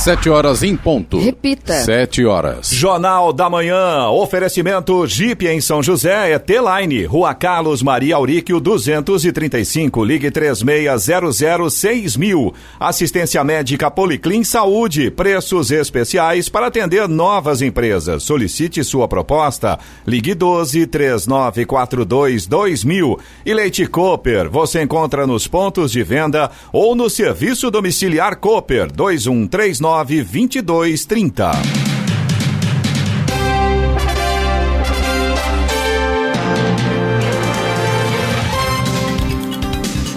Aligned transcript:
Sete 0.00 0.30
horas 0.30 0.62
em 0.62 0.76
ponto. 0.78 1.18
Repita. 1.18 1.74
Sete 1.84 2.24
horas. 2.24 2.70
Jornal 2.70 3.34
da 3.34 3.50
Manhã. 3.50 4.08
Oferecimento 4.08 5.06
Jeep 5.06 5.46
em 5.46 5.60
São 5.60 5.82
José 5.82 6.32
é 6.32 6.38
T-Line. 6.38 7.04
Rua 7.04 7.34
Carlos 7.34 7.82
Maria 7.82 8.16
Auríquio 8.16 8.58
235. 8.60 10.02
Ligue 10.02 10.30
36006000. 10.30 12.54
Assistência 12.80 13.44
médica 13.44 13.90
Policlin 13.90 14.42
Saúde. 14.42 15.10
Preços 15.10 15.70
especiais 15.70 16.48
para 16.48 16.68
atender 16.68 17.06
novas 17.06 17.60
empresas. 17.60 18.22
Solicite 18.22 18.82
sua 18.82 19.06
proposta. 19.06 19.78
Ligue 20.06 20.32
12 20.32 20.86
3942 20.86 22.46
2000. 22.46 23.20
E 23.44 23.52
Leite 23.52 23.84
Cooper. 23.84 24.48
Você 24.48 24.80
encontra 24.80 25.26
nos 25.26 25.46
pontos 25.46 25.92
de 25.92 26.02
venda 26.02 26.50
ou 26.72 26.96
no 26.96 27.10
serviço 27.10 27.70
domiciliar 27.70 28.36
Cooper 28.36 28.90
2139 28.90 29.89
2230. 29.90 31.99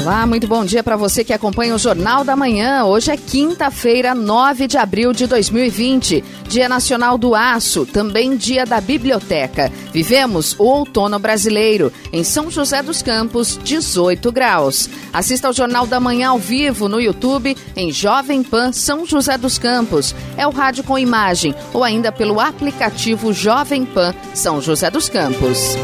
Olá, 0.03 0.25
muito 0.25 0.49
bom 0.49 0.65
dia 0.65 0.83
para 0.83 0.97
você 0.97 1.23
que 1.23 1.31
acompanha 1.31 1.73
o 1.73 1.77
Jornal 1.77 2.25
da 2.25 2.35
Manhã. 2.35 2.83
Hoje 2.83 3.09
é 3.09 3.15
quinta-feira, 3.15 4.13
9 4.13 4.67
de 4.67 4.77
abril 4.77 5.13
de 5.13 5.25
2020, 5.25 6.21
Dia 6.49 6.67
Nacional 6.67 7.17
do 7.17 7.33
Aço, 7.33 7.85
também 7.85 8.35
Dia 8.35 8.65
da 8.65 8.81
Biblioteca. 8.81 9.71
Vivemos 9.93 10.59
o 10.59 10.65
outono 10.65 11.17
brasileiro. 11.19 11.89
Em 12.11 12.21
São 12.21 12.51
José 12.51 12.83
dos 12.83 13.01
Campos, 13.01 13.57
18 13.63 14.29
graus. 14.29 14.89
Assista 15.13 15.47
ao 15.47 15.53
Jornal 15.53 15.87
da 15.87 16.01
Manhã 16.01 16.31
ao 16.31 16.37
vivo 16.37 16.89
no 16.89 16.99
YouTube 16.99 17.55
em 17.73 17.89
Jovem 17.89 18.43
Pan 18.43 18.73
São 18.73 19.05
José 19.05 19.37
dos 19.37 19.57
Campos. 19.57 20.13
É 20.35 20.45
o 20.45 20.51
rádio 20.51 20.83
com 20.83 20.99
imagem 20.99 21.55
ou 21.73 21.81
ainda 21.81 22.11
pelo 22.11 22.41
aplicativo 22.41 23.31
Jovem 23.31 23.85
Pan 23.85 24.13
São 24.33 24.59
José 24.59 24.91
dos 24.91 25.07
Campos. 25.07 25.77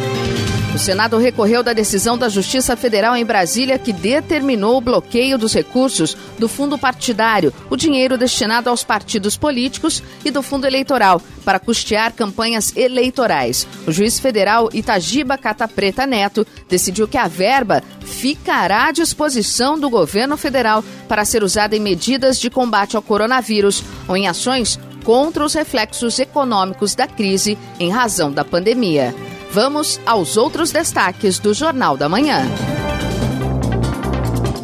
O 0.73 0.77
Senado 0.77 1.17
recorreu 1.17 1.63
da 1.63 1.73
decisão 1.73 2.15
da 2.15 2.29
Justiça 2.29 2.77
Federal 2.77 3.15
em 3.15 3.25
Brasília 3.25 3.79
que 3.79 3.91
determinou 3.91 4.77
o 4.77 4.81
bloqueio 4.81 5.37
dos 5.37 5.53
recursos 5.53 6.15
do 6.37 6.47
fundo 6.47 6.77
partidário, 6.77 7.51
o 7.69 7.75
dinheiro 7.75 8.17
destinado 8.17 8.69
aos 8.69 8.83
partidos 8.83 9.35
políticos 9.35 10.03
e 10.23 10.29
do 10.29 10.43
fundo 10.43 10.67
eleitoral, 10.67 11.21
para 11.43 11.59
custear 11.59 12.13
campanhas 12.13 12.75
eleitorais. 12.77 13.67
O 13.87 13.91
juiz 13.91 14.19
federal 14.19 14.69
Itagiba 14.71 15.37
Cata 15.37 15.67
Preta 15.67 16.05
Neto 16.05 16.45
decidiu 16.69 17.07
que 17.07 17.17
a 17.17 17.27
verba 17.27 17.83
ficará 18.01 18.87
à 18.87 18.91
disposição 18.91 19.77
do 19.77 19.89
governo 19.89 20.37
federal 20.37 20.83
para 21.07 21.25
ser 21.25 21.43
usada 21.43 21.75
em 21.75 21.79
medidas 21.79 22.39
de 22.39 22.49
combate 22.49 22.95
ao 22.95 23.01
coronavírus 23.01 23.83
ou 24.07 24.15
em 24.15 24.27
ações 24.27 24.79
contra 25.03 25.43
os 25.43 25.55
reflexos 25.55 26.19
econômicos 26.19 26.93
da 26.93 27.07
crise 27.07 27.57
em 27.79 27.89
razão 27.89 28.31
da 28.31 28.45
pandemia. 28.45 29.15
Vamos 29.51 29.99
aos 30.05 30.37
outros 30.37 30.71
destaques 30.71 31.39
do 31.39 31.53
Jornal 31.53 31.97
da 31.97 32.07
Manhã. 32.07 32.43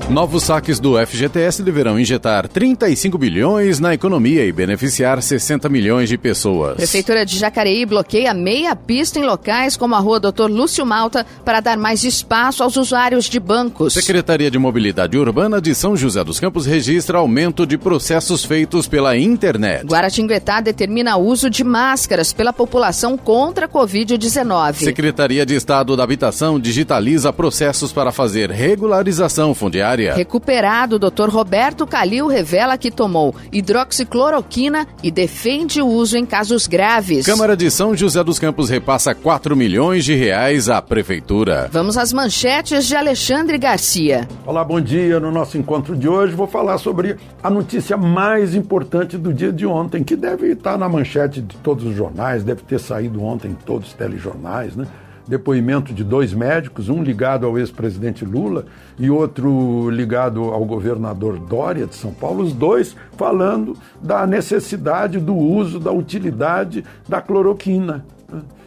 Novos 0.10 0.44
saques 0.44 0.80
do 0.80 1.04
FGTS 1.04 1.64
deverão 1.64 2.00
injetar 2.00 2.48
35 2.48 3.18
bilhões 3.18 3.80
na 3.80 3.92
economia 3.96 4.46
e 4.46 4.52
beneficiar 4.52 5.20
60 5.20 5.68
milhões 5.68 6.08
de 6.08 6.16
pessoas. 6.16 6.76
Prefeitura 6.76 7.26
de 7.26 7.40
Jacareí 7.40 7.88
bloqueia 7.88 8.32
meia 8.32 8.76
pista 8.76 9.18
em 9.18 9.24
locais 9.24 9.76
como 9.76 9.96
a 9.96 10.00
rua 10.00 10.20
Doutor 10.20 10.50
Lúcio 10.50 10.86
Malta 10.86 11.26
para 11.44 11.60
dar 11.60 11.76
mais 11.76 12.04
espaço 12.04 12.62
aos 12.62 12.78
usuários 12.78 13.26
de 13.26 13.40
bancos. 13.40 13.94
Secretaria 13.94 14.52
de 14.52 14.60
Mobilidade 14.60 15.18
Urbana 15.18 15.60
de 15.60 15.74
São 15.74 15.98
José 15.98 16.24
dos 16.24 16.40
Campos 16.40 16.68
registra 16.68 17.18
aumento 17.18 17.66
de 17.66 17.76
processos 17.76 18.46
feitos 18.46 18.88
pela 18.88 19.18
internet. 19.18 19.88
Guaratinguetá 19.88 20.62
determina 20.62 21.18
o 21.18 21.26
uso 21.26 21.50
de 21.50 21.64
máscaras 21.64 22.32
pela 22.32 22.54
população 22.54 23.18
contra 23.18 23.66
a 23.66 23.70
Covid-19. 23.70 24.76
Secretaria 24.76 25.48
de 25.48 25.56
Estado 25.56 25.98
da 25.98 26.04
Habitação 26.04 26.60
digitaliza 26.60 27.34
processos 27.34 27.92
para 27.92 28.12
fazer 28.12 28.52
regularização 28.52 29.56
fundiária. 29.56 29.95
Recuperado, 29.96 30.98
o 30.98 31.00
Dr. 31.00 31.30
Roberto 31.30 31.88
Calil 31.88 32.28
revela 32.28 32.78
que 32.78 32.92
tomou 32.92 33.36
hidroxicloroquina 33.52 34.88
e 35.02 35.10
defende 35.10 35.82
o 35.82 35.88
uso 35.88 36.18
em 36.18 36.26
casos 36.26 36.68
graves. 36.68 37.26
Câmara 37.26 37.56
de 37.56 37.70
São 37.72 37.96
José 37.96 38.24
dos 38.24 38.40
Campos 38.40 38.70
repassa 38.70 39.16
4 39.16 39.56
milhões 39.56 40.04
de 40.04 40.14
reais 40.16 40.70
à 40.70 40.82
Prefeitura. 40.82 41.70
Vamos 41.72 41.98
às 41.98 42.12
manchetes 42.12 42.86
de 42.86 42.96
Alexandre 42.96 43.58
Garcia. 43.58 44.28
Olá, 44.46 44.64
bom 44.64 44.82
dia. 44.82 45.20
No 45.20 45.32
nosso 45.32 45.58
encontro 45.58 45.96
de 45.96 46.08
hoje 46.08 46.34
vou 46.34 46.48
falar 46.48 46.78
sobre 46.78 47.18
a 47.42 47.50
notícia 47.50 47.98
mais 47.98 48.56
importante 48.56 49.18
do 49.18 49.34
dia 49.34 49.52
de 49.52 49.66
ontem, 49.66 50.04
que 50.04 50.16
deve 50.16 50.52
estar 50.52 50.78
na 50.78 50.90
manchete 50.90 51.42
de 51.42 51.56
todos 51.58 51.86
os 51.86 51.96
jornais, 51.96 52.44
deve 52.44 52.62
ter 52.64 52.80
saído 52.80 53.24
ontem 53.24 53.52
em 53.52 53.56
todos 53.56 53.90
os 53.90 53.94
telejornais, 53.94 54.76
né? 54.76 54.86
Depoimento 55.28 55.94
de 55.94 56.04
dois 56.04 56.34
médicos, 56.34 56.90
um 56.90 57.02
ligado 57.02 57.46
ao 57.46 57.58
ex-presidente 57.58 58.24
Lula 58.24 58.66
e 58.98 59.10
outro 59.10 59.90
ligado 59.90 60.44
ao 60.44 60.64
governador 60.66 61.40
Dória 61.40 61.86
de 61.88 61.96
São 61.96 62.14
Paulo, 62.14 62.44
os 62.44 62.54
dois 62.54 62.96
falando 63.18 63.76
da 64.02 64.28
necessidade 64.28 65.20
do 65.20 65.36
uso, 65.36 65.80
da 65.80 65.92
utilidade 65.92 66.84
da 67.08 67.22
cloroquina. 67.22 68.06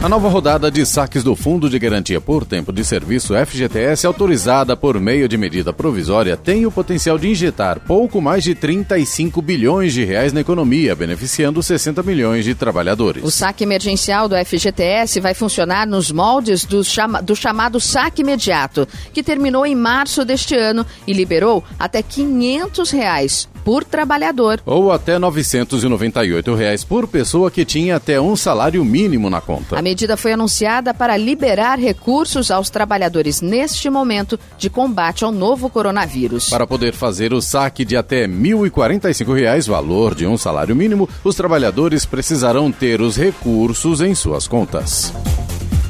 A 0.02 0.08
nova 0.08 0.28
rodada 0.28 0.68
de 0.68 0.84
saques 0.84 1.22
do 1.22 1.36
Fundo 1.36 1.70
de 1.70 1.78
Garantia 1.78 2.20
por 2.20 2.44
Tempo 2.44 2.72
de 2.72 2.84
Serviço 2.84 3.34
FGTS, 3.46 4.04
autorizada 4.04 4.76
por 4.76 4.98
meio 4.98 5.28
de 5.28 5.38
medida 5.38 5.72
provisória, 5.72 6.36
tem 6.36 6.66
o 6.66 6.72
potencial 6.72 7.16
de 7.16 7.28
injetar 7.28 7.78
pouco 7.78 8.20
mais 8.20 8.42
de 8.42 8.52
35 8.52 9.40
bilhões 9.40 9.92
de 9.92 10.04
reais 10.04 10.32
na 10.32 10.40
economia, 10.40 10.96
beneficiando 10.96 11.62
60 11.62 12.02
milhões 12.02 12.44
de 12.44 12.52
trabalhadores. 12.52 13.22
O 13.22 13.30
saque 13.30 13.62
emergencial 13.62 14.28
do 14.28 14.34
FGTS 14.34 15.20
vai 15.20 15.34
funcionar 15.34 15.86
nos 15.86 16.10
moldes 16.10 16.64
do, 16.64 16.82
chama 16.82 17.22
do 17.22 17.36
chamado 17.36 17.78
saque 17.78 18.22
imediato, 18.22 18.88
que 19.12 19.22
terminou 19.22 19.64
em 19.64 19.76
março 19.76 20.24
deste 20.24 20.56
ano 20.56 20.84
e 21.06 21.12
liberou 21.12 21.62
até 21.78 22.02
500 22.02 22.90
reais 22.90 23.51
por 23.64 23.84
trabalhador. 23.84 24.60
Ou 24.66 24.92
até 24.92 25.18
998 25.18 26.54
reais 26.54 26.84
por 26.84 27.06
pessoa 27.06 27.50
que 27.50 27.64
tinha 27.64 27.96
até 27.96 28.20
um 28.20 28.36
salário 28.36 28.84
mínimo 28.84 29.28
na 29.30 29.40
conta. 29.40 29.78
A 29.78 29.82
medida 29.82 30.16
foi 30.16 30.32
anunciada 30.32 30.92
para 30.94 31.16
liberar 31.16 31.78
recursos 31.78 32.50
aos 32.50 32.70
trabalhadores 32.70 33.40
neste 33.40 33.88
momento 33.88 34.38
de 34.58 34.68
combate 34.68 35.24
ao 35.24 35.32
novo 35.32 35.68
coronavírus. 35.68 36.48
Para 36.48 36.66
poder 36.66 36.94
fazer 36.94 37.32
o 37.32 37.40
saque 37.40 37.84
de 37.84 37.96
até 37.96 38.26
1.045 38.26 39.34
reais, 39.34 39.66
valor 39.66 40.14
de 40.14 40.26
um 40.26 40.36
salário 40.36 40.74
mínimo, 40.74 41.08
os 41.24 41.34
trabalhadores 41.34 42.04
precisarão 42.04 42.70
ter 42.70 43.00
os 43.00 43.16
recursos 43.16 44.00
em 44.00 44.14
suas 44.14 44.46
contas. 44.46 45.12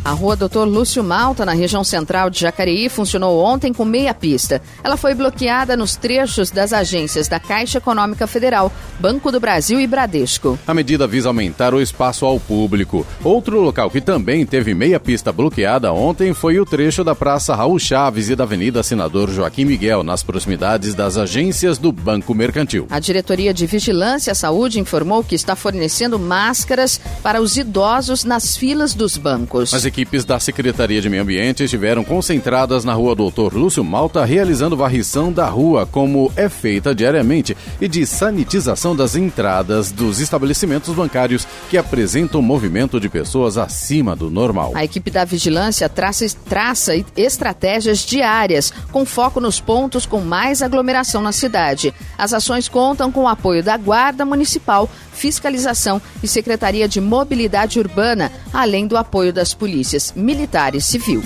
A 0.04 0.10
rua 0.10 0.34
Doutor 0.34 0.66
Lúcio 0.66 1.04
Malta, 1.04 1.46
na 1.46 1.52
região 1.52 1.84
central 1.84 2.28
de 2.28 2.40
Jacareí, 2.40 2.88
funcionou 2.88 3.38
ontem 3.38 3.72
com 3.72 3.84
meia 3.84 4.12
pista. 4.12 4.60
Ela 4.82 4.96
foi 4.96 5.14
bloqueada 5.14 5.76
nos 5.76 5.94
trechos 5.94 6.50
das 6.50 6.72
agências 6.72 7.28
da 7.28 7.38
Caixa 7.38 7.78
Econômica 7.78 8.26
Federal, 8.26 8.72
Banco 8.98 9.30
do 9.30 9.38
Brasil 9.38 9.80
e 9.80 9.86
Bradesco. 9.86 10.58
A 10.66 10.74
medida 10.74 11.06
visa 11.06 11.28
aumentar 11.28 11.72
o 11.72 11.80
espaço 11.80 12.26
ao 12.26 12.40
público. 12.40 13.06
Outro 13.22 13.60
local 13.60 13.88
que 13.92 14.00
também 14.00 14.44
teve 14.44 14.74
meia 14.74 14.98
pista 14.98 15.30
bloqueada 15.30 15.92
ontem 15.92 16.34
foi 16.34 16.58
o 16.58 16.66
trecho 16.66 17.04
da 17.04 17.14
Praça 17.14 17.54
Raul 17.54 17.78
Chaves 17.78 18.28
e 18.28 18.34
da 18.34 18.42
Avenida 18.42 18.82
Senador 18.82 19.30
Joaquim 19.30 19.64
Miguel, 19.64 20.02
nas 20.02 20.24
proximidades 20.24 20.96
das 20.96 21.16
agências 21.16 21.78
do 21.78 21.92
Banco 21.92 22.34
Mercantil. 22.34 22.88
A 22.90 22.98
Diretoria 22.98 23.54
de 23.54 23.66
Vigilância 23.66 24.32
à 24.32 24.34
Saúde 24.34 24.80
informou 24.80 25.22
que 25.22 25.36
está 25.36 25.54
fornecendo 25.54 26.18
máscaras 26.18 27.00
para 27.22 27.40
os 27.40 27.56
idosos 27.56 28.24
nas 28.24 28.56
filas 28.56 28.94
dos 28.94 29.16
bancos. 29.16 29.70
Mas 29.72 29.91
equipes 29.92 30.24
da 30.24 30.40
Secretaria 30.40 31.02
de 31.02 31.10
Meio 31.10 31.22
Ambiente 31.22 31.64
estiveram 31.64 32.02
concentradas 32.02 32.82
na 32.82 32.94
rua 32.94 33.14
Doutor 33.14 33.52
Lúcio 33.52 33.84
Malta, 33.84 34.24
realizando 34.24 34.74
varrição 34.74 35.30
da 35.30 35.46
rua, 35.46 35.84
como 35.84 36.32
é 36.34 36.48
feita 36.48 36.94
diariamente, 36.94 37.54
e 37.78 37.86
de 37.86 38.06
sanitização 38.06 38.96
das 38.96 39.16
entradas 39.16 39.92
dos 39.92 40.18
estabelecimentos 40.18 40.94
bancários 40.94 41.46
que 41.68 41.76
apresentam 41.76 42.40
movimento 42.40 42.98
de 42.98 43.10
pessoas 43.10 43.58
acima 43.58 44.16
do 44.16 44.30
normal. 44.30 44.72
A 44.74 44.82
equipe 44.82 45.10
da 45.10 45.26
vigilância 45.26 45.90
traça, 45.90 46.24
traça 46.48 46.92
estratégias 47.14 47.98
diárias, 47.98 48.72
com 48.90 49.04
foco 49.04 49.40
nos 49.40 49.60
pontos 49.60 50.06
com 50.06 50.22
mais 50.22 50.62
aglomeração 50.62 51.20
na 51.20 51.32
cidade. 51.32 51.92
As 52.16 52.32
ações 52.32 52.66
contam 52.66 53.12
com 53.12 53.24
o 53.24 53.28
apoio 53.28 53.62
da 53.62 53.76
Guarda 53.76 54.24
Municipal, 54.24 54.88
Fiscalização 55.22 56.02
e 56.20 56.26
Secretaria 56.26 56.88
de 56.88 57.00
Mobilidade 57.00 57.78
Urbana, 57.78 58.32
além 58.52 58.88
do 58.88 58.96
apoio 58.96 59.32
das 59.32 59.54
polícias 59.54 60.12
militar 60.16 60.74
e 60.74 60.80
civil. 60.80 61.22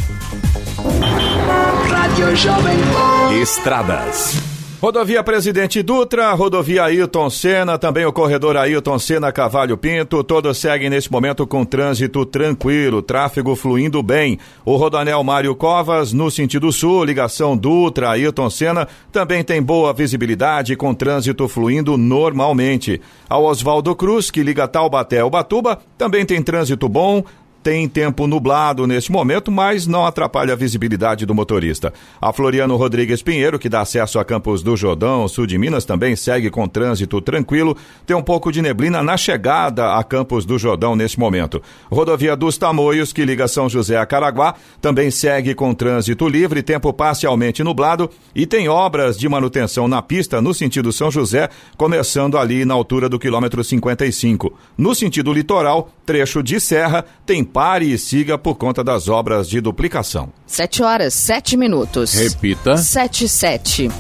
Estradas. 3.41 4.56
Rodovia 4.79 5.23
Presidente 5.23 5.83
Dutra, 5.83 6.35
rodovia 6.35 6.85
Ailton 6.85 7.31
Senna, 7.31 7.79
também 7.79 8.05
o 8.05 8.13
corredor 8.13 8.59
Ailton 8.59 8.99
Senna 8.99 9.33
Cavalho 9.33 9.75
Pinto, 9.79 10.23
todos 10.23 10.59
seguem 10.59 10.91
nesse 10.91 11.11
momento 11.11 11.47
com 11.47 11.65
trânsito 11.65 12.27
tranquilo, 12.27 13.01
tráfego 13.01 13.57
fluindo 13.57 14.03
bem. 14.03 14.39
O 14.67 14.77
Rodanel 14.77 15.25
Mário 15.25 15.57
Covas, 15.57 16.13
no 16.13 16.31
sentido 16.31 16.71
sul, 16.71 17.05
ligação 17.05 17.57
Dutra 17.57 18.11
Ailton 18.11 18.51
Senna, 18.51 18.87
também 19.11 19.43
tem 19.43 19.63
boa 19.63 19.95
visibilidade 19.95 20.77
com 20.77 20.93
trânsito 20.93 21.49
fluindo 21.49 21.97
normalmente. 21.97 23.01
Ao 23.31 23.45
Oswaldo 23.45 23.97
Cruz, 23.97 24.31
que 24.31 24.43
liga 24.43 24.69
Taubaté 24.69 25.21
ao 25.21 25.31
Batuba, 25.31 25.79
também 25.97 26.27
tem 26.27 26.43
trânsito 26.43 26.87
bom, 26.87 27.25
tem 27.67 27.89
tempo 27.89 28.29
nublado 28.29 28.87
neste 28.87 29.11
momento, 29.11 29.51
mas 29.51 29.89
não 29.89 30.07
atrapalha 30.07 30.53
a 30.53 30.57
visibilidade 30.57 31.27
do 31.27 31.35
motorista. 31.35 31.93
A 32.21 32.33
Floriano 32.33 32.77
Rodrigues 32.77 33.23
Pinheiro, 33.23 33.59
que 33.59 33.69
dá 33.69 33.81
acesso 33.81 34.21
a 34.21 34.25
Campos 34.25 34.63
do 34.63 34.77
Jordão, 34.77 35.27
sul 35.27 35.49
de 35.49 35.59
Minas, 35.59 35.85
também 35.85 36.15
segue 36.15 36.49
com 36.49 36.69
trânsito 36.69 37.21
tranquilo. 37.21 37.77
Tem 38.07 38.17
um 38.17 38.23
pouco 38.23 38.53
de 38.53 38.63
neblina 38.63 39.03
na 39.03 39.17
chegada 39.17 39.97
a 39.97 40.05
Campos 40.05 40.45
do 40.47 40.57
Jordão 40.57 40.95
neste 40.95 41.19
momento. 41.19 41.61
Rodovia 41.91 42.37
dos 42.37 42.57
Tamoios, 42.57 43.13
que 43.13 43.25
liga 43.25 43.49
São 43.49 43.69
José 43.69 43.97
a 43.97 44.07
Caraguá, 44.07 44.55
também 44.81 45.11
segue 45.11 45.53
com 45.53 45.75
trânsito 45.75 46.29
livre, 46.29 46.63
tempo 46.63 46.93
parcialmente 46.93 47.65
nublado 47.65 48.09
e 48.33 48.47
tem 48.47 48.69
obras 48.69 49.19
de 49.19 49.29
manutenção 49.29 49.89
na 49.89 50.01
pista 50.01 50.41
no 50.41 50.55
sentido 50.55 50.93
São 50.93 51.11
José, 51.11 51.49
começando 51.77 52.39
ali 52.39 52.65
na 52.65 52.75
altura 52.75 53.09
do 53.09 53.19
quilômetro 53.19 53.65
55. 53.65 54.57
No 54.79 54.95
sentido 54.95 55.33
litoral, 55.33 55.91
trecho 56.07 56.45
de 56.45 56.61
serra, 56.61 57.05
tem 57.27 57.43
pare 57.57 57.87
e 57.87 57.97
siga 57.97 58.37
por 58.37 58.57
conta 58.57 58.85
das 58.85 59.09
obras 59.09 59.49
de 59.49 59.63
duplicação. 59.63 60.29
7 60.47 60.83
horas, 60.83 61.15
7 61.15 61.57
minutos. 61.57 62.13
Repita. 62.13 62.77
7 62.77 63.27
7. 63.27 63.91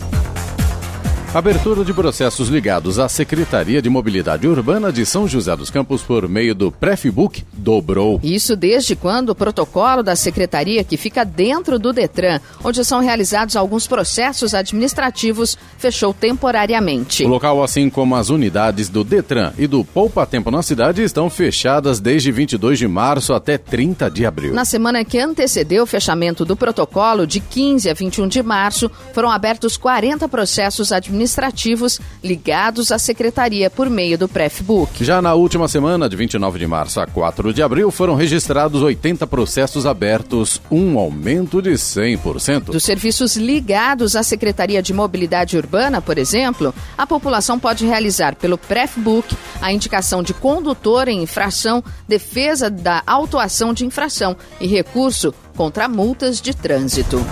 Abertura 1.35 1.85
de 1.85 1.93
processos 1.93 2.49
ligados 2.49 2.99
à 2.99 3.09
Secretaria 3.11 3.83
de 3.83 3.91
Mobilidade 3.91 4.49
Urbana 4.49 4.91
de 4.91 5.05
São 5.05 5.29
José 5.29 5.55
dos 5.55 5.69
Campos 5.69 6.01
por 6.01 6.27
meio 6.29 6.55
do 6.55 6.73
Prefbook 6.73 7.45
dobrou. 7.53 8.19
Isso 8.23 8.57
desde 8.57 8.97
quando 8.97 9.31
o 9.31 9.35
protocolo 9.35 10.03
da 10.03 10.17
secretaria, 10.17 10.83
que 10.83 10.97
fica 10.97 11.25
dentro 11.25 11.79
do 11.79 11.93
Detran, 11.93 12.41
onde 12.65 12.83
são 12.85 13.01
realizados 13.01 13.55
alguns 13.55 13.87
processos 13.87 14.55
administrativos, 14.55 15.59
fechou 15.77 16.15
temporariamente. 16.15 17.25
O 17.25 17.29
local, 17.29 17.63
assim 17.63 17.91
como 17.91 18.15
as 18.15 18.31
unidades 18.31 18.89
do 18.89 19.05
Detran 19.05 19.53
e 19.59 19.67
do 19.67 19.85
Poupa 19.85 20.25
Tempo 20.25 20.51
na 20.51 20.63
cidade, 20.63 21.03
estão 21.03 21.29
fechadas 21.29 22.01
desde 22.01 22.33
22 22.33 22.79
de 22.79 22.89
março 22.89 23.35
até 23.35 23.59
30 23.59 24.11
de 24.11 24.25
abril. 24.25 24.55
Na 24.55 24.65
semana 24.65 25.05
que 25.05 25.19
antecedeu 25.19 25.83
o 25.83 25.87
fechamento 25.87 26.47
do 26.47 26.57
protocolo, 26.57 27.27
de 27.27 27.41
15 27.41 27.91
a 27.91 27.95
21 27.95 28.29
de 28.29 28.43
março, 28.43 28.91
foram 29.13 29.31
abertos 29.31 29.77
40 29.77 30.29
processos 30.29 30.93
administrativos 30.93 31.16
administrativos 31.17 31.99
ligados 32.23 32.93
à 32.93 32.99
secretaria 32.99 33.71
por 33.71 33.89
meio 33.89 34.19
do 34.19 34.29
Prefbook. 34.29 35.03
Já 35.05 35.23
na 35.23 35.35
última 35.35 35.67
semana, 35.67 36.09
de 36.09 36.17
29 36.17 36.59
de 36.59 36.67
março 36.67 37.01
a 37.01 37.07
4 37.07 37.53
de 37.53 37.63
abril, 37.63 37.91
foram 37.91 38.15
registrados 38.15 38.83
80 38.83 39.27
processos 39.27 39.87
abertos, 39.87 40.61
um 40.71 40.99
aumento 40.99 41.63
de 41.63 41.71
100%. 41.71 42.65
Dos 42.65 42.85
serviços 42.85 43.37
ligados 43.37 44.15
à 44.15 44.23
Secretaria 44.23 44.83
de 44.83 44.93
Mobilidade 44.93 45.57
Urbana, 45.57 46.01
por 46.01 46.19
exemplo, 46.19 46.75
a 46.97 47.07
população 47.07 47.59
pode 47.59 47.87
realizar 47.87 48.37
pelo 48.37 48.59
Prefbook 48.59 49.35
a 49.61 49.73
indicação 49.73 50.23
de 50.23 50.35
condutor 50.35 51.09
em 51.09 51.23
infração, 51.23 51.83
defesa 52.07 52.69
da 52.69 53.03
autuação 53.07 53.73
de 53.73 53.87
infração 53.87 54.37
e 54.61 54.67
recurso 54.67 55.35
contra 55.57 55.89
multas 55.89 56.41
de 56.41 56.55
trânsito. 56.55 57.25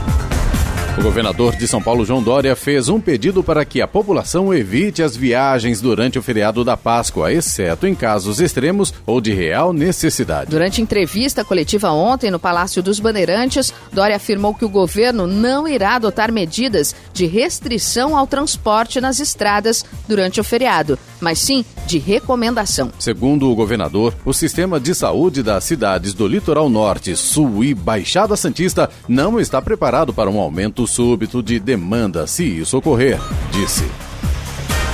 O 0.96 1.02
governador 1.02 1.56
de 1.56 1.67
São 1.67 1.82
Paulo, 1.82 2.05
João 2.05 2.23
Dória, 2.23 2.55
fez 2.55 2.88
um 2.88 3.00
pedido 3.00 3.43
para 3.43 3.64
que 3.64 3.82
a 3.82 3.87
população 3.87 4.55
evite 4.55 5.02
as 5.02 5.17
viagens 5.17 5.81
durante 5.81 6.20
o 6.20 6.23
feriado 6.23 6.62
da 6.62 6.76
Páscoa, 6.76 7.32
exceto 7.32 7.85
em 7.85 7.96
casos 7.96 8.41
extremos 8.41 8.94
ou 9.05 9.20
de 9.20 9.32
real 9.32 9.73
necessidade. 9.73 10.50
Durante 10.50 10.81
entrevista 10.81 11.44
coletiva 11.44 11.91
ontem 11.91 12.31
no 12.31 12.38
Palácio 12.38 12.81
dos 12.81 13.00
Bandeirantes, 13.00 13.75
Dória 13.93 14.14
afirmou 14.14 14.55
que 14.55 14.64
o 14.64 14.69
governo 14.69 15.26
não 15.26 15.67
irá 15.67 15.96
adotar 15.96 16.31
medidas 16.31 16.94
de 17.12 17.26
restrição 17.26 18.17
ao 18.17 18.26
transporte 18.26 19.00
nas 19.00 19.19
estradas 19.19 19.85
durante 20.08 20.40
o 20.40 20.44
feriado, 20.44 20.97
mas 21.20 21.40
sim 21.40 21.64
de 21.88 21.99
recomendação. 21.99 22.93
Segundo 23.00 23.50
o 23.50 23.55
governador, 23.55 24.14
o 24.25 24.32
sistema 24.32 24.79
de 24.79 24.94
saúde 24.94 25.43
das 25.43 25.64
cidades 25.64 26.14
do 26.14 26.26
litoral 26.26 26.70
norte, 26.70 27.17
sul 27.17 27.64
e 27.64 27.75
Baixada 27.75 28.37
Santista 28.37 28.88
não 29.08 29.40
está 29.40 29.61
preparado 29.61 30.14
para 30.14 30.31
um 30.31 30.38
aumento 30.38 30.84
súbito 30.87 31.43
de 31.43 31.59
demanda, 31.59 32.27
se 32.27 32.45
isso 32.45 32.79
ocorrer, 32.79 33.19
disse. 33.51 33.85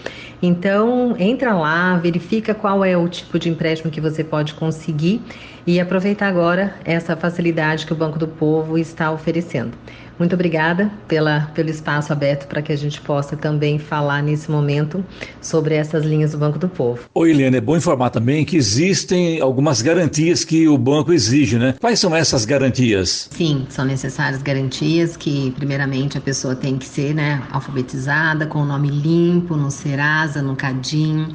Então, 0.41 1.17
entra 1.19 1.53
lá, 1.53 1.97
verifica 1.97 2.55
qual 2.55 2.85
é 2.85 2.97
o 2.97 3.09
tipo 3.09 3.41
de 3.41 3.49
empréstimo 3.49 3.91
que 3.91 4.01
você 4.01 4.23
pode 4.23 4.55
conseguir 4.55 5.21
e 5.67 5.81
aproveita 5.81 6.27
agora 6.27 6.77
essa 6.85 7.17
facilidade 7.17 7.85
que 7.85 7.93
o 7.93 7.97
Banco 7.97 8.21
do 8.21 8.29
Povo 8.29 8.79
está 8.79 9.11
oferecendo. 9.11 9.77
Muito 10.19 10.35
obrigada 10.35 10.91
pela, 11.07 11.51
pelo 11.55 11.71
espaço 11.71 12.13
aberto 12.13 12.47
para 12.49 12.61
que 12.61 12.73
a 12.73 12.77
gente 12.77 13.01
possa 13.01 13.37
também 13.37 13.79
falar 13.79 14.23
nesse 14.23 14.51
momento 14.51 15.05
sobre 15.41 15.75
essas 15.75 16.05
linhas 16.05 16.33
do 16.33 16.39
Banco 16.39 16.59
do 16.59 16.69
Povo. 16.69 17.03
Oi, 17.15 17.31
Eliane, 17.31 17.59
é 17.59 17.61
bom 17.61 17.77
informar 17.77 18.11
também 18.11 18.45
que 18.45 18.57
existem 18.57 19.41
algumas 19.41 19.81
garantias 19.81 20.45
que 20.45 20.69
o 20.69 20.77
banco 20.77 21.13
exige, 21.13 21.59
né? 21.59 21.75
Quais 21.81 22.01
são 22.01 22.15
essas 22.15 22.45
garantias? 22.45 23.29
Sim, 23.31 23.67
são 23.69 23.85
necessárias 23.85 24.43
garantias 24.43 25.17
que, 25.17 25.53
primeiramente, 25.53 26.19
a 26.19 26.21
pessoa 26.21 26.57
tem 26.57 26.77
que 26.77 26.87
ser 26.87 27.15
né, 27.15 27.43
alfabetizada, 27.53 28.47
com 28.47 28.61
o 28.61 28.65
nome 28.65 28.89
limpo, 28.89 29.57
no 29.57 29.71
Serasa, 29.71 30.43
no 30.43 30.57
Cadim 30.57 31.29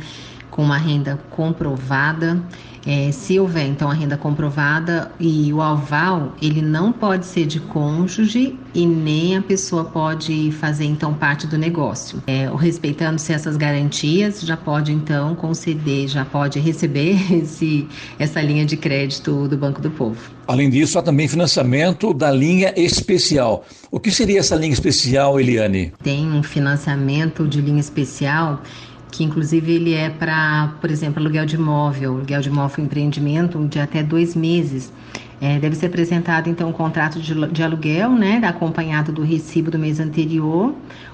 com 0.53 0.61
uma 0.61 0.77
renda 0.77 1.19
comprovada. 1.31 2.39
É, 2.85 3.11
se 3.11 3.39
houver 3.39 3.65
então 3.65 3.89
a 3.89 3.93
renda 3.93 4.17
comprovada 4.17 5.11
e 5.19 5.51
o 5.53 5.61
aval, 5.61 6.33
ele 6.41 6.61
não 6.61 6.91
pode 6.91 7.25
ser 7.25 7.45
de 7.45 7.59
cônjuge 7.59 8.57
e 8.73 8.85
nem 8.85 9.37
a 9.37 9.41
pessoa 9.41 9.85
pode 9.85 10.51
fazer 10.59 10.85
então 10.85 11.13
parte 11.13 11.47
do 11.47 11.57
negócio. 11.57 12.21
É, 12.27 12.49
Respeitando-se 12.55 13.33
essas 13.33 13.57
garantias, 13.57 14.41
já 14.41 14.55
pode 14.55 14.91
então 14.91 15.35
conceder, 15.35 16.07
já 16.07 16.25
pode 16.25 16.59
receber 16.59 17.17
esse, 17.33 17.87
essa 18.19 18.41
linha 18.41 18.65
de 18.65 18.77
crédito 18.77 19.47
do 19.47 19.57
Banco 19.57 19.81
do 19.81 19.91
Povo. 19.91 20.19
Além 20.47 20.69
disso, 20.69 20.99
há 20.99 21.01
também 21.01 21.27
financiamento 21.27 22.13
da 22.13 22.31
linha 22.31 22.73
especial. 22.75 23.65
O 23.89 23.99
que 23.99 24.11
seria 24.11 24.39
essa 24.39 24.55
linha 24.55 24.73
especial, 24.73 25.39
Eliane? 25.39 25.93
Tem 26.03 26.29
um 26.31 26.43
financiamento 26.43 27.47
de 27.47 27.61
linha 27.61 27.79
especial 27.79 28.61
que 29.13 29.23
inclusive 29.23 29.71
ele 29.71 29.93
é 29.93 30.09
para, 30.09 30.73
por 30.81 30.89
exemplo, 30.89 31.21
aluguel 31.21 31.45
de 31.45 31.55
imóvel, 31.55 32.15
aluguel 32.15 32.41
de 32.41 32.49
imóvel 32.49 32.83
empreendimento 32.83 33.63
de 33.67 33.79
até 33.79 34.01
dois 34.01 34.35
meses. 34.35 34.91
É, 35.39 35.59
deve 35.59 35.75
ser 35.75 35.85
apresentado 35.85 36.49
então 36.49 36.69
um 36.69 36.73
contrato 36.73 37.19
de, 37.19 37.47
de 37.49 37.61
aluguel, 37.61 38.09
né, 38.09 38.41
acompanhado 38.43 39.11
do 39.11 39.21
recibo 39.21 39.69
do 39.69 39.77
mês 39.77 39.99
anterior, 39.99 40.73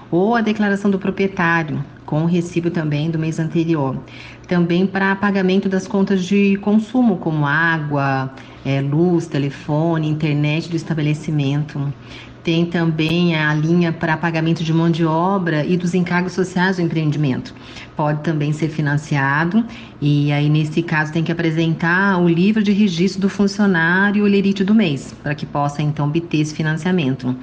ou 0.09 0.33
a 0.33 0.39
declaração 0.39 0.89
do 0.89 0.97
proprietário, 0.97 1.83
com 2.05 2.23
o 2.23 2.25
recibo 2.25 2.69
também 2.69 3.11
do 3.11 3.19
mês 3.19 3.37
anterior. 3.37 3.97
Também 4.47 4.87
para 4.87 5.13
pagamento 5.17 5.67
das 5.67 5.85
contas 5.85 6.23
de 6.23 6.55
consumo, 6.61 7.17
como 7.17 7.45
água, 7.45 8.33
é, 8.65 8.79
luz, 8.79 9.27
telefone, 9.27 10.07
internet 10.07 10.69
do 10.69 10.75
estabelecimento. 10.75 11.93
Tem 12.43 12.65
também 12.65 13.35
a 13.35 13.53
linha 13.53 13.91
para 13.91 14.15
pagamento 14.15 14.63
de 14.63 14.73
mão 14.73 14.89
de 14.89 15.05
obra 15.05 15.65
e 15.65 15.75
dos 15.75 15.93
encargos 15.93 16.33
sociais 16.33 16.77
do 16.77 16.81
empreendimento. 16.81 17.53
Pode 17.95 18.21
também 18.23 18.53
ser 18.53 18.69
financiado 18.69 19.65
e 20.01 20.31
aí 20.31 20.49
nesse 20.49 20.81
caso 20.81 21.11
tem 21.11 21.23
que 21.23 21.31
apresentar 21.31 22.17
o 22.17 22.29
livro 22.29 22.63
de 22.63 22.71
registro 22.71 23.21
do 23.21 23.29
funcionário 23.29 24.19
e 24.19 24.21
o 24.21 24.25
lerite 24.25 24.63
do 24.63 24.73
mês 24.73 25.13
para 25.21 25.35
que 25.35 25.45
possa 25.45 25.81
então 25.81 26.07
obter 26.07 26.39
esse 26.39 26.55
financiamento. 26.55 27.35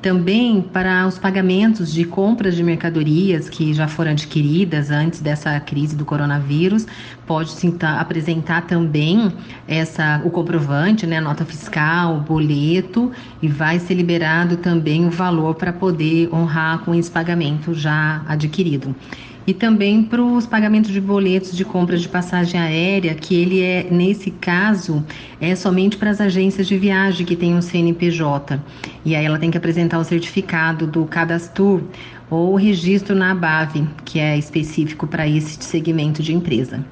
Também 0.00 0.62
para 0.62 1.08
os 1.08 1.18
pagamentos 1.18 1.92
de 1.92 2.04
compras 2.04 2.54
de 2.54 2.62
mercadorias 2.62 3.48
que 3.48 3.74
já 3.74 3.88
foram 3.88 4.12
adquiridas 4.12 4.92
antes 4.92 5.20
dessa 5.20 5.58
crise 5.58 5.96
do 5.96 6.04
coronavírus, 6.04 6.86
pode 7.26 7.50
sim, 7.50 7.72
tá, 7.72 8.00
apresentar 8.00 8.62
também 8.62 9.32
essa, 9.66 10.22
o 10.24 10.30
comprovante, 10.30 11.04
né, 11.04 11.20
nota 11.20 11.44
fiscal, 11.44 12.16
o 12.16 12.20
boleto, 12.20 13.10
e 13.42 13.48
vai 13.48 13.80
ser 13.80 13.94
liberado 13.94 14.56
também 14.58 15.04
o 15.04 15.10
valor 15.10 15.56
para 15.56 15.72
poder 15.72 16.32
honrar 16.32 16.78
com 16.80 16.94
esse 16.94 17.10
pagamento 17.10 17.74
já 17.74 18.22
adquirido 18.28 18.94
e 19.48 19.54
também 19.54 20.02
para 20.02 20.22
os 20.22 20.46
pagamentos 20.46 20.90
de 20.90 21.00
boletos 21.00 21.56
de 21.56 21.64
compras 21.64 22.02
de 22.02 22.08
passagem 22.10 22.60
aérea, 22.60 23.14
que 23.14 23.34
ele 23.34 23.62
é, 23.62 23.88
nesse 23.90 24.30
caso, 24.30 25.02
é 25.40 25.56
somente 25.56 25.96
para 25.96 26.10
as 26.10 26.20
agências 26.20 26.66
de 26.66 26.76
viagem 26.76 27.24
que 27.24 27.34
têm 27.34 27.54
um 27.54 27.62
CNPJ. 27.62 28.60
E 29.06 29.16
aí 29.16 29.24
ela 29.24 29.38
tem 29.38 29.50
que 29.50 29.56
apresentar 29.56 29.98
o 29.98 30.04
certificado 30.04 30.86
do 30.86 31.06
cadastro 31.06 31.82
ou 32.28 32.52
o 32.52 32.56
registro 32.56 33.16
na 33.16 33.30
ABAV, 33.30 33.88
que 34.04 34.18
é 34.18 34.36
específico 34.36 35.06
para 35.06 35.26
esse 35.26 35.64
segmento 35.64 36.22
de 36.22 36.34
empresa. 36.34 36.84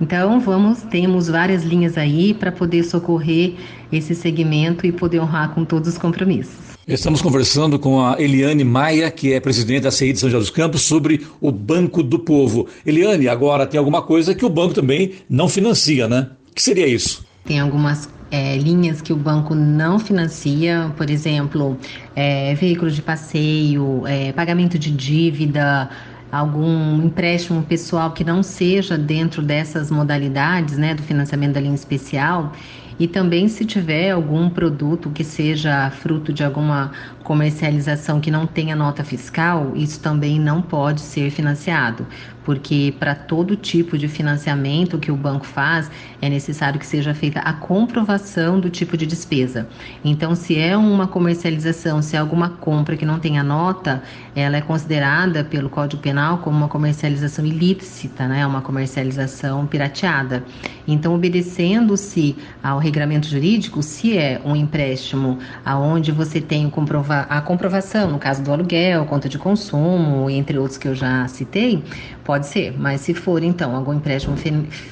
Então, 0.00 0.40
vamos, 0.40 0.80
temos 0.84 1.28
várias 1.28 1.62
linhas 1.62 1.98
aí 1.98 2.32
para 2.32 2.50
poder 2.50 2.84
socorrer 2.84 3.52
esse 3.92 4.14
segmento 4.14 4.86
e 4.86 4.92
poder 4.92 5.20
honrar 5.20 5.50
com 5.50 5.62
todos 5.62 5.90
os 5.90 5.98
compromissos. 5.98 6.67
Estamos 6.88 7.20
conversando 7.20 7.78
com 7.78 8.00
a 8.00 8.18
Eliane 8.18 8.64
Maia, 8.64 9.10
que 9.10 9.34
é 9.34 9.40
presidente 9.40 9.82
da 9.82 9.90
CI 9.90 10.14
de 10.14 10.20
São 10.20 10.30
José 10.30 10.40
dos 10.40 10.48
Campos, 10.48 10.80
sobre 10.80 11.26
o 11.38 11.52
Banco 11.52 12.02
do 12.02 12.18
Povo. 12.18 12.66
Eliane, 12.86 13.28
agora 13.28 13.66
tem 13.66 13.76
alguma 13.76 14.00
coisa 14.00 14.34
que 14.34 14.42
o 14.42 14.48
banco 14.48 14.72
também 14.72 15.12
não 15.28 15.50
financia, 15.50 16.08
né? 16.08 16.30
O 16.50 16.54
que 16.54 16.62
seria 16.62 16.86
isso? 16.86 17.26
Tem 17.44 17.60
algumas 17.60 18.08
é, 18.30 18.56
linhas 18.56 19.02
que 19.02 19.12
o 19.12 19.16
banco 19.16 19.54
não 19.54 19.98
financia, 19.98 20.90
por 20.96 21.10
exemplo, 21.10 21.76
é, 22.16 22.54
veículos 22.54 22.96
de 22.96 23.02
passeio, 23.02 24.06
é, 24.06 24.32
pagamento 24.32 24.78
de 24.78 24.90
dívida, 24.90 25.90
algum 26.32 27.02
empréstimo 27.02 27.62
pessoal 27.64 28.12
que 28.12 28.24
não 28.24 28.42
seja 28.42 28.96
dentro 28.96 29.42
dessas 29.42 29.90
modalidades, 29.90 30.78
né, 30.78 30.94
do 30.94 31.02
financiamento 31.02 31.52
da 31.52 31.60
linha 31.60 31.74
especial. 31.74 32.50
E 32.98 33.06
também 33.06 33.48
se 33.48 33.64
tiver 33.64 34.10
algum 34.10 34.50
produto 34.50 35.10
que 35.10 35.22
seja 35.22 35.88
fruto 35.90 36.32
de 36.32 36.42
alguma 36.42 36.92
comercialização 37.22 38.20
que 38.20 38.30
não 38.30 38.46
tenha 38.46 38.74
nota 38.74 39.04
fiscal, 39.04 39.72
isso 39.76 40.00
também 40.00 40.40
não 40.40 40.60
pode 40.60 41.00
ser 41.00 41.30
financiado, 41.30 42.06
porque 42.48 42.94
para 42.98 43.14
todo 43.14 43.54
tipo 43.54 43.98
de 43.98 44.08
financiamento 44.08 44.98
que 44.98 45.12
o 45.12 45.16
banco 45.16 45.44
faz, 45.44 45.90
é 46.22 46.30
necessário 46.30 46.80
que 46.80 46.86
seja 46.86 47.12
feita 47.12 47.40
a 47.40 47.52
comprovação 47.52 48.58
do 48.58 48.70
tipo 48.70 48.96
de 48.96 49.04
despesa. 49.04 49.68
Então, 50.02 50.34
se 50.34 50.58
é 50.58 50.74
uma 50.74 51.06
comercialização, 51.06 52.00
se 52.00 52.16
é 52.16 52.18
alguma 52.18 52.48
compra 52.48 52.96
que 52.96 53.04
não 53.04 53.18
tenha 53.18 53.42
nota, 53.42 54.02
ela 54.34 54.56
é 54.56 54.62
considerada 54.62 55.44
pelo 55.44 55.68
Código 55.68 56.00
Penal 56.00 56.38
como 56.38 56.56
uma 56.56 56.68
comercialização 56.68 57.44
ilícita, 57.44 58.26
né? 58.26 58.46
uma 58.46 58.62
comercialização 58.62 59.66
pirateada. 59.66 60.42
Então, 60.86 61.14
obedecendo-se 61.14 62.34
ao 62.62 62.78
regramento 62.78 63.28
jurídico, 63.28 63.82
se 63.82 64.16
é 64.16 64.40
um 64.42 64.56
empréstimo 64.56 65.38
aonde 65.66 66.12
você 66.12 66.40
tem 66.40 66.64
o 66.64 66.70
comprovado 66.70 67.26
a 67.28 67.42
comprovação, 67.42 68.10
no 68.10 68.18
caso 68.18 68.42
do 68.42 68.50
aluguel, 68.50 69.04
conta 69.04 69.28
de 69.28 69.36
consumo, 69.36 70.30
entre 70.30 70.56
outros 70.56 70.78
que 70.78 70.88
eu 70.88 70.94
já 70.94 71.28
citei, 71.28 71.84
pode 72.28 72.37
ser. 72.46 72.74
Mas 72.78 73.00
se 73.00 73.14
for, 73.14 73.42
então, 73.42 73.74
algum 73.74 73.94
empréstimo 73.94 74.36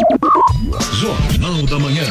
Jornal 0.92 1.62
da 1.66 1.78
Manhã. 1.78 2.04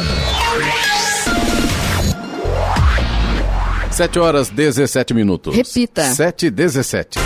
7 3.91 4.19
horas 4.19 4.49
17 4.49 5.13
minutos. 5.13 5.55
Repita. 5.55 6.03
7 6.03 6.47
e 6.47 6.49
17. 6.49 7.19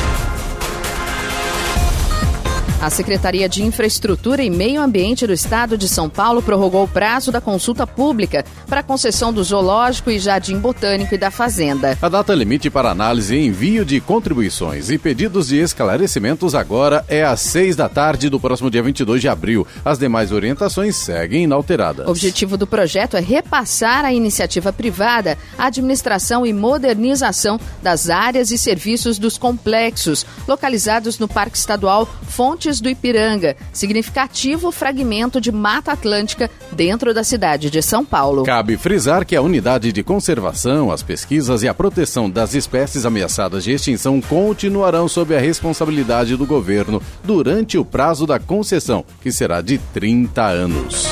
A 2.79 2.91
Secretaria 2.91 3.49
de 3.49 3.63
Infraestrutura 3.63 4.43
e 4.43 4.51
Meio 4.51 4.79
Ambiente 4.79 5.25
do 5.25 5.33
Estado 5.33 5.75
de 5.75 5.89
São 5.89 6.07
Paulo 6.07 6.43
prorrogou 6.43 6.83
o 6.83 6.87
prazo 6.87 7.31
da 7.31 7.41
consulta 7.41 7.87
pública 7.87 8.45
para 8.67 8.81
a 8.81 8.83
concessão 8.83 9.33
do 9.33 9.43
Zoológico 9.43 10.11
e 10.11 10.19
Jardim 10.19 10.59
Botânico 10.59 11.15
e 11.15 11.17
da 11.17 11.31
Fazenda. 11.31 11.97
A 11.99 12.07
data 12.07 12.35
limite 12.35 12.69
para 12.69 12.91
análise 12.91 13.35
e 13.35 13.47
envio 13.47 13.83
de 13.83 13.99
contribuições 13.99 14.91
e 14.91 14.97
pedidos 14.99 15.47
de 15.47 15.57
esclarecimentos 15.57 16.53
agora 16.53 17.03
é 17.07 17.25
às 17.25 17.41
seis 17.41 17.75
da 17.75 17.89
tarde 17.89 18.29
do 18.29 18.39
próximo 18.39 18.69
dia 18.69 18.83
22 18.83 19.21
de 19.21 19.27
abril. 19.27 19.65
As 19.83 19.97
demais 19.97 20.31
orientações 20.31 20.95
seguem 20.97 21.45
inalteradas. 21.45 22.05
O 22.05 22.11
objetivo 22.11 22.57
do 22.57 22.67
projeto 22.67 23.17
é 23.17 23.19
repassar 23.19 24.05
à 24.05 24.13
iniciativa 24.13 24.71
privada 24.71 25.35
a 25.57 25.65
administração 25.65 26.45
e 26.45 26.53
modernização 26.53 27.59
das 27.81 28.07
áreas 28.07 28.51
e 28.51 28.57
serviços 28.57 29.17
dos 29.17 29.35
complexos 29.35 30.27
localizados 30.47 31.17
no 31.17 31.27
Parque 31.27 31.57
Estadual 31.57 32.07
Fonte 32.27 32.66
do 32.75 32.89
Ipiranga, 32.89 33.55
significativo 33.71 34.71
fragmento 34.71 35.39
de 35.39 35.51
Mata 35.51 35.93
Atlântica 35.93 36.51
dentro 36.73 37.13
da 37.13 37.23
cidade 37.23 37.69
de 37.69 37.81
São 37.81 38.03
Paulo. 38.03 38.43
Cabe 38.43 38.75
frisar 38.75 39.25
que 39.25 39.35
a 39.35 39.41
unidade 39.41 39.93
de 39.93 40.03
conservação, 40.03 40.91
as 40.91 41.01
pesquisas 41.01 41.63
e 41.63 41.67
a 41.69 41.73
proteção 41.73 42.29
das 42.29 42.53
espécies 42.53 43.05
ameaçadas 43.05 43.63
de 43.63 43.71
extinção 43.71 44.19
continuarão 44.19 45.07
sob 45.07 45.35
a 45.35 45.39
responsabilidade 45.39 46.35
do 46.35 46.45
governo 46.45 47.01
durante 47.23 47.77
o 47.77 47.85
prazo 47.85 48.27
da 48.27 48.37
concessão, 48.37 49.05
que 49.21 49.31
será 49.31 49.61
de 49.61 49.77
30 49.93 50.45
anos. 50.45 51.07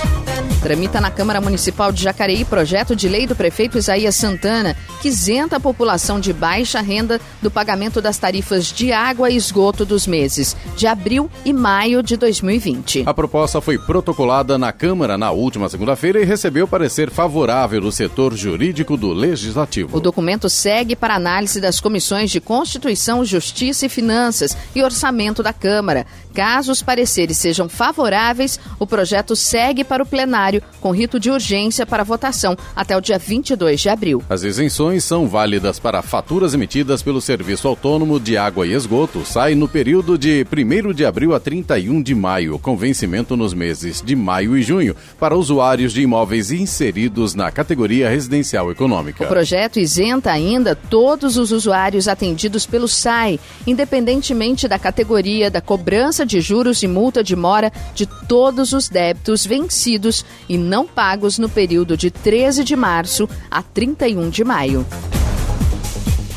Tramita 0.65 0.99
na 0.99 1.11
Câmara 1.11 1.39
Municipal 1.39 1.91
de 1.91 2.01
Jacareí 2.01 2.43
projeto 2.43 2.95
de 2.95 3.07
lei 3.07 3.27
do 3.27 3.35
prefeito 3.35 3.77
Isaías 3.77 4.15
Santana 4.15 4.75
que 4.99 5.09
isenta 5.09 5.57
a 5.57 5.59
população 5.59 6.19
de 6.19 6.33
baixa 6.33 6.81
renda 6.81 7.21
do 7.39 7.51
pagamento 7.51 8.01
das 8.01 8.17
tarifas 8.17 8.71
de 8.71 8.91
água 8.91 9.29
e 9.29 9.35
esgoto 9.35 9.85
dos 9.85 10.07
meses 10.07 10.57
de 10.75 10.87
abril 10.87 11.29
e 11.45 11.53
maio 11.53 12.01
de 12.01 12.17
2020. 12.17 13.03
A 13.05 13.13
proposta 13.13 13.61
foi 13.61 13.77
protocolada 13.77 14.57
na 14.57 14.73
Câmara 14.73 15.19
na 15.19 15.29
última 15.29 15.69
segunda-feira 15.69 16.19
e 16.19 16.25
recebeu 16.25 16.67
parecer 16.67 17.11
favorável 17.11 17.81
do 17.81 17.91
setor 17.91 18.35
jurídico 18.35 18.97
do 18.97 19.13
Legislativo. 19.13 19.95
O 19.95 20.01
documento 20.01 20.49
segue 20.49 20.95
para 20.95 21.13
análise 21.13 21.61
das 21.61 21.79
comissões 21.79 22.31
de 22.31 22.41
Constituição, 22.41 23.23
Justiça 23.23 23.85
e 23.85 23.89
Finanças 23.89 24.57
e 24.73 24.81
Orçamento 24.81 25.43
da 25.43 25.53
Câmara. 25.53 26.07
Caso 26.33 26.71
os 26.71 26.81
pareceres 26.81 27.37
sejam 27.37 27.69
favoráveis, 27.69 28.59
o 28.79 28.87
projeto 28.87 29.35
segue 29.35 29.83
para 29.83 30.01
o 30.01 30.05
plenário 30.05 30.54
com 30.79 30.91
rito 30.91 31.19
de 31.19 31.29
urgência 31.29 31.85
para 31.85 32.03
votação 32.03 32.55
até 32.75 32.95
o 32.97 33.01
dia 33.01 33.17
22 33.17 33.81
de 33.81 33.89
abril. 33.89 34.23
As 34.29 34.43
isenções 34.43 35.03
são 35.03 35.27
válidas 35.27 35.79
para 35.79 36.01
faturas 36.01 36.53
emitidas 36.53 37.01
pelo 37.01 37.21
Serviço 37.21 37.67
Autônomo 37.67 38.19
de 38.19 38.37
Água 38.37 38.65
e 38.67 38.73
Esgoto. 38.73 39.25
Sai 39.25 39.55
no 39.55 39.67
período 39.67 40.17
de 40.17 40.45
1 40.45 40.93
de 40.93 41.05
abril 41.05 41.33
a 41.33 41.39
31 41.39 42.01
de 42.01 42.13
maio, 42.13 42.59
com 42.59 42.77
vencimento 42.77 43.35
nos 43.35 43.53
meses 43.53 44.01
de 44.01 44.15
maio 44.15 44.57
e 44.57 44.61
junho, 44.61 44.95
para 45.19 45.35
usuários 45.35 45.93
de 45.93 46.01
imóveis 46.01 46.51
inseridos 46.51 47.33
na 47.33 47.51
categoria 47.51 48.09
residencial 48.09 48.71
econômica. 48.71 49.23
O 49.23 49.27
projeto 49.27 49.79
isenta 49.79 50.31
ainda 50.31 50.75
todos 50.75 51.37
os 51.37 51.51
usuários 51.51 52.07
atendidos 52.07 52.65
pelo 52.65 52.87
SAI, 52.87 53.39
independentemente 53.65 54.67
da 54.67 54.79
categoria 54.79 55.49
da 55.49 55.61
cobrança 55.61 56.25
de 56.25 56.39
juros 56.41 56.81
e 56.83 56.87
multa 56.87 57.23
de 57.23 57.35
mora 57.35 57.71
de 57.93 58.05
todos 58.05 58.73
os 58.73 58.89
débitos 58.89 59.45
vencidos 59.45 60.25
e 60.47 60.57
não 60.57 60.85
pagos 60.85 61.37
no 61.37 61.49
período 61.49 61.97
de 61.97 62.11
13 62.11 62.63
de 62.63 62.75
março 62.75 63.29
a 63.49 63.61
31 63.61 64.29
de 64.29 64.43
maio. 64.43 64.85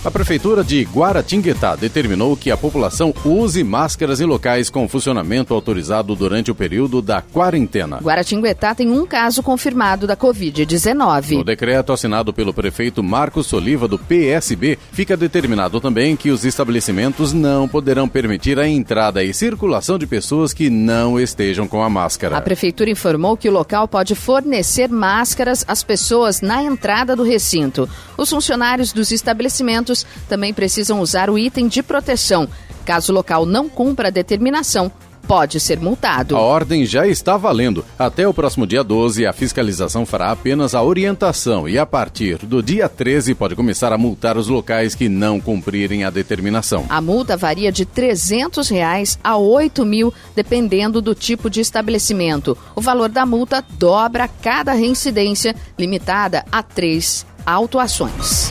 A 0.04 0.12
Prefeitura 0.12 0.62
de 0.62 0.84
Guaratinguetá 0.84 1.74
determinou 1.74 2.36
que 2.36 2.52
a 2.52 2.56
população 2.56 3.12
use 3.24 3.64
máscaras 3.64 4.20
em 4.20 4.26
locais 4.26 4.70
com 4.70 4.88
funcionamento 4.88 5.52
autorizado 5.52 6.14
durante 6.14 6.52
o 6.52 6.54
período 6.54 7.02
da 7.02 7.20
quarentena. 7.20 7.96
Guaratinguetá 7.96 8.76
tem 8.76 8.92
um 8.92 9.04
caso 9.04 9.42
confirmado 9.42 10.06
da 10.06 10.16
Covid-19. 10.16 11.38
No 11.38 11.44
decreto 11.44 11.92
assinado 11.92 12.32
pelo 12.32 12.54
prefeito 12.54 13.02
Marcos 13.02 13.48
Soliva, 13.48 13.88
do 13.88 13.98
PSB, 13.98 14.78
fica 14.92 15.16
determinado 15.16 15.80
também 15.80 16.14
que 16.14 16.30
os 16.30 16.44
estabelecimentos 16.44 17.32
não 17.32 17.66
poderão 17.66 18.08
permitir 18.08 18.56
a 18.60 18.68
entrada 18.68 19.24
e 19.24 19.34
circulação 19.34 19.98
de 19.98 20.06
pessoas 20.06 20.52
que 20.52 20.70
não 20.70 21.18
estejam 21.18 21.66
com 21.66 21.82
a 21.82 21.90
máscara. 21.90 22.36
A 22.36 22.40
Prefeitura 22.40 22.88
informou 22.88 23.36
que 23.36 23.48
o 23.48 23.52
local 23.52 23.88
pode 23.88 24.14
fornecer 24.14 24.88
máscaras 24.88 25.64
às 25.66 25.82
pessoas 25.82 26.40
na 26.40 26.62
entrada 26.62 27.16
do 27.16 27.24
recinto. 27.24 27.88
Os 28.16 28.30
funcionários 28.30 28.92
dos 28.92 29.10
estabelecimentos 29.10 29.87
também 30.28 30.54
precisam 30.54 31.00
usar 31.00 31.30
o 31.30 31.38
item 31.38 31.68
de 31.68 31.82
proteção. 31.82 32.48
Caso 32.84 33.12
o 33.12 33.14
local 33.14 33.44
não 33.44 33.68
cumpra 33.68 34.08
a 34.08 34.10
determinação, 34.10 34.90
pode 35.28 35.60
ser 35.60 35.78
multado. 35.78 36.34
A 36.34 36.40
ordem 36.40 36.86
já 36.86 37.06
está 37.06 37.36
valendo. 37.36 37.84
Até 37.98 38.26
o 38.26 38.32
próximo 38.32 38.66
dia 38.66 38.82
12, 38.82 39.26
a 39.26 39.32
fiscalização 39.34 40.06
fará 40.06 40.32
apenas 40.32 40.74
a 40.74 40.82
orientação 40.82 41.68
e 41.68 41.78
a 41.78 41.84
partir 41.84 42.38
do 42.38 42.62
dia 42.62 42.88
13 42.88 43.34
pode 43.34 43.54
começar 43.54 43.92
a 43.92 43.98
multar 43.98 44.38
os 44.38 44.48
locais 44.48 44.94
que 44.94 45.06
não 45.06 45.38
cumprirem 45.38 46.02
a 46.02 46.10
determinação. 46.10 46.86
A 46.88 47.00
multa 47.02 47.36
varia 47.36 47.70
de 47.70 47.84
300 47.84 48.70
reais 48.70 49.18
a 49.22 49.32
R$ 49.32 49.42
8 49.42 49.84
mil, 49.84 50.14
dependendo 50.34 51.02
do 51.02 51.14
tipo 51.14 51.50
de 51.50 51.60
estabelecimento. 51.60 52.56
O 52.74 52.80
valor 52.80 53.10
da 53.10 53.26
multa 53.26 53.62
dobra 53.78 54.26
cada 54.26 54.72
reincidência, 54.72 55.54
limitada 55.78 56.42
a 56.50 56.62
três 56.62 57.26
autuações. 57.44 58.50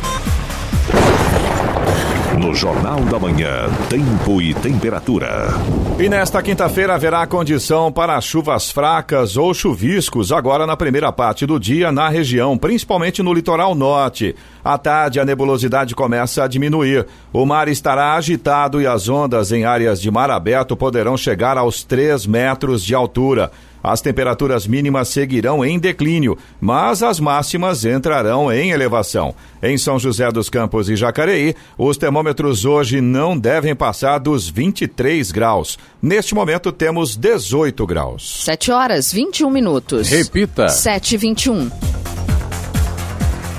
No 2.39 2.53
Jornal 2.53 3.01
da 3.01 3.17
Manhã, 3.17 3.67
tempo 3.89 4.41
e 4.41 4.53
temperatura. 4.53 5.49
E 5.99 6.07
nesta 6.07 6.41
quinta-feira 6.43 6.93
haverá 6.93 7.25
condição 7.25 7.91
para 7.91 8.21
chuvas 8.21 8.69
fracas 8.69 9.35
ou 9.35 9.53
chuviscos 9.53 10.31
agora 10.31 10.67
na 10.67 10.77
primeira 10.77 11.11
parte 11.11 11.45
do 11.47 11.59
dia 11.59 11.91
na 11.91 12.07
região, 12.07 12.55
principalmente 12.55 13.23
no 13.23 13.33
litoral 13.33 13.73
norte. 13.73 14.35
À 14.63 14.77
tarde, 14.77 15.19
a 15.19 15.25
nebulosidade 15.25 15.95
começa 15.95 16.43
a 16.43 16.47
diminuir. 16.47 17.07
O 17.33 17.45
mar 17.45 17.67
estará 17.67 18.13
agitado 18.13 18.79
e 18.79 18.85
as 18.85 19.09
ondas 19.09 19.51
em 19.51 19.65
áreas 19.65 19.99
de 19.99 20.11
mar 20.11 20.29
aberto 20.29 20.77
poderão 20.77 21.17
chegar 21.17 21.57
aos 21.57 21.83
3 21.83 22.27
metros 22.27 22.83
de 22.83 22.93
altura. 22.93 23.51
As 23.83 24.01
temperaturas 24.01 24.67
mínimas 24.67 25.07
seguirão 25.09 25.63
em 25.63 25.79
declínio, 25.79 26.37
mas 26.59 27.03
as 27.03 27.19
máximas 27.19 27.85
entrarão 27.85 28.51
em 28.51 28.71
elevação. 28.71 29.33
Em 29.61 29.77
São 29.77 29.97
José 29.97 30.31
dos 30.31 30.49
Campos 30.49 30.89
e 30.89 30.95
Jacareí, 30.95 31.55
os 31.77 31.97
termômetros 31.97 32.65
hoje 32.65 33.01
não 33.01 33.37
devem 33.37 33.75
passar 33.75 34.19
dos 34.19 34.49
23 34.49 35.31
graus. 35.31 35.77
Neste 36.01 36.35
momento 36.35 36.71
temos 36.71 37.15
18 37.15 37.85
graus. 37.87 38.43
7 38.43 38.71
horas 38.71 39.11
21 39.11 39.49
minutos. 39.49 40.09
Repita. 40.09 40.69
7 40.69 41.15
e 41.15 41.17
21. 41.17 42.36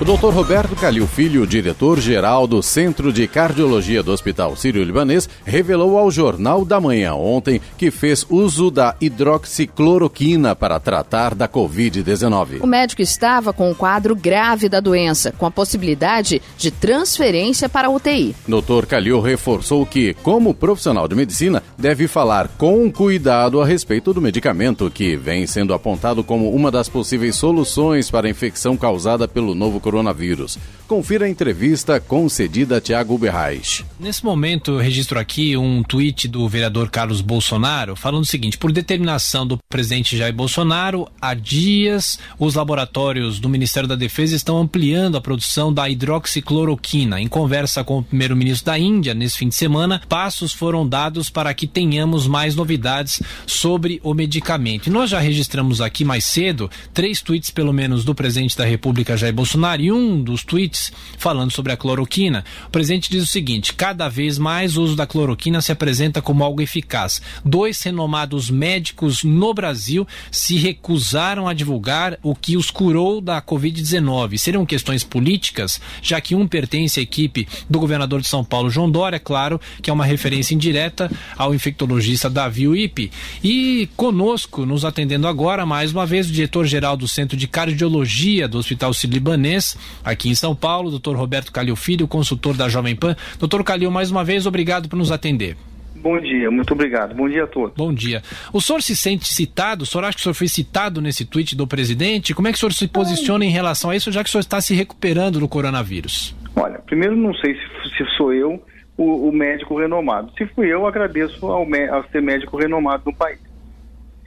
O 0.01 0.05
Dr. 0.05 0.33
Roberto 0.33 0.77
Calil 0.77 1.09
Filho, 1.09 1.45
diretor-geral 1.45 2.47
do 2.47 2.63
Centro 2.63 3.13
de 3.13 3.27
Cardiologia 3.27 4.01
do 4.01 4.13
Hospital 4.13 4.55
Sírio-Libanês, 4.55 5.29
revelou 5.45 5.99
ao 5.99 6.09
Jornal 6.09 6.65
da 6.65 6.81
Manhã 6.81 7.15
ontem 7.15 7.61
que 7.77 7.91
fez 7.91 8.25
uso 8.31 8.71
da 8.71 8.95
hidroxicloroquina 9.01 10.55
para 10.55 10.79
tratar 10.79 11.35
da 11.35 11.49
Covid-19. 11.49 12.63
O 12.63 12.67
médico 12.67 13.03
estava 13.03 13.53
com 13.53 13.73
um 13.73 13.75
quadro 13.75 14.15
grave 14.15 14.69
da 14.69 14.79
doença, 14.79 15.33
com 15.37 15.45
a 15.45 15.51
possibilidade 15.51 16.41
de 16.57 16.71
transferência 16.71 17.69
para 17.69 17.89
a 17.89 17.91
UTI. 17.91 18.37
Dr. 18.47 18.87
Calil 18.87 19.21
reforçou 19.21 19.85
que, 19.85 20.15
como 20.23 20.55
profissional 20.55 21.09
de 21.09 21.17
medicina, 21.17 21.61
deve 21.77 22.07
falar 22.07 22.47
com 22.57 22.89
cuidado 22.89 23.61
a 23.61 23.67
respeito 23.67 24.15
do 24.15 24.23
medicamento 24.23 24.89
que 24.93 25.17
vem 25.17 25.45
sendo 25.45 25.75
apontado 25.75 26.23
como 26.23 26.55
uma 26.55 26.71
das 26.71 26.89
possíveis 26.89 27.35
soluções 27.35 28.09
para 28.09 28.29
a 28.29 28.31
infecção 28.31 28.77
causada 28.77 29.27
pelo 29.27 29.57
novo 29.57 29.88
coronavírus. 29.89 30.59
Confira 30.87 31.27
a 31.27 31.29
entrevista 31.29 32.01
concedida 32.01 32.77
a 32.77 32.81
Tiago 32.81 33.15
Uberreich. 33.15 33.85
Nesse 34.01 34.25
momento, 34.25 34.73
eu 34.73 34.79
registro 34.79 35.19
aqui 35.19 35.57
um 35.57 35.83
tweet 35.83 36.29
do 36.29 36.49
vereador 36.49 36.91
Carlos 36.91 37.21
Bolsonaro 37.21 37.97
falando 37.97 38.23
o 38.23 38.27
seguinte: 38.27 38.57
por 38.57 38.71
determinação 38.73 39.47
do 39.47 39.59
presidente 39.69 40.17
Jair 40.17 40.35
Bolsonaro, 40.35 41.07
há 41.21 41.35
dias 41.35 42.19
os 42.39 42.55
laboratórios 42.55 43.39
do 43.39 43.49
Ministério 43.49 43.89
da 43.89 43.97
Defesa 43.97 44.35
estão 44.37 44.59
ampliando 44.59 45.17
a 45.17 45.21
produção 45.21 45.73
da 45.73 45.89
hidroxicloroquina. 45.89 47.21
Em 47.21 47.29
conversa 47.29 47.83
com 47.83 47.99
o 47.99 48.03
primeiro-ministro 48.03 48.67
da 48.67 48.79
Índia 48.79 49.15
nesse 49.15 49.39
fim 49.39 49.49
de 49.49 49.55
semana, 49.55 50.01
passos 50.09 50.53
foram 50.53 50.87
dados 50.89 51.29
para 51.29 51.53
que 51.53 51.67
tenhamos 51.67 52.27
mais 52.27 52.55
novidades 52.55 53.23
sobre 53.47 54.01
o 54.03 54.15
medicamento. 54.15 54.87
E 54.87 54.91
nós 54.91 55.11
já 55.11 55.19
registramos 55.19 55.81
aqui 55.81 56.05
mais 56.05 56.25
cedo 56.25 56.71
três 56.95 57.21
tweets, 57.21 57.51
pelo 57.51 57.73
menos, 57.73 58.05
do 58.05 58.15
presidente 58.15 58.57
da 58.57 58.65
República, 58.65 59.17
Jair 59.17 59.35
Bolsonaro 59.35 59.78
um 59.93 60.23
dos 60.23 60.45
tweets 60.45 60.93
falando 61.17 61.51
sobre 61.51 61.73
a 61.73 61.77
cloroquina, 61.77 62.45
o 62.67 62.71
presidente 62.71 63.11
diz 63.11 63.23
o 63.23 63.27
seguinte: 63.27 63.73
cada 63.73 64.09
vez 64.09 64.39
mais 64.39 64.77
o 64.77 64.83
uso 64.83 64.97
da 64.97 65.07
cloroquina 65.07 65.61
se 65.61 65.73
apresenta 65.73 66.21
como 66.21 66.45
algo 66.45 66.61
eficaz. 66.61 67.23
Dois 67.45 67.81
renomados 67.83 68.51
médicos 68.51 69.23
no 69.23 69.55
Brasil 69.55 70.07
se 70.31 70.57
recusaram 70.57 71.47
a 71.47 71.55
divulgar 71.55 72.19
o 72.23 72.35
que 72.35 72.57
os 72.57 72.71
curou 72.71 73.21
da 73.21 73.41
Covid-19. 73.41 74.39
Seriam 74.39 74.67
questões 74.67 75.05
políticas, 75.05 75.81
já 76.03 76.21
que 76.21 76.35
um 76.35 76.47
pertence 76.47 77.01
à 77.01 77.03
equipe 77.03 77.47
do 77.69 77.79
governador 77.79 78.21
de 78.21 78.29
São 78.29 78.45
Paulo, 78.45 78.71
João 78.71 78.91
Dória, 78.91 79.17
é 79.17 79.21
claro, 79.21 79.61
que 79.83 79.91
é 79.91 79.93
uma 79.93 80.05
referência 80.05 80.55
indireta 80.55 81.11
ao 81.37 81.55
infectologista 81.55 82.31
Davi 82.31 82.67
Uip. 82.69 83.11
E 83.43 83.89
conosco, 83.97 84.65
nos 84.65 84.85
atendendo 84.85 85.27
agora, 85.27 85.67
mais 85.67 85.93
uma 85.93 86.07
vez, 86.07 86.29
o 86.29 86.33
diretor-geral 86.33 86.97
do 86.97 87.09
Centro 87.09 87.37
de 87.37 87.47
Cardiologia 87.47 88.49
do 88.49 88.59
Hospital 88.59 88.93
Sírio-Libanês, 88.95 89.68
aqui 90.05 90.29
em 90.29 90.35
São 90.35 90.55
Paulo, 90.55 90.91
doutor 90.91 91.17
Roberto 91.17 91.53
Calil 91.53 91.77
Filho, 91.77 92.07
consultor 92.07 92.57
da 92.57 92.69
Jovem 92.69 92.95
Pan. 92.95 93.17
Doutor 93.39 93.65
Calil, 93.65 93.91
mais 93.91 94.11
uma 94.11 94.25
vez, 94.25 94.47
obrigado 94.47 94.89
por 94.89 94.97
nos 94.97 95.11
atender. 95.11 95.57
Bom 95.97 96.19
dia, 96.21 96.51
muito 96.51 96.73
obrigado. 96.73 97.15
Bom 97.15 97.29
dia 97.29 97.45
a 97.45 97.47
todos. 97.47 97.75
Bom 97.77 97.93
dia. 97.93 98.23
O 98.53 98.61
senhor 98.61 98.83
se 98.83 98.97
sente 98.97 99.27
citado? 99.27 99.83
O 99.83 99.87
senhor 99.87 100.05
acha 100.05 100.15
que 100.15 100.21
o 100.21 100.23
senhor 100.23 100.35
foi 100.35 100.49
citado 100.49 101.01
nesse 101.01 101.25
tweet 101.25 101.57
do 101.57 101.67
presidente? 101.67 102.35
Como 102.35 102.47
é 102.47 102.53
que 102.53 102.57
o 102.57 102.61
senhor 102.61 102.73
se 102.73 102.87
posiciona 102.87 103.45
em 103.45 103.51
relação 103.51 103.91
a 103.91 103.97
isso, 103.97 104.13
já 104.13 104.23
que 104.23 104.29
o 104.29 104.31
senhor 104.31 104.41
está 104.41 104.61
se 104.61 104.75
recuperando 104.75 105.41
do 105.41 105.49
coronavírus? 105.49 106.37
Olha, 106.55 106.79
primeiro 106.79 107.17
não 107.17 107.35
sei 107.35 107.55
se, 107.55 107.97
se 107.97 108.17
sou 108.17 108.33
eu 108.33 108.63
o, 108.97 109.29
o, 109.29 109.33
médico 109.33 109.79
renomado. 109.79 110.33
Se 110.37 110.47
fui 110.47 110.73
eu, 110.73 110.87
agradeço 110.87 111.47
ao, 111.47 111.63
ao 111.63 112.09
ser 112.11 112.23
médico 112.23 112.57
renomado 112.57 113.05
no 113.07 113.15
país. 113.15 113.41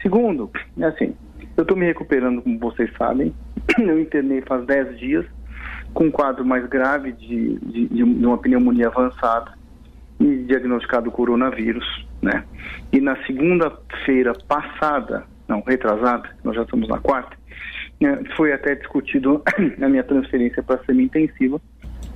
Segundo, 0.01 0.49
é 0.79 0.85
assim, 0.85 1.13
eu 1.57 1.61
estou 1.61 1.77
me 1.77 1.85
recuperando, 1.85 2.41
como 2.41 2.57
vocês 2.59 2.89
sabem. 2.97 3.33
Eu 3.77 3.99
internei 3.99 4.41
faz 4.41 4.65
10 4.65 4.99
dias 4.99 5.25
com 5.93 6.05
um 6.05 6.11
quadro 6.11 6.45
mais 6.45 6.65
grave 6.67 7.11
de, 7.13 7.57
de, 7.59 7.87
de 7.87 8.03
uma 8.03 8.37
pneumonia 8.37 8.87
avançada 8.87 9.51
e 10.19 10.43
diagnosticado 10.43 11.11
coronavírus, 11.11 12.07
né? 12.21 12.43
E 12.93 13.01
na 13.01 13.15
segunda-feira 13.25 14.33
passada, 14.47 15.25
não, 15.47 15.61
retrasada, 15.61 16.29
nós 16.43 16.55
já 16.55 16.61
estamos 16.61 16.87
na 16.87 16.99
quarta, 16.99 17.35
né, 17.99 18.23
foi 18.35 18.53
até 18.53 18.75
discutido 18.75 19.41
a 19.81 19.89
minha 19.89 20.03
transferência 20.03 20.63
para 20.63 20.83
semi-intensiva 20.85 21.59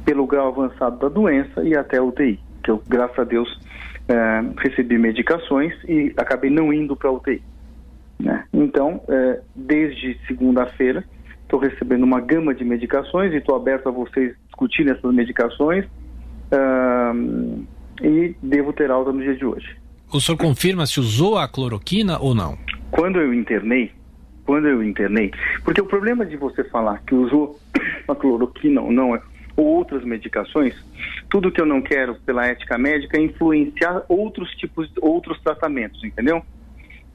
pelo 0.05 0.27
grau 0.27 0.47
avançado 0.47 0.99
da 0.99 1.09
doença 1.09 1.63
e 1.63 1.75
até 1.75 1.99
UTI, 1.99 2.39
que 2.63 2.71
eu, 2.71 2.81
graças 2.87 3.17
a 3.17 3.23
Deus, 3.23 3.59
é, 4.07 4.43
recebi 4.59 4.97
medicações 4.97 5.73
e 5.87 6.13
acabei 6.15 6.49
não 6.49 6.71
indo 6.71 6.95
para 6.95 7.11
UTI. 7.11 7.41
Né? 8.19 8.45
Então, 8.53 9.01
é, 9.09 9.41
desde 9.55 10.17
segunda-feira, 10.27 11.03
estou 11.45 11.59
recebendo 11.59 12.03
uma 12.03 12.19
gama 12.19 12.53
de 12.53 12.65
medicações 12.65 13.31
e 13.31 13.37
estou 13.37 13.55
aberto 13.55 13.87
a 13.87 13.91
vocês 13.91 14.35
discutirem 14.47 14.91
essas 14.91 15.13
medicações 15.13 15.85
uh, 15.85 17.65
e 18.01 18.35
devo 18.41 18.73
ter 18.73 18.91
alta 18.91 19.11
no 19.11 19.21
dia 19.21 19.35
de 19.35 19.45
hoje. 19.45 19.77
O 20.11 20.19
senhor 20.19 20.37
confirma 20.37 20.85
se 20.85 20.99
usou 20.99 21.37
a 21.37 21.47
cloroquina 21.47 22.19
ou 22.19 22.35
não? 22.35 22.57
Quando 22.91 23.19
eu 23.19 23.33
internei, 23.33 23.91
quando 24.45 24.67
eu 24.67 24.83
internei, 24.83 25.31
porque 25.63 25.81
o 25.81 25.85
problema 25.85 26.25
de 26.25 26.35
você 26.35 26.63
falar 26.63 27.01
que 27.05 27.15
usou 27.15 27.59
a 28.07 28.15
cloroquina 28.15 28.81
ou 28.81 28.91
não, 28.91 29.19
ou 29.55 29.65
outras 29.65 30.03
medicações, 30.03 30.75
tudo 31.29 31.51
que 31.51 31.61
eu 31.61 31.65
não 31.65 31.81
quero 31.81 32.15
pela 32.25 32.45
ética 32.45 32.77
médica 32.77 33.17
é 33.17 33.21
influenciar 33.21 34.03
outros 34.09 34.49
tipos, 34.55 34.91
outros 35.01 35.39
tratamentos, 35.41 36.03
entendeu? 36.03 36.43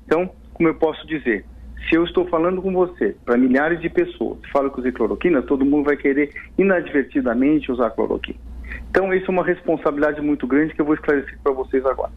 Então, 0.07 0.31
como 0.55 0.69
eu 0.69 0.75
posso 0.75 1.07
dizer, 1.07 1.45
se 1.89 1.97
eu 1.97 2.05
estou 2.05 2.27
falando 2.29 2.61
com 2.61 2.73
você 2.73 3.17
para 3.25 3.37
milhares 3.37 3.81
de 3.81 3.89
pessoas, 3.89 4.39
falo 4.53 4.71
que 4.71 4.81
usei 4.81 4.93
cloroquina, 4.93 5.43
todo 5.43 5.65
mundo 5.65 5.85
vai 5.85 5.97
querer 5.97 6.31
inadvertidamente 6.59 7.73
usar 7.73 7.91
cloroquina. 7.91 8.39
Então, 8.91 9.13
isso 9.15 9.27
é 9.27 9.31
uma 9.31 9.45
responsabilidade 9.45 10.21
muito 10.21 10.47
grande 10.47 10.75
que 10.75 10.81
eu 10.81 10.85
vou 10.85 10.95
esclarecer 10.95 11.39
para 11.43 11.53
vocês 11.53 11.85
agora. 11.87 12.13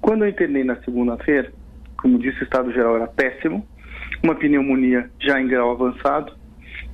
Quando 0.00 0.24
eu 0.24 0.28
internei 0.28 0.64
na 0.64 0.76
segunda-feira, 0.76 1.52
como 1.96 2.18
disse, 2.18 2.40
o 2.40 2.44
estado 2.44 2.72
geral 2.72 2.96
era 2.96 3.06
péssimo, 3.06 3.66
uma 4.22 4.34
pneumonia 4.34 5.10
já 5.20 5.40
em 5.40 5.48
grau 5.48 5.70
avançado, 5.70 6.32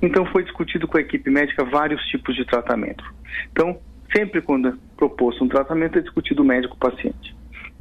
então 0.01 0.25
foi 0.25 0.43
discutido 0.43 0.87
com 0.87 0.97
a 0.97 1.01
equipe 1.01 1.29
médica 1.29 1.63
vários 1.63 2.01
tipos 2.05 2.35
de 2.35 2.45
tratamento. 2.45 3.03
Então, 3.51 3.77
sempre 4.15 4.41
quando 4.41 4.69
é 4.69 4.73
proposto 4.97 5.43
um 5.43 5.47
tratamento, 5.47 5.97
é 5.97 6.01
discutido 6.01 6.43
médico-paciente. 6.43 7.35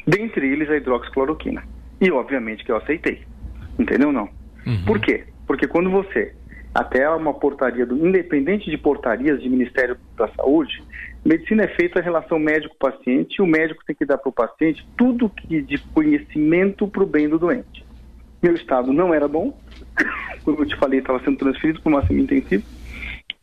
Dentre 0.06 0.46
eles, 0.46 0.68
a 0.68 0.76
hidroxicloroquina. 0.76 1.62
E, 2.00 2.10
obviamente, 2.10 2.64
que 2.64 2.72
eu 2.72 2.76
aceitei. 2.76 3.22
Entendeu 3.80 4.12
não? 4.12 4.28
Uhum. 4.66 4.84
Por 4.84 5.00
quê? 5.00 5.24
Porque 5.46 5.66
quando 5.66 5.90
você, 5.90 6.34
até 6.74 7.08
uma 7.08 7.32
portaria, 7.32 7.86
do, 7.86 8.06
independente 8.06 8.70
de 8.70 8.76
portarias 8.76 9.42
de 9.42 9.48
Ministério 9.48 9.96
da 10.16 10.28
Saúde, 10.34 10.82
medicina 11.24 11.64
é 11.64 11.68
feita 11.68 11.98
a 11.98 12.02
relação 12.02 12.38
médico-paciente 12.38 13.36
e 13.38 13.42
o 13.42 13.46
médico 13.46 13.82
tem 13.86 13.96
que 13.96 14.04
dar 14.04 14.18
para 14.18 14.28
o 14.28 14.32
paciente 14.32 14.86
tudo 14.98 15.30
que 15.30 15.62
de 15.62 15.78
conhecimento 15.78 16.86
para 16.86 17.02
o 17.02 17.06
bem 17.06 17.26
do 17.26 17.38
doente. 17.38 17.84
Meu 18.42 18.54
estado 18.54 18.92
não 18.92 19.14
era 19.14 19.26
bom, 19.26 19.58
como 20.44 20.60
eu 20.60 20.66
te 20.66 20.76
falei, 20.76 21.00
estava 21.00 21.22
sendo 21.24 21.38
transferido 21.38 21.80
para 21.80 21.90
uma 21.90 22.06
semi-intensiva, 22.06 22.62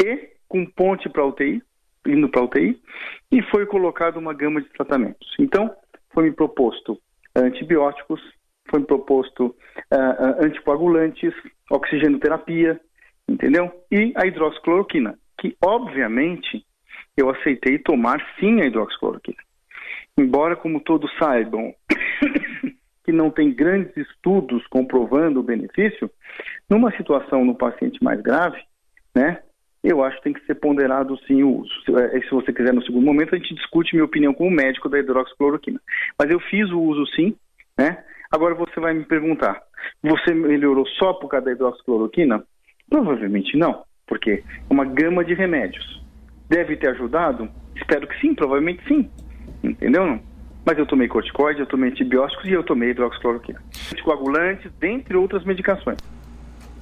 e 0.04 0.30
com 0.48 0.66
ponte 0.66 1.10
para 1.10 1.26
UTI, 1.26 1.64
indo 2.06 2.30
para 2.30 2.44
UTI, 2.44 2.80
e 3.32 3.42
foi 3.42 3.66
colocado 3.66 4.18
uma 4.18 4.34
gama 4.34 4.62
de 4.62 4.70
tratamentos. 4.70 5.36
Então, 5.40 5.74
foi 6.14 6.26
me 6.26 6.32
proposto 6.32 7.00
antibióticos, 7.36 8.22
foi 8.70 8.84
proposto 8.84 9.48
uh, 9.48 10.44
anticoagulantes, 10.46 11.34
oxigenoterapia, 11.70 12.80
entendeu? 13.28 13.72
E 13.92 14.14
a 14.16 14.26
hidroxicloroquina, 14.26 15.18
que 15.40 15.56
obviamente 15.64 16.66
eu 17.16 17.30
aceitei 17.30 17.80
tomar 17.80 18.22
sim 18.40 18.62
a 18.62 18.66
hidroxicloroquina. 18.66 19.38
Embora, 20.18 20.56
como 20.56 20.80
todos 20.80 21.12
saibam, 21.18 21.74
que 23.04 23.12
não 23.12 23.30
tem 23.30 23.54
grandes 23.54 23.96
estudos 23.96 24.66
comprovando 24.68 25.40
o 25.40 25.44
benefício, 25.44 26.10
numa 26.70 26.92
situação 26.98 27.46
no 27.46 27.56
paciente 27.56 28.04
mais 28.04 28.22
grave, 28.22 28.60
né, 29.16 29.42
eu 29.84 30.04
acho 30.04 30.18
que 30.18 30.24
tem 30.24 30.34
que 30.34 30.46
ser 30.46 30.56
ponderado 30.56 31.18
sim 31.26 31.44
o 31.44 31.62
uso. 31.62 31.72
Se, 31.86 31.92
eh, 31.92 32.30
você 32.30 32.52
quiser, 32.52 32.74
no 32.74 32.84
segundo 32.84 33.06
momento, 33.06 33.34
a 33.34 33.38
gente 33.38 33.56
discute 33.56 33.96
minha 33.96 34.06
opinião 34.06 34.34
como 34.34 34.52
médico 34.52 34.90
da 34.90 35.00
hidroxicloroquina. 35.00 35.80
Mas 36.20 36.30
eu 36.30 36.40
fiz 36.40 36.70
o 36.72 36.82
uso 36.82 37.06
sim, 37.16 37.36
né? 37.78 38.04
Agora 38.32 38.56
você 38.56 38.80
vai 38.80 38.94
me 38.94 39.06
perguntar, 39.06 39.62
você 40.02 40.34
melhorou 40.34 40.86
só 41.00 41.14
por 41.14 41.30
causa 41.30 41.46
da 41.46 41.52
hidroxicloroquina? 41.52 42.44
Provavelmente 42.90 43.58
não, 43.58 43.84
porque 44.06 44.44
é 44.44 44.74
uma 44.74 44.86
gama 44.86 45.24
de 45.24 45.34
remédios. 45.34 46.04
Deve 46.50 46.76
ter 46.78 46.90
ajudado? 46.90 47.50
Espero 47.76 48.08
que 48.08 48.20
sim, 48.20 48.34
provavelmente 48.34 48.86
sim. 48.88 49.10
Entendeu? 49.64 50.20
Mas 50.66 50.78
eu 50.78 50.86
tomei 50.86 51.08
corticoide, 51.08 51.62
eu 51.62 51.66
tomei 51.66 51.90
antibióticos 51.90 52.46
e 52.46 52.52
eu 52.52 52.64
tomei 52.64 52.90
hidroxicloroquina. 52.90 53.62
Anticoagulantes, 53.92 54.72
dentre 54.80 55.16
outras 55.16 55.46
medicações. 55.46 55.98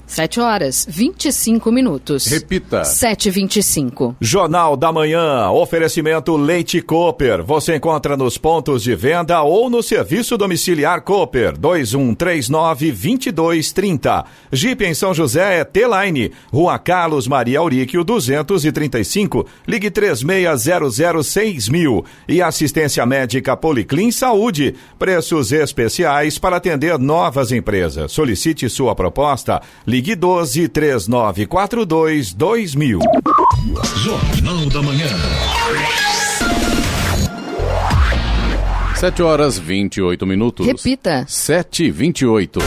7 0.08 0.40
horas 0.40 0.88
25 0.90 1.72
minutos. 1.72 2.26
Repita. 2.28 2.84
7h25. 2.84 4.16
Jornal 4.22 4.78
da 4.78 4.92
Manhã. 4.92 5.50
Oferecimento 5.50 6.38
Leite 6.38 6.80
Cooper. 6.82 7.44
Você 7.44 7.76
encontra 7.76 8.16
nos 8.16 8.38
pontos 8.38 8.84
de 8.84 8.96
venda 8.96 9.42
ou 9.42 9.68
no 9.70 9.82
serviço 9.82 10.38
domiciliar 10.38 11.02
Cooper 11.02 11.58
2139-2230. 11.58 14.26
Jeep 14.52 14.86
em 14.86 14.94
São 14.94 15.12
José 15.14 15.60
é 15.60 15.64
T-Line. 15.64 16.32
Rua 16.52 16.78
Carlos 16.78 17.28
Maria 17.28 17.60
Auríquio 17.60 18.04
235. 18.04 19.48
Ligue 19.68 19.90
3600 19.90 21.70
mil. 21.70 22.06
E 22.28 22.42
assistência 22.42 23.06
médica 23.06 23.56
Policlin 23.58 24.12
Saúde. 24.12 24.76
Preços 25.00 25.52
especiais 25.52 26.38
para 26.38 26.58
atender 26.58 27.00
novas 27.00 27.52
empresas. 27.52 28.12
Solicite 28.12 28.70
sua 28.70 28.94
proposta. 28.94 29.62
Ligue 29.86 29.95
12 30.02 30.68
3942 30.70 32.34
2000. 32.34 33.00
Jornal 34.04 34.66
da 34.70 34.82
Manhã. 34.82 35.08
7 38.96 39.22
horas 39.22 39.60
28 39.60 40.26
minutos. 40.26 40.66
Repita. 40.66 41.26
7 41.28 41.86
e 41.86 41.92
28. 41.92 42.60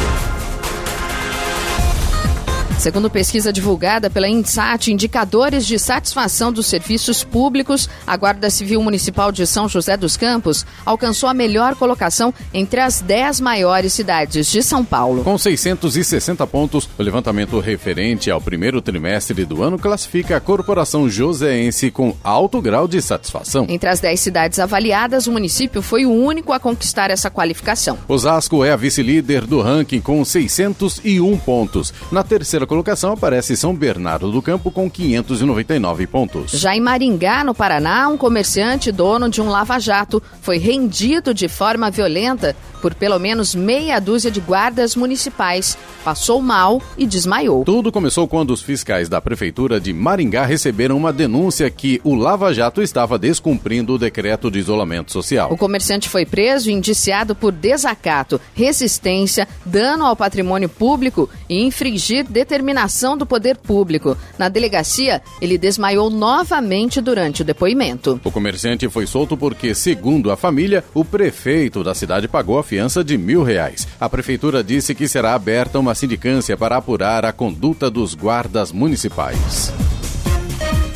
Segundo 2.78 3.10
pesquisa 3.10 3.52
divulgada 3.52 4.08
pela 4.08 4.28
INSAT, 4.28 4.92
indicadores 4.92 5.66
de 5.66 5.80
satisfação 5.80 6.52
dos 6.52 6.68
serviços 6.68 7.24
públicos, 7.24 7.90
a 8.06 8.16
Guarda 8.16 8.48
Civil 8.50 8.80
Municipal 8.80 9.32
de 9.32 9.44
São 9.48 9.68
José 9.68 9.96
dos 9.96 10.16
Campos 10.16 10.64
alcançou 10.86 11.28
a 11.28 11.34
melhor 11.34 11.74
colocação 11.74 12.32
entre 12.54 12.78
as 12.78 13.00
10 13.00 13.40
maiores 13.40 13.92
cidades 13.92 14.46
de 14.46 14.62
São 14.62 14.84
Paulo. 14.84 15.24
Com 15.24 15.36
660 15.36 16.46
pontos, 16.46 16.88
o 16.96 17.02
levantamento 17.02 17.58
referente 17.58 18.30
ao 18.30 18.40
primeiro 18.40 18.80
trimestre 18.80 19.44
do 19.44 19.60
ano 19.60 19.76
classifica 19.76 20.36
a 20.36 20.40
corporação 20.40 21.10
joseense 21.10 21.90
com 21.90 22.14
alto 22.22 22.62
grau 22.62 22.86
de 22.86 23.02
satisfação. 23.02 23.66
Entre 23.68 23.88
as 23.88 23.98
10 23.98 24.20
cidades 24.20 24.58
avaliadas, 24.60 25.26
o 25.26 25.32
município 25.32 25.82
foi 25.82 26.06
o 26.06 26.12
único 26.12 26.52
a 26.52 26.60
conquistar 26.60 27.10
essa 27.10 27.28
qualificação. 27.28 27.98
Osasco 28.06 28.64
é 28.64 28.70
a 28.70 28.76
vice-líder 28.76 29.46
do 29.46 29.60
ranking 29.60 30.00
com 30.00 30.24
601 30.24 31.36
pontos. 31.38 31.92
Na 32.12 32.22
terceira 32.22 32.67
colocação 32.68 33.12
aparece 33.12 33.56
São 33.56 33.74
Bernardo 33.74 34.30
do 34.30 34.42
Campo 34.42 34.70
com 34.70 34.88
599 34.88 36.06
pontos. 36.06 36.52
Já 36.52 36.76
em 36.76 36.80
Maringá, 36.80 37.42
no 37.42 37.54
Paraná, 37.54 38.06
um 38.08 38.16
comerciante 38.18 38.92
dono 38.92 39.28
de 39.28 39.40
um 39.40 39.48
lava-jato 39.48 40.22
foi 40.42 40.58
rendido 40.58 41.32
de 41.32 41.48
forma 41.48 41.90
violenta 41.90 42.54
por 42.78 42.94
pelo 42.94 43.18
menos 43.18 43.54
meia 43.54 44.00
dúzia 44.00 44.30
de 44.30 44.40
guardas 44.40 44.96
municipais. 44.96 45.76
Passou 46.04 46.40
mal 46.40 46.80
e 46.96 47.06
desmaiou. 47.06 47.64
Tudo 47.64 47.92
começou 47.92 48.26
quando 48.26 48.50
os 48.50 48.62
fiscais 48.62 49.08
da 49.08 49.20
prefeitura 49.20 49.80
de 49.80 49.92
Maringá 49.92 50.44
receberam 50.44 50.96
uma 50.96 51.12
denúncia 51.12 51.68
que 51.70 52.00
o 52.04 52.14
Lava 52.14 52.52
Jato 52.54 52.80
estava 52.80 53.18
descumprindo 53.18 53.94
o 53.94 53.98
decreto 53.98 54.50
de 54.50 54.58
isolamento 54.58 55.12
social. 55.12 55.52
O 55.52 55.56
comerciante 55.56 56.08
foi 56.08 56.24
preso 56.24 56.70
e 56.70 56.72
indiciado 56.72 57.34
por 57.34 57.52
desacato, 57.52 58.40
resistência, 58.54 59.46
dano 59.64 60.06
ao 60.06 60.16
patrimônio 60.16 60.68
público 60.68 61.28
e 61.48 61.62
infringir 61.62 62.24
determinação 62.28 63.16
do 63.16 63.26
poder 63.26 63.56
público. 63.56 64.16
Na 64.38 64.48
delegacia, 64.48 65.20
ele 65.40 65.58
desmaiou 65.58 66.10
novamente 66.10 67.00
durante 67.00 67.42
o 67.42 67.44
depoimento. 67.44 68.20
O 68.24 68.30
comerciante 68.30 68.88
foi 68.88 69.06
solto 69.06 69.36
porque, 69.36 69.74
segundo 69.74 70.30
a 70.30 70.36
família, 70.36 70.84
o 70.94 71.04
prefeito 71.04 71.82
da 71.82 71.94
cidade 71.94 72.28
pagou 72.28 72.58
a 72.58 72.62
fiança 72.68 73.02
de 73.02 73.16
mil 73.16 73.42
reais. 73.42 73.88
A 73.98 74.08
prefeitura 74.08 74.62
disse 74.62 74.94
que 74.94 75.08
será 75.08 75.34
aberta 75.34 75.78
uma 75.78 75.94
sindicância 75.94 76.56
para 76.56 76.76
apurar 76.76 77.24
a 77.24 77.32
conduta 77.32 77.90
dos 77.90 78.14
guardas 78.14 78.70
municipais 78.70 79.72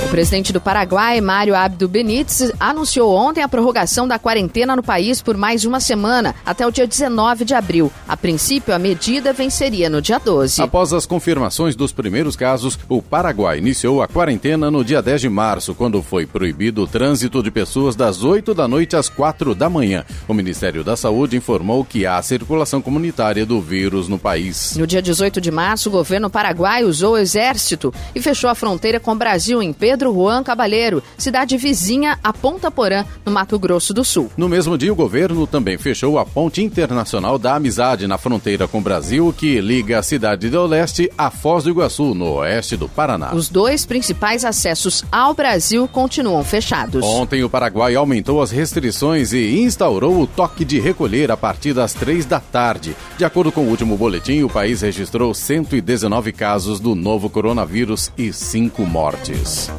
presidente 0.08 0.52
do 0.52 0.60
Paraguai, 0.60 1.20
Mário 1.20 1.54
Abdo 1.54 1.88
Benítez, 1.88 2.52
anunciou 2.60 3.14
ontem 3.14 3.42
a 3.42 3.48
prorrogação 3.48 4.06
da 4.06 4.18
quarentena 4.18 4.76
no 4.76 4.82
país 4.82 5.22
por 5.22 5.36
mais 5.36 5.64
uma 5.64 5.80
semana, 5.80 6.34
até 6.44 6.66
o 6.66 6.70
dia 6.70 6.86
19 6.86 7.44
de 7.44 7.54
abril. 7.54 7.90
A 8.06 8.16
princípio, 8.16 8.74
a 8.74 8.78
medida 8.78 9.32
venceria 9.32 9.88
no 9.88 10.02
dia 10.02 10.18
12. 10.18 10.60
Após 10.60 10.92
as 10.92 11.06
confirmações 11.06 11.74
dos 11.74 11.92
primeiros 11.92 12.36
casos, 12.36 12.78
o 12.88 13.00
Paraguai 13.00 13.58
iniciou 13.58 14.02
a 14.02 14.08
quarentena 14.08 14.70
no 14.70 14.84
dia 14.84 15.00
10 15.00 15.22
de 15.22 15.28
março, 15.28 15.74
quando 15.74 16.02
foi 16.02 16.26
proibido 16.26 16.82
o 16.82 16.86
trânsito 16.86 17.42
de 17.42 17.50
pessoas 17.50 17.96
das 17.96 18.22
8 18.22 18.52
da 18.52 18.68
noite 18.68 18.96
às 18.96 19.08
4 19.08 19.54
da 19.54 19.70
manhã. 19.70 20.04
O 20.28 20.34
Ministério 20.34 20.84
da 20.84 20.96
Saúde 20.96 21.36
informou 21.36 21.84
que 21.84 22.04
há 22.04 22.20
circulação 22.20 22.82
comunitária 22.82 23.46
do 23.46 23.60
vírus 23.60 24.08
no 24.08 24.18
país. 24.18 24.76
No 24.76 24.86
dia 24.86 25.00
18 25.00 25.40
de 25.40 25.50
março, 25.50 25.88
o 25.88 25.92
governo 25.92 26.28
paraguai 26.28 26.84
usou 26.84 27.14
o 27.14 27.18
exército 27.18 27.94
e 28.14 28.20
fechou 28.20 28.50
a 28.50 28.54
fronteira 28.54 29.00
com 29.00 29.12
o 29.12 29.16
Brasil 29.16 29.62
em 29.62 29.72
Pedro 29.72 29.91
Pedro 29.92 30.14
Juan 30.14 30.42
Cabalheiro, 30.42 31.02
cidade 31.18 31.54
vizinha 31.58 32.18
a 32.24 32.32
Ponta 32.32 32.70
Porã, 32.70 33.04
no 33.26 33.30
Mato 33.30 33.58
Grosso 33.58 33.92
do 33.92 34.02
Sul. 34.02 34.32
No 34.38 34.48
mesmo 34.48 34.78
dia, 34.78 34.90
o 34.90 34.96
governo 34.96 35.46
também 35.46 35.76
fechou 35.76 36.18
a 36.18 36.24
Ponte 36.24 36.62
Internacional 36.62 37.38
da 37.38 37.56
Amizade 37.56 38.06
na 38.06 38.16
fronteira 38.16 38.66
com 38.66 38.78
o 38.78 38.80
Brasil, 38.80 39.34
que 39.36 39.60
liga 39.60 39.98
a 39.98 40.02
cidade 40.02 40.48
do 40.48 40.64
Leste 40.64 41.12
a 41.18 41.30
Foz 41.30 41.64
do 41.64 41.70
Iguaçu, 41.70 42.14
no 42.14 42.36
oeste 42.36 42.74
do 42.74 42.88
Paraná. 42.88 43.34
Os 43.34 43.50
dois 43.50 43.84
principais 43.84 44.46
acessos 44.46 45.04
ao 45.12 45.34
Brasil 45.34 45.86
continuam 45.86 46.42
fechados. 46.42 47.04
Ontem, 47.04 47.44
o 47.44 47.50
Paraguai 47.50 47.94
aumentou 47.94 48.40
as 48.40 48.50
restrições 48.50 49.34
e 49.34 49.60
instaurou 49.60 50.22
o 50.22 50.26
toque 50.26 50.64
de 50.64 50.80
recolher 50.80 51.30
a 51.30 51.36
partir 51.36 51.74
das 51.74 51.92
três 51.92 52.24
da 52.24 52.40
tarde. 52.40 52.96
De 53.18 53.26
acordo 53.26 53.52
com 53.52 53.66
o 53.66 53.68
último 53.68 53.94
boletim, 53.98 54.42
o 54.42 54.48
país 54.48 54.80
registrou 54.80 55.34
119 55.34 56.32
casos 56.32 56.80
do 56.80 56.94
novo 56.94 57.28
coronavírus 57.28 58.10
e 58.16 58.32
cinco 58.32 58.86
mortes. 58.86 59.70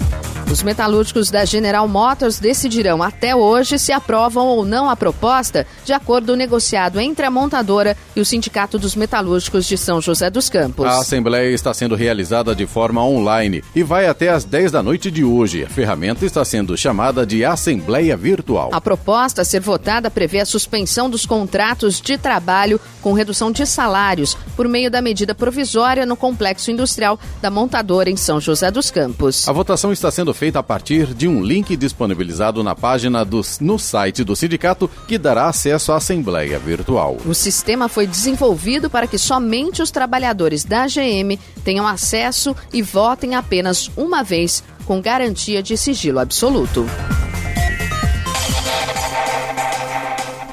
Os 0.53 0.61
metalúrgicos 0.61 1.31
da 1.31 1.45
General 1.45 1.87
Motors 1.87 2.37
decidirão 2.37 3.01
até 3.01 3.35
hoje 3.35 3.79
se 3.79 3.91
aprovam 3.91 4.45
ou 4.45 4.63
não 4.63 4.87
a 4.87 4.95
proposta 4.95 5.65
de 5.83 5.93
acordo 5.93 6.35
negociado 6.35 6.99
entre 6.99 7.25
a 7.25 7.31
montadora 7.31 7.97
e 8.15 8.21
o 8.21 8.25
Sindicato 8.25 8.77
dos 8.77 8.95
Metalúrgicos 8.95 9.65
de 9.65 9.75
São 9.77 9.99
José 9.99 10.29
dos 10.29 10.49
Campos. 10.49 10.85
A 10.85 10.99
assembleia 10.99 11.51
está 11.53 11.73
sendo 11.73 11.95
realizada 11.95 12.53
de 12.53 12.67
forma 12.67 13.03
online 13.03 13.63
e 13.73 13.81
vai 13.81 14.05
até 14.05 14.29
às 14.29 14.43
10 14.43 14.73
da 14.73 14.83
noite 14.83 15.09
de 15.09 15.23
hoje. 15.23 15.63
A 15.63 15.69
ferramenta 15.69 16.23
está 16.23 16.45
sendo 16.45 16.77
chamada 16.77 17.25
de 17.25 17.43
Assembleia 17.43 18.15
Virtual. 18.15 18.69
A 18.73 18.79
proposta 18.79 19.41
a 19.41 19.45
ser 19.45 19.59
votada 19.59 20.11
prevê 20.11 20.39
a 20.39 20.45
suspensão 20.45 21.09
dos 21.09 21.25
contratos 21.25 21.99
de 21.99 22.15
trabalho 22.17 22.79
com 23.01 23.13
redução 23.13 23.51
de 23.51 23.65
salários 23.65 24.37
por 24.55 24.67
meio 24.67 24.91
da 24.91 25.01
medida 25.01 25.33
provisória 25.33 26.05
no 26.05 26.15
complexo 26.15 26.69
industrial 26.69 27.19
da 27.41 27.49
montadora 27.49 28.09
em 28.09 28.15
São 28.15 28.39
José 28.39 28.69
dos 28.69 28.91
Campos. 28.91 29.47
A 29.49 29.51
votação 29.51 29.91
está 29.93 30.11
sendo 30.11 30.33
feita 30.33 30.59
a 30.59 30.63
partir 30.63 31.13
de 31.13 31.27
um 31.27 31.43
link 31.43 31.75
disponibilizado 31.77 32.63
na 32.63 32.75
página 32.75 33.23
do, 33.23 33.41
no 33.61 33.79
site 33.79 34.23
do 34.23 34.35
sindicato 34.35 34.89
que 35.07 35.17
dará 35.17 35.47
acesso 35.47 35.91
à 35.91 35.97
Assembleia 35.97 36.59
Virtual. 36.59 37.17
O 37.25 37.33
sistema 37.33 37.87
foi 37.87 38.05
desenvolvido 38.07 38.89
para 38.89 39.07
que 39.07 39.17
somente 39.17 39.81
os 39.81 39.91
trabalhadores 39.91 40.63
da 40.63 40.87
GM 40.87 41.39
tenham 41.63 41.87
acesso 41.87 42.55
e 42.71 42.81
votem 42.81 43.35
apenas 43.35 43.89
uma 43.95 44.23
vez, 44.23 44.63
com 44.85 45.01
garantia 45.01 45.63
de 45.63 45.77
sigilo 45.77 46.19
absoluto. 46.19 46.85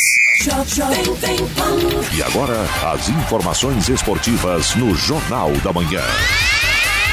E 2.16 2.22
agora, 2.22 2.56
as 2.90 3.10
informações 3.10 3.90
esportivas 3.90 4.74
no 4.76 4.94
Jornal 4.94 5.52
da 5.62 5.74
Manhã. 5.74 6.00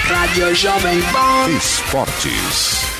Rádio 0.05 0.55
Jovem 0.55 1.01
Pan. 1.11 1.49
Esportes. 1.57 2.98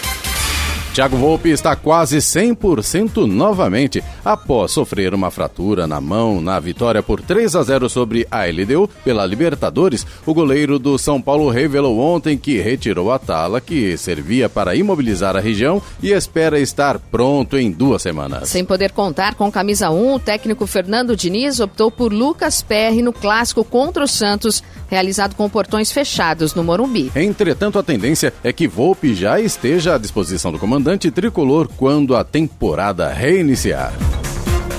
Thiago 0.99 1.15
Volpe 1.15 1.49
está 1.49 1.77
quase 1.77 2.17
100% 2.17 3.25
novamente, 3.25 4.03
após 4.25 4.73
sofrer 4.73 5.13
uma 5.13 5.31
fratura 5.31 5.87
na 5.87 6.01
mão 6.01 6.41
na 6.41 6.59
vitória 6.59 7.01
por 7.01 7.21
3 7.21 7.55
a 7.55 7.63
0 7.63 7.89
sobre 7.89 8.27
a 8.29 8.43
LDU 8.43 8.89
pela 9.01 9.25
Libertadores. 9.25 10.05
O 10.25 10.33
goleiro 10.33 10.77
do 10.77 10.97
São 10.97 11.21
Paulo 11.21 11.47
revelou 11.47 11.97
ontem 11.99 12.37
que 12.37 12.59
retirou 12.59 13.13
a 13.13 13.17
tala 13.17 13.61
que 13.61 13.95
servia 13.95 14.49
para 14.49 14.75
imobilizar 14.75 15.37
a 15.37 15.39
região 15.39 15.81
e 16.03 16.11
espera 16.11 16.59
estar 16.59 16.99
pronto 16.99 17.57
em 17.57 17.71
duas 17.71 18.01
semanas. 18.01 18.49
Sem 18.49 18.65
poder 18.65 18.91
contar 18.91 19.35
com 19.35 19.49
camisa 19.49 19.89
1, 19.89 20.15
o 20.15 20.19
técnico 20.19 20.67
Fernando 20.67 21.15
Diniz 21.15 21.61
optou 21.61 21.89
por 21.89 22.11
Lucas 22.11 22.61
Perry 22.61 23.01
no 23.01 23.13
clássico 23.13 23.63
contra 23.63 24.03
o 24.03 24.07
Santos 24.07 24.61
realizado 24.89 25.35
com 25.35 25.47
portões 25.47 25.91
fechados 25.91 26.53
no 26.55 26.63
Morumbi. 26.63 27.11
Entretanto, 27.15 27.79
a 27.79 27.83
tendência 27.83 28.33
é 28.43 28.51
que 28.51 28.67
Volpe 28.67 29.13
já 29.13 29.39
esteja 29.39 29.95
à 29.95 29.97
disposição 29.97 30.51
do 30.51 30.59
comandante 30.59 30.88
tricolor 30.97 31.69
quando 31.77 32.15
a 32.15 32.23
temporada 32.23 33.09
reiniciar. 33.09 33.93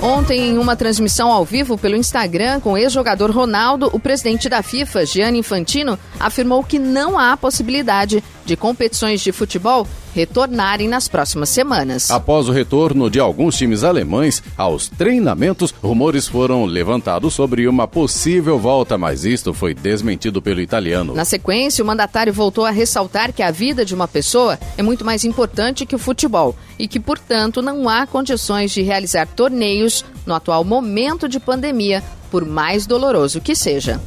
Ontem, 0.01 0.49
em 0.49 0.57
uma 0.57 0.75
transmissão 0.75 1.31
ao 1.31 1.45
vivo 1.45 1.77
pelo 1.77 1.95
Instagram 1.95 2.59
com 2.59 2.71
o 2.71 2.77
ex-jogador 2.77 3.29
Ronaldo, 3.29 3.87
o 3.93 3.99
presidente 3.99 4.49
da 4.49 4.63
FIFA, 4.63 5.05
Gianni 5.05 5.37
Infantino, 5.37 5.97
afirmou 6.19 6.63
que 6.63 6.79
não 6.79 7.19
há 7.19 7.37
possibilidade 7.37 8.23
de 8.51 8.57
competições 8.57 9.21
de 9.21 9.31
futebol 9.31 9.87
retornarem 10.13 10.85
nas 10.85 11.07
próximas 11.07 11.47
semanas. 11.47 12.11
Após 12.11 12.49
o 12.49 12.51
retorno 12.51 13.09
de 13.09 13.17
alguns 13.17 13.55
times 13.55 13.81
alemães 13.81 14.43
aos 14.57 14.89
treinamentos, 14.89 15.73
rumores 15.81 16.27
foram 16.27 16.65
levantados 16.65 17.33
sobre 17.33 17.65
uma 17.65 17.87
possível 17.87 18.59
volta, 18.59 18.97
mas 18.97 19.23
isto 19.23 19.53
foi 19.53 19.73
desmentido 19.73 20.41
pelo 20.41 20.59
italiano. 20.59 21.15
Na 21.15 21.23
sequência, 21.23 21.81
o 21.81 21.87
mandatário 21.87 22.33
voltou 22.33 22.65
a 22.65 22.71
ressaltar 22.71 23.31
que 23.31 23.41
a 23.41 23.51
vida 23.51 23.85
de 23.85 23.95
uma 23.95 24.05
pessoa 24.05 24.59
é 24.77 24.83
muito 24.83 25.05
mais 25.05 25.23
importante 25.23 25.85
que 25.85 25.95
o 25.95 25.99
futebol 25.99 26.53
e 26.77 26.89
que, 26.89 26.99
portanto, 26.99 27.61
não 27.61 27.87
há 27.87 28.05
condições 28.05 28.71
de 28.71 28.81
realizar 28.81 29.27
torneios 29.27 30.03
no 30.25 30.33
atual 30.33 30.65
momento 30.65 31.29
de 31.29 31.39
pandemia, 31.39 32.03
por 32.29 32.45
mais 32.45 32.85
doloroso 32.85 33.39
que 33.39 33.55
seja. 33.55 34.01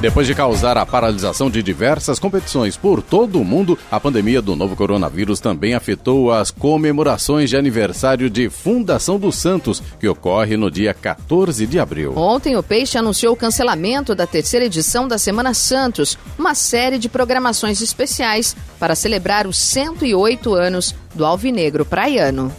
Depois 0.00 0.26
de 0.26 0.34
causar 0.34 0.76
a 0.76 0.84
paralisação 0.84 1.50
de 1.50 1.62
diversas 1.62 2.18
competições 2.18 2.76
por 2.76 3.02
todo 3.02 3.40
o 3.40 3.44
mundo, 3.44 3.78
a 3.90 3.98
pandemia 3.98 4.42
do 4.42 4.54
novo 4.54 4.76
coronavírus 4.76 5.40
também 5.40 5.72
afetou 5.72 6.30
as 6.30 6.50
comemorações 6.50 7.48
de 7.48 7.56
aniversário 7.56 8.28
de 8.28 8.50
Fundação 8.50 9.18
dos 9.18 9.36
Santos, 9.36 9.82
que 9.98 10.06
ocorre 10.06 10.54
no 10.54 10.70
dia 10.70 10.92
14 10.92 11.66
de 11.66 11.78
abril. 11.78 12.12
Ontem, 12.14 12.56
o 12.58 12.62
Peixe 12.62 12.98
anunciou 12.98 13.32
o 13.32 13.36
cancelamento 13.36 14.14
da 14.14 14.26
terceira 14.26 14.66
edição 14.66 15.08
da 15.08 15.16
Semana 15.16 15.54
Santos, 15.54 16.18
uma 16.38 16.54
série 16.54 16.98
de 16.98 17.08
programações 17.08 17.80
especiais 17.80 18.54
para 18.78 18.94
celebrar 18.94 19.46
os 19.46 19.56
108 19.56 20.52
anos 20.52 20.94
do 21.14 21.24
Alvinegro 21.24 21.86
Praiano. 21.86 22.52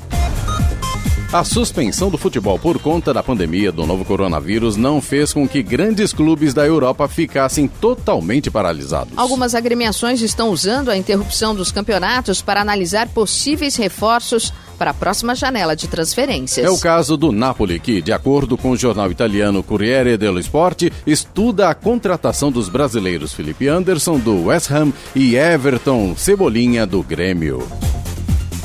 A 1.32 1.44
suspensão 1.44 2.10
do 2.10 2.18
futebol 2.18 2.58
por 2.58 2.80
conta 2.80 3.13
da 3.13 3.22
pandemia 3.22 3.70
do 3.70 3.86
novo 3.86 4.06
coronavírus 4.06 4.78
não 4.78 5.02
fez 5.02 5.34
com 5.34 5.46
que 5.46 5.62
grandes 5.62 6.13
clubes 6.13 6.54
da 6.54 6.66
Europa 6.66 7.06
ficassem 7.10 7.68
totalmente 7.68 8.50
paralisados. 8.50 9.12
Algumas 9.18 9.54
agremiações 9.54 10.22
estão 10.22 10.50
usando 10.52 10.90
a 10.90 10.96
interrupção 10.96 11.54
dos 11.54 11.70
campeonatos 11.70 12.42
para 12.42 12.62
analisar 12.62 13.10
possíveis 13.10 13.76
reforços 13.76 14.54
para 14.78 14.92
a 14.92 14.94
próxima 14.94 15.36
janela 15.36 15.76
de 15.76 15.90
transferências. 15.90 16.66
É 16.66 16.70
o 16.70 16.80
caso 16.80 17.18
do 17.18 17.34
Napoli, 17.34 17.78
que, 17.78 18.02
de 18.02 18.13
acordo 18.13 18.58
com 18.58 18.72
o 18.72 18.78
jornal 18.78 19.12
italiano 19.12 19.62
Corriere 19.62 20.16
dello 20.16 20.40
Sport, 20.40 20.84
estuda 21.06 21.68
a 21.68 21.76
contratação 21.76 22.50
dos 22.50 22.70
brasileiros 22.70 23.34
Felipe 23.34 23.68
Anderson, 23.68 24.18
do 24.18 24.46
West 24.46 24.72
Ham, 24.72 24.94
e 25.13 25.36
Everton 25.36 26.16
Cebolinha, 26.16 26.86
do 26.86 27.04
Grêmio. 27.04 27.68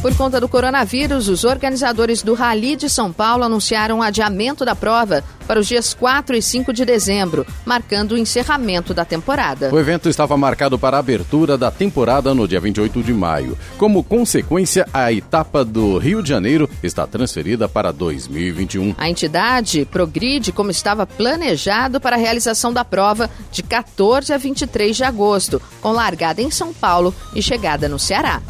Por 0.02 0.16
conta 0.16 0.40
do 0.40 0.48
coronavírus, 0.48 1.28
os 1.28 1.44
organizadores 1.44 2.24
do 2.24 2.34
Rally 2.34 2.74
de 2.74 2.90
São 2.90 3.12
Paulo 3.12 3.44
anunciaram 3.44 4.00
o 4.00 4.02
adiamento 4.02 4.64
da 4.64 4.74
prova 4.74 5.22
para 5.46 5.60
os 5.60 5.68
dias 5.68 5.94
4 5.94 6.34
e 6.34 6.42
5 6.42 6.72
de 6.72 6.84
dezembro, 6.84 7.46
marcando 7.64 8.12
o 8.12 8.18
encerramento 8.18 8.92
da 8.92 9.04
temporada. 9.04 9.72
O 9.72 9.78
evento 9.78 10.08
estava 10.08 10.36
marcado 10.36 10.76
para 10.76 10.96
a 10.96 11.00
abertura 11.00 11.56
da 11.56 11.70
temporada 11.70 12.34
no 12.34 12.48
dia 12.48 12.58
28 12.58 13.00
de 13.00 13.14
maio. 13.14 13.56
Como 13.78 14.02
consequência, 14.02 14.88
a 14.92 15.12
etapa 15.12 15.64
do 15.64 15.98
Rio 15.98 16.20
de 16.20 16.30
Janeiro 16.30 16.68
está 16.82 17.06
transferida 17.06 17.68
para 17.68 17.92
2021. 17.92 18.96
A 18.98 19.08
entidade 19.08 19.84
progride 19.84 20.50
como 20.50 20.72
estava 20.72 21.06
planejado 21.06 22.00
para 22.00 22.16
a 22.16 22.18
realização 22.18 22.72
da 22.72 22.84
prova 22.84 23.30
de 23.52 23.62
14 23.62 24.32
a 24.32 24.36
23 24.36 24.96
de 24.96 25.04
agosto, 25.04 25.62
com 25.80 25.92
largada 25.92 26.42
em 26.42 26.50
São 26.50 26.74
Paulo 26.74 27.14
e 27.36 27.40
chegada 27.40 27.88
no 27.88 28.00
Ceará. 28.00 28.42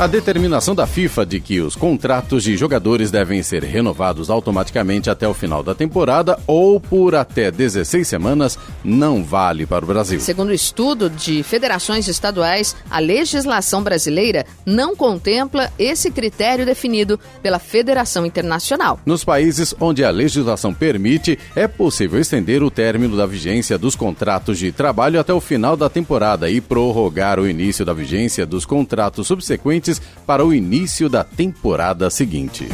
A 0.00 0.06
determinação 0.06 0.74
da 0.74 0.86
FIFA 0.86 1.26
de 1.26 1.40
que 1.40 1.60
os 1.60 1.76
contratos 1.76 2.42
de 2.42 2.56
jogadores 2.56 3.10
devem 3.10 3.42
ser 3.42 3.62
renovados 3.62 4.30
automaticamente 4.30 5.10
até 5.10 5.28
o 5.28 5.34
final 5.34 5.62
da 5.62 5.74
temporada 5.74 6.38
ou 6.46 6.80
por 6.80 7.14
até 7.14 7.50
16 7.50 8.08
semanas 8.08 8.58
não 8.82 9.22
vale 9.22 9.66
para 9.66 9.84
o 9.84 9.86
Brasil. 9.86 10.18
Segundo 10.18 10.48
o 10.48 10.54
estudo 10.54 11.10
de 11.10 11.42
federações 11.42 12.08
estaduais, 12.08 12.74
a 12.90 12.98
legislação 12.98 13.82
brasileira 13.82 14.46
não 14.64 14.96
contempla 14.96 15.70
esse 15.78 16.10
critério 16.10 16.64
definido 16.64 17.20
pela 17.42 17.58
Federação 17.58 18.24
Internacional. 18.24 18.98
Nos 19.04 19.22
países 19.22 19.74
onde 19.78 20.02
a 20.02 20.08
legislação 20.08 20.72
permite, 20.72 21.38
é 21.54 21.68
possível 21.68 22.18
estender 22.18 22.62
o 22.62 22.70
término 22.70 23.18
da 23.18 23.26
vigência 23.26 23.76
dos 23.76 23.94
contratos 23.94 24.58
de 24.58 24.72
trabalho 24.72 25.20
até 25.20 25.34
o 25.34 25.42
final 25.42 25.76
da 25.76 25.90
temporada 25.90 26.48
e 26.48 26.58
prorrogar 26.58 27.38
o 27.38 27.46
início 27.46 27.84
da 27.84 27.92
vigência 27.92 28.46
dos 28.46 28.64
contratos 28.64 29.26
subsequentes 29.26 29.89
para 30.26 30.44
o 30.44 30.52
início 30.52 31.08
da 31.08 31.24
temporada 31.24 32.10
seguinte. 32.10 32.68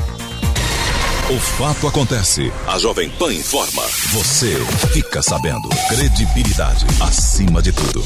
O 1.28 1.40
fato 1.40 1.88
acontece. 1.88 2.52
A 2.68 2.78
Jovem 2.78 3.10
Pan 3.10 3.32
informa. 3.32 3.82
Você 4.12 4.54
fica 4.92 5.20
sabendo. 5.20 5.68
Credibilidade 5.88 6.86
acima 7.00 7.60
de 7.60 7.72
tudo. 7.72 8.04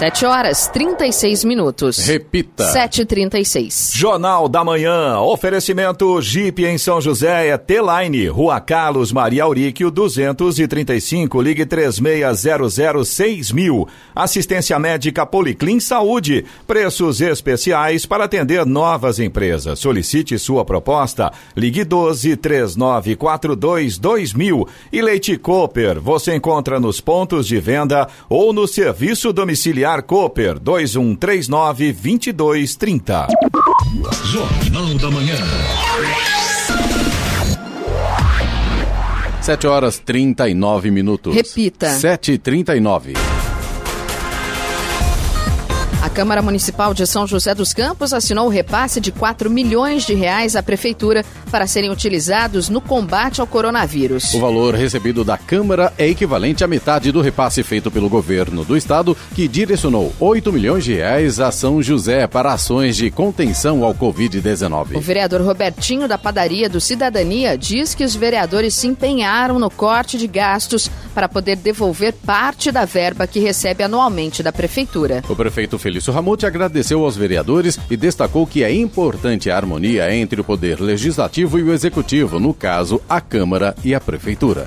7 0.00 0.24
horas 0.24 0.66
36 0.68 1.44
minutos. 1.44 1.98
Repita. 1.98 2.64
7h36. 2.72 3.94
Jornal 3.94 4.48
da 4.48 4.64
Manhã. 4.64 5.20
Oferecimento 5.20 6.22
Jeep 6.22 6.64
em 6.64 6.78
São 6.78 7.02
José 7.02 7.48
é 7.48 7.58
T-Line. 7.58 8.28
Rua 8.28 8.58
Carlos 8.60 9.12
Maria 9.12 9.44
Auríquio 9.44 9.90
235. 9.90 11.42
Ligue 11.42 11.66
36006000. 11.66 13.86
Assistência 14.14 14.78
médica 14.78 15.26
Policlin 15.26 15.78
Saúde. 15.78 16.46
Preços 16.66 17.20
especiais 17.20 18.06
para 18.06 18.24
atender 18.24 18.64
novas 18.64 19.18
empresas. 19.18 19.80
Solicite 19.80 20.38
sua 20.38 20.64
proposta. 20.64 21.30
Ligue 21.54 21.84
12 21.84 22.38
3942 22.38 23.98
2000. 23.98 24.66
E 24.90 25.02
Leite 25.02 25.36
Cooper. 25.36 26.00
Você 26.00 26.34
encontra 26.34 26.80
nos 26.80 27.02
pontos 27.02 27.46
de 27.46 27.60
venda 27.60 28.08
ou 28.30 28.50
no 28.50 28.66
serviço 28.66 29.30
domiciliar 29.30 29.89
Cooper 29.98 30.58
2139 30.60 31.92
2230. 31.92 33.26
Jornal 34.24 34.94
da 34.94 35.10
Manhã. 35.10 35.36
7 39.42 39.66
horas 39.66 39.98
39 39.98 40.90
minutos. 40.90 41.34
Repita. 41.34 41.88
7h39. 41.88 43.49
Câmara 46.20 46.42
Municipal 46.42 46.92
de 46.92 47.06
São 47.06 47.26
José 47.26 47.54
dos 47.54 47.72
Campos 47.72 48.12
assinou 48.12 48.44
o 48.44 48.50
repasse 48.50 49.00
de 49.00 49.10
4 49.10 49.48
milhões 49.48 50.04
de 50.04 50.12
reais 50.12 50.54
à 50.54 50.62
Prefeitura 50.62 51.24
para 51.50 51.66
serem 51.66 51.90
utilizados 51.90 52.68
no 52.68 52.78
combate 52.78 53.40
ao 53.40 53.46
coronavírus. 53.46 54.34
O 54.34 54.38
valor 54.38 54.74
recebido 54.74 55.24
da 55.24 55.38
Câmara 55.38 55.94
é 55.96 56.06
equivalente 56.06 56.62
à 56.62 56.66
metade 56.66 57.10
do 57.10 57.22
repasse 57.22 57.62
feito 57.62 57.90
pelo 57.90 58.10
governo 58.10 58.66
do 58.66 58.76
estado, 58.76 59.16
que 59.34 59.48
direcionou 59.48 60.12
8 60.20 60.52
milhões 60.52 60.84
de 60.84 60.92
reais 60.92 61.40
a 61.40 61.50
São 61.50 61.82
José 61.82 62.26
para 62.26 62.52
ações 62.52 62.96
de 62.96 63.10
contenção 63.10 63.82
ao 63.82 63.92
O 63.92 63.94
Covid-19. 63.94 65.00
vereador 65.00 65.40
Robertinho 65.40 66.06
da 66.06 66.18
Padaria 66.18 66.68
do 66.68 66.82
Cidadania 66.82 67.56
diz 67.56 67.94
que 67.94 68.04
os 68.04 68.14
vereadores 68.14 68.74
se 68.74 68.86
empenharam 68.86 69.58
no 69.58 69.70
corte 69.70 70.18
de 70.18 70.26
gastos 70.26 70.90
para 71.14 71.30
poder 71.30 71.56
devolver 71.56 72.12
parte 72.12 72.70
da 72.70 72.84
verba 72.84 73.26
que 73.26 73.40
recebe 73.40 73.82
anualmente 73.82 74.42
da 74.42 74.52
Prefeitura. 74.52 75.22
O 75.26 75.34
prefeito 75.34 75.78
Felício 75.78 76.09
Ramute 76.10 76.46
agradeceu 76.46 77.04
aos 77.04 77.16
vereadores 77.16 77.78
e 77.90 77.96
destacou 77.96 78.46
que 78.46 78.62
é 78.62 78.72
importante 78.72 79.50
a 79.50 79.56
harmonia 79.56 80.14
entre 80.14 80.40
o 80.40 80.44
poder 80.44 80.80
legislativo 80.80 81.58
e 81.58 81.62
o 81.62 81.72
executivo, 81.72 82.38
no 82.38 82.52
caso, 82.52 83.00
a 83.08 83.20
Câmara 83.20 83.74
e 83.84 83.94
a 83.94 84.00
Prefeitura. 84.00 84.66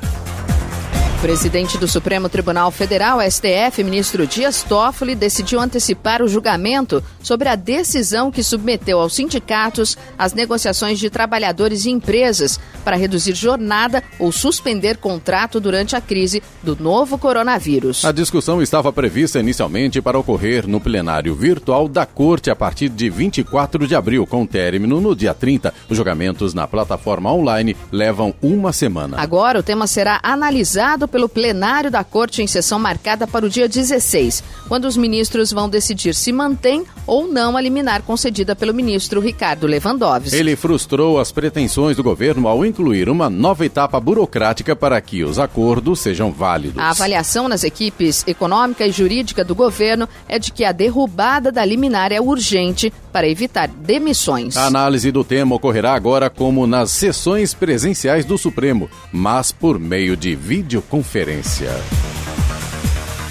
O 1.24 1.26
presidente 1.26 1.78
do 1.78 1.88
Supremo 1.88 2.28
Tribunal 2.28 2.70
Federal, 2.70 3.20
STF, 3.22 3.82
ministro 3.82 4.28
Dias 4.28 4.62
Toffoli, 4.62 5.16
decidiu 5.16 5.62
antecipar 5.62 6.22
o 6.22 6.28
julgamento 6.28 7.02
sobre 7.22 7.48
a 7.48 7.56
decisão 7.56 8.30
que 8.30 8.44
submeteu 8.44 9.00
aos 9.00 9.16
sindicatos 9.16 9.98
as 10.20 10.34
negociações 10.34 11.00
de 11.00 11.10
trabalhadores 11.10 11.86
e 11.86 11.92
empresas 11.92 12.60
para 12.84 12.98
reduzir 12.98 13.36
jornada 13.36 14.04
ou 14.20 14.34
suspender 14.34 14.98
contrato 14.98 15.62
durante 15.62 15.96
a 15.96 16.02
crise 16.02 16.44
do 16.62 16.76
novo 16.76 17.18
coronavírus. 17.18 18.04
A 18.04 18.12
discussão 18.12 18.62
estava 18.62 18.92
prevista 18.92 19.40
inicialmente 19.40 20.02
para 20.02 20.20
ocorrer 20.20 20.68
no 20.68 20.82
plenário 20.82 21.34
virtual 21.34 21.88
da 21.88 22.06
Corte 22.06 22.52
a 22.52 22.56
partir 22.56 22.90
de 22.90 23.10
24 23.10 23.88
de 23.88 23.96
abril, 23.96 24.28
com 24.28 24.46
término 24.46 25.00
no 25.00 25.16
dia 25.16 25.34
30. 25.34 25.74
Os 25.90 25.96
julgamentos 25.96 26.54
na 26.54 26.68
plataforma 26.68 27.32
online 27.32 27.78
levam 27.94 28.36
uma 28.42 28.74
semana. 28.74 29.16
Agora, 29.22 29.60
o 29.60 29.64
tema 29.64 29.88
será 29.88 30.20
analisado 30.22 31.08
pelo 31.14 31.30
plenário 31.30 31.92
da 31.92 32.04
Corte 32.04 32.42
em 32.42 32.48
sessão 32.48 32.80
marcada 32.80 33.28
para 33.28 33.46
o 33.46 33.50
dia 33.50 33.70
16, 33.70 34.44
quando 34.68 34.86
os 34.86 34.98
ministros 34.98 35.52
vão 35.52 35.70
decidir 35.70 36.16
se 36.16 36.32
mantém 36.32 36.86
ou 37.06 37.28
não 37.28 37.56
a 37.56 37.62
liminar 37.62 38.02
concedida 38.02 38.56
pelo 38.56 38.74
ministro 38.74 39.22
Ricardo 39.22 39.68
Lewandowski. 39.68 40.36
Ele 40.36 40.56
frustrou 40.56 41.20
as 41.20 41.32
pretensões 41.32 41.96
do 41.96 42.04
governo 42.04 42.48
ao 42.48 42.66
incluir 42.66 43.10
uma 43.10 43.30
nova 43.30 43.64
etapa 43.64 44.00
burocrática 44.00 44.76
para 44.76 45.00
que 45.02 45.24
os 45.24 45.38
acordos 45.38 46.00
sejam 46.00 46.32
válidos. 46.32 46.80
A 46.80 46.90
avaliação 46.90 47.48
nas 47.48 47.64
equipes 47.64 48.24
econômica 48.26 48.88
e 48.88 48.92
jurídica 48.92 49.44
do 49.44 49.54
governo 49.54 50.10
é 50.28 50.40
de 50.40 50.52
que 50.52 50.66
a 50.66 50.72
derrubada 50.72 51.52
da 51.52 51.64
liminar 51.64 52.12
é 52.12 52.20
urgente 52.20 52.92
para 53.12 53.28
evitar 53.28 53.68
demissões. 53.68 54.58
A 54.58 54.66
análise 54.66 55.12
do 55.12 55.24
tema 55.24 55.56
ocorrerá 55.56 55.94
agora 55.94 56.32
como 56.32 56.66
nas 56.66 56.90
sessões 56.90 57.54
presenciais 57.54 58.26
do 58.26 58.36
Supremo, 58.36 58.90
mas 59.12 59.52
por 59.52 59.78
meio 59.78 60.18
de 60.18 60.36
videoconferência. 60.36 61.03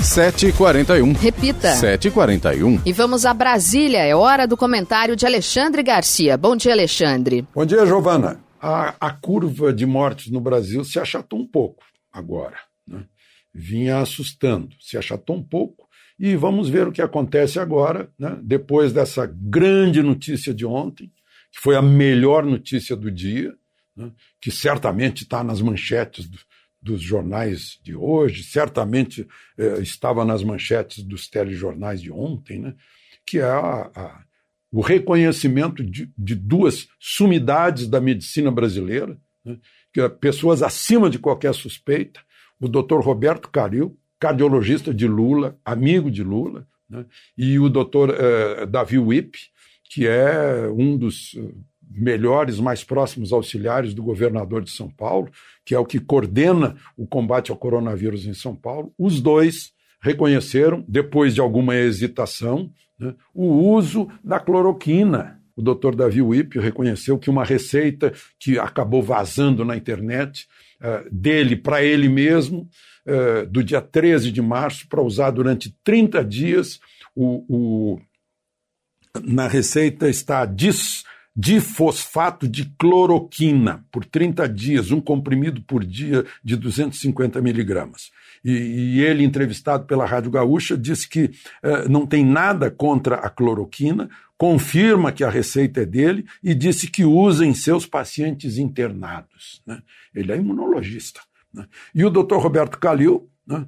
7h41. 0.02 1.16
Repita. 1.16 1.72
7h41. 1.74 2.82
E 2.84 2.92
vamos 2.92 3.24
a 3.24 3.32
Brasília. 3.32 4.00
É 4.00 4.14
hora 4.14 4.46
do 4.46 4.56
comentário 4.56 5.14
de 5.14 5.24
Alexandre 5.24 5.82
Garcia. 5.82 6.36
Bom 6.36 6.56
dia, 6.56 6.72
Alexandre. 6.72 7.46
Bom 7.54 7.64
dia, 7.64 7.86
Giovana. 7.86 8.40
A, 8.60 8.94
a 9.00 9.10
curva 9.12 9.72
de 9.72 9.86
mortes 9.86 10.30
no 10.30 10.40
Brasil 10.40 10.84
se 10.84 10.98
achatou 10.98 11.38
um 11.38 11.46
pouco 11.46 11.84
agora. 12.12 12.56
Né? 12.86 13.04
Vinha 13.54 13.98
assustando, 13.98 14.74
se 14.80 14.98
achatou 14.98 15.36
um 15.36 15.42
pouco. 15.42 15.88
E 16.18 16.36
vamos 16.36 16.68
ver 16.68 16.88
o 16.88 16.92
que 16.92 17.00
acontece 17.00 17.58
agora, 17.58 18.10
né? 18.18 18.36
depois 18.42 18.92
dessa 18.92 19.26
grande 19.26 20.02
notícia 20.02 20.52
de 20.52 20.66
ontem, 20.66 21.10
que 21.50 21.60
foi 21.60 21.76
a 21.76 21.82
melhor 21.82 22.44
notícia 22.44 22.94
do 22.94 23.10
dia, 23.10 23.54
né? 23.96 24.10
que 24.40 24.50
certamente 24.50 25.22
está 25.22 25.42
nas 25.42 25.60
manchetes 25.60 26.28
do, 26.28 26.38
dos 26.82 27.00
jornais 27.00 27.78
de 27.82 27.94
hoje, 27.94 28.42
certamente 28.42 29.26
eh, 29.56 29.80
estava 29.80 30.24
nas 30.24 30.42
manchetes 30.42 31.04
dos 31.04 31.28
telejornais 31.28 32.02
de 32.02 32.10
ontem, 32.10 32.58
né? 32.58 32.74
que 33.24 33.38
é 33.38 33.44
a, 33.44 33.90
a, 33.94 34.24
o 34.72 34.80
reconhecimento 34.80 35.84
de, 35.84 36.12
de, 36.18 36.34
duas 36.34 36.88
sumidades 36.98 37.86
da 37.86 38.00
medicina 38.00 38.50
brasileira, 38.50 39.16
né? 39.44 39.58
que 39.92 40.00
é 40.00 40.08
pessoas 40.08 40.62
acima 40.62 41.08
de 41.08 41.18
qualquer 41.18 41.54
suspeita, 41.54 42.20
o 42.60 42.66
doutor 42.68 43.00
Roberto 43.00 43.48
Caril, 43.48 43.96
cardiologista 44.18 44.92
de 44.92 45.06
Lula, 45.06 45.58
amigo 45.64 46.10
de 46.10 46.24
Lula, 46.24 46.66
né? 46.88 47.06
e 47.38 47.58
o 47.60 47.68
doutor 47.68 48.10
eh, 48.10 48.66
Davi 48.66 48.98
Wipp, 48.98 49.38
que 49.84 50.06
é 50.06 50.68
um 50.68 50.96
dos 50.96 51.36
eh, 51.36 51.54
melhores, 51.94 52.58
mais 52.58 52.82
próximos 52.82 53.32
auxiliares 53.32 53.94
do 53.94 54.02
governador 54.02 54.62
de 54.62 54.70
São 54.70 54.88
Paulo, 54.88 55.30
que 55.64 55.74
é 55.74 55.78
o 55.78 55.84
que 55.84 56.00
coordena 56.00 56.76
o 56.96 57.06
combate 57.06 57.50
ao 57.50 57.56
coronavírus 57.56 58.26
em 58.26 58.34
São 58.34 58.54
Paulo. 58.54 58.92
Os 58.98 59.20
dois 59.20 59.72
reconheceram, 60.00 60.84
depois 60.88 61.34
de 61.34 61.40
alguma 61.40 61.76
hesitação, 61.76 62.70
né, 62.98 63.14
o 63.34 63.46
uso 63.46 64.08
da 64.22 64.40
cloroquina. 64.40 65.40
O 65.54 65.62
doutor 65.62 65.94
Davi 65.94 66.22
Wipp 66.22 66.58
reconheceu 66.58 67.18
que 67.18 67.30
uma 67.30 67.44
receita 67.44 68.12
que 68.38 68.58
acabou 68.58 69.02
vazando 69.02 69.64
na 69.64 69.76
internet 69.76 70.46
uh, 70.80 71.08
dele 71.14 71.56
para 71.56 71.84
ele 71.84 72.08
mesmo, 72.08 72.68
uh, 73.06 73.46
do 73.46 73.62
dia 73.62 73.80
13 73.80 74.32
de 74.32 74.40
março, 74.40 74.88
para 74.88 75.02
usar 75.02 75.30
durante 75.30 75.76
30 75.84 76.24
dias, 76.24 76.80
o, 77.14 77.44
o 77.48 78.00
na 79.22 79.46
receita 79.46 80.08
está 80.08 80.46
dis, 80.46 81.04
difosfato 81.34 82.46
de 82.46 82.66
cloroquina 82.78 83.84
por 83.90 84.04
30 84.04 84.48
dias, 84.48 84.90
um 84.90 85.00
comprimido 85.00 85.62
por 85.62 85.84
dia 85.84 86.24
de 86.44 86.56
250 86.56 87.40
miligramas. 87.40 88.10
E, 88.44 88.52
e, 88.52 89.00
ele, 89.00 89.24
entrevistado 89.24 89.86
pela 89.86 90.04
Rádio 90.04 90.30
Gaúcha, 90.30 90.76
disse 90.76 91.08
que 91.08 91.24
uh, 91.64 91.88
não 91.88 92.06
tem 92.06 92.24
nada 92.24 92.70
contra 92.70 93.16
a 93.16 93.30
cloroquina, 93.30 94.10
confirma 94.36 95.12
que 95.12 95.24
a 95.24 95.30
receita 95.30 95.82
é 95.82 95.86
dele 95.86 96.26
e 96.42 96.54
disse 96.54 96.90
que 96.90 97.04
usa 97.04 97.46
em 97.46 97.54
seus 97.54 97.86
pacientes 97.86 98.58
internados. 98.58 99.62
Né? 99.66 99.80
Ele 100.14 100.32
é 100.32 100.36
imunologista. 100.36 101.20
Né? 101.54 101.66
E 101.94 102.04
o 102.04 102.10
doutor 102.10 102.42
Roberto 102.42 102.78
Calil 102.78 103.30
né, 103.46 103.66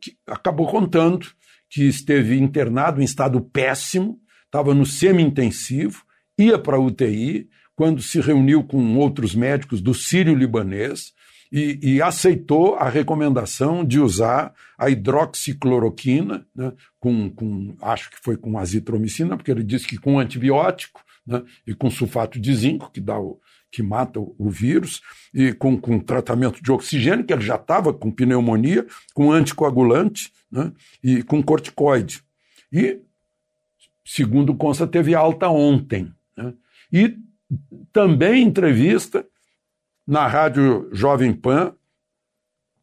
que 0.00 0.16
acabou 0.26 0.66
contando 0.66 1.26
que 1.68 1.84
esteve 1.84 2.38
internado 2.38 3.00
em 3.00 3.04
estado 3.04 3.40
péssimo, 3.40 4.20
estava 4.46 4.74
no 4.74 4.84
semi-intensivo, 4.84 6.02
ia 6.40 6.58
para 6.58 6.76
a 6.76 6.80
UTI, 6.80 7.48
quando 7.74 8.02
se 8.02 8.20
reuniu 8.20 8.62
com 8.62 8.96
outros 8.96 9.34
médicos 9.34 9.80
do 9.80 9.94
Sírio-Libanês 9.94 11.12
e, 11.52 11.78
e, 11.82 12.02
aceitou 12.02 12.76
a 12.76 12.88
recomendação 12.88 13.84
de 13.84 13.98
usar 13.98 14.54
a 14.78 14.88
hidroxicloroquina, 14.88 16.46
né, 16.54 16.72
com, 17.00 17.28
com, 17.30 17.76
acho 17.82 18.10
que 18.10 18.18
foi 18.22 18.36
com 18.36 18.56
azitromicina, 18.56 19.36
porque 19.36 19.50
ele 19.50 19.64
disse 19.64 19.86
que 19.86 19.98
com 19.98 20.18
antibiótico 20.18 21.02
né, 21.26 21.42
e 21.66 21.74
com 21.74 21.90
sulfato 21.90 22.38
de 22.40 22.54
zinco, 22.54 22.90
que, 22.92 23.00
dá 23.00 23.18
o, 23.18 23.40
que 23.70 23.82
mata 23.82 24.20
o, 24.20 24.48
vírus, 24.48 25.00
e 25.34 25.52
com, 25.52 25.76
com 25.76 25.98
tratamento 25.98 26.62
de 26.62 26.70
oxigênio, 26.70 27.24
que 27.24 27.32
ele 27.32 27.42
já 27.42 27.56
estava 27.56 27.92
com 27.92 28.12
pneumonia, 28.12 28.86
com 29.12 29.32
anticoagulante 29.32 30.32
né, 30.52 30.72
e 31.02 31.22
com 31.22 31.42
corticoide. 31.42 32.22
E, 32.72 33.00
segundo 34.04 34.54
consta, 34.54 34.86
teve 34.86 35.16
alta 35.16 35.48
ontem. 35.48 36.12
Né? 36.36 36.54
E 36.92 37.16
também 37.92 38.42
entrevista 38.42 39.26
na 40.06 40.26
Rádio 40.26 40.88
Jovem 40.92 41.32
Pan, 41.32 41.74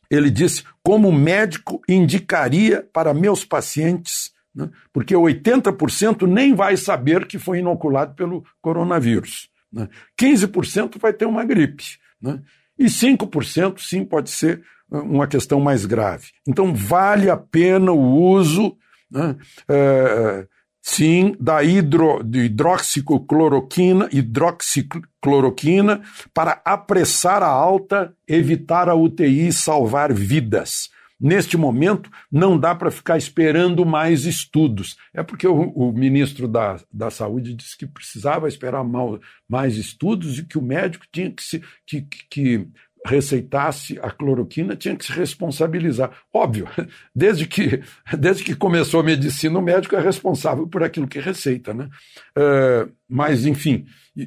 ele 0.10 0.30
disse 0.30 0.64
como 0.84 1.12
médico 1.12 1.82
indicaria 1.88 2.88
para 2.93 3.14
meus 3.14 3.43
pacientes, 3.43 4.32
né? 4.56 4.70
porque 4.93 5.14
80% 5.14 6.26
nem 6.26 6.56
vai 6.56 6.78
saber 6.78 7.26
que 7.26 7.38
foi 7.38 7.60
inoculado 7.60 8.16
pelo 8.16 8.45
coronavírus. 8.62 9.50
Né? 9.72 9.89
15% 10.20 10.98
vai 11.00 11.14
ter 11.14 11.26
uma 11.26 11.43
gripe. 11.43 11.84
Né? 12.22 12.41
E 12.80 12.86
5% 12.86 13.80
sim 13.80 14.06
pode 14.06 14.30
ser 14.30 14.64
uh, 14.89 15.00
uma 15.00 15.28
questão 15.28 15.60
mais 15.60 15.86
grave. 15.86 16.28
Então 16.48 16.74
vale 16.74 17.30
a 17.30 17.38
pena 17.38 17.91
o 17.91 18.16
uso 18.16 18.78
né? 19.12 19.36
é, 19.68 20.48
sim, 20.88 21.35
da 21.38 21.61
hidro, 21.61 22.21
hidroxicloroquina, 22.33 24.07
hidroxicloroquina 24.09 26.01
para 26.33 26.61
apressar 26.63 27.43
a 27.43 27.49
alta, 27.49 28.15
evitar 28.25 28.88
a 28.88 28.95
UTI 28.95 29.49
e 29.49 29.53
salvar 29.53 30.13
vidas. 30.13 30.89
Neste 31.19 31.57
momento, 31.57 32.09
não 32.31 32.57
dá 32.57 32.73
para 32.73 32.89
ficar 32.89 33.17
esperando 33.17 33.85
mais 33.85 34.23
estudos. 34.25 34.95
É 35.13 35.21
porque 35.21 35.45
o, 35.45 35.71
o, 35.71 35.91
ministro 35.91 36.47
da, 36.47 36.79
da 36.93 37.09
Saúde 37.09 37.53
disse 37.53 37.75
que 37.75 37.85
precisava 37.85 38.47
esperar 38.47 38.83
mal, 38.83 39.19
mais 39.49 39.75
estudos 39.75 40.39
e 40.39 40.45
que 40.45 40.57
o 40.57 40.61
médico 40.61 41.05
tinha 41.11 41.29
que, 41.29 41.43
se, 41.43 41.61
que, 41.85 42.07
que 42.29 42.67
receitasse 43.06 44.00
a 44.02 44.12
cloroquina 44.12 44.76
tinha 44.76 44.95
que 44.95 45.06
se 45.06 45.12
responsabilizar. 45.12 46.12
Óbvio, 46.34 46.68
desde 47.16 47.48
que, 47.48 47.82
desde 48.18 48.43
que 48.43 48.56
começou 48.56 49.00
a 49.00 49.04
medicina, 49.04 49.58
o 49.58 49.62
médico 49.62 49.95
é 49.95 50.02
responsável 50.02 50.68
por 50.68 50.84
aquilo 50.84 51.08
que 51.08 51.20
receita. 51.20 51.74
Né? 51.74 51.89
Uh, 52.38 52.91
mas, 53.08 53.45
enfim, 53.45 53.86
e, 54.16 54.24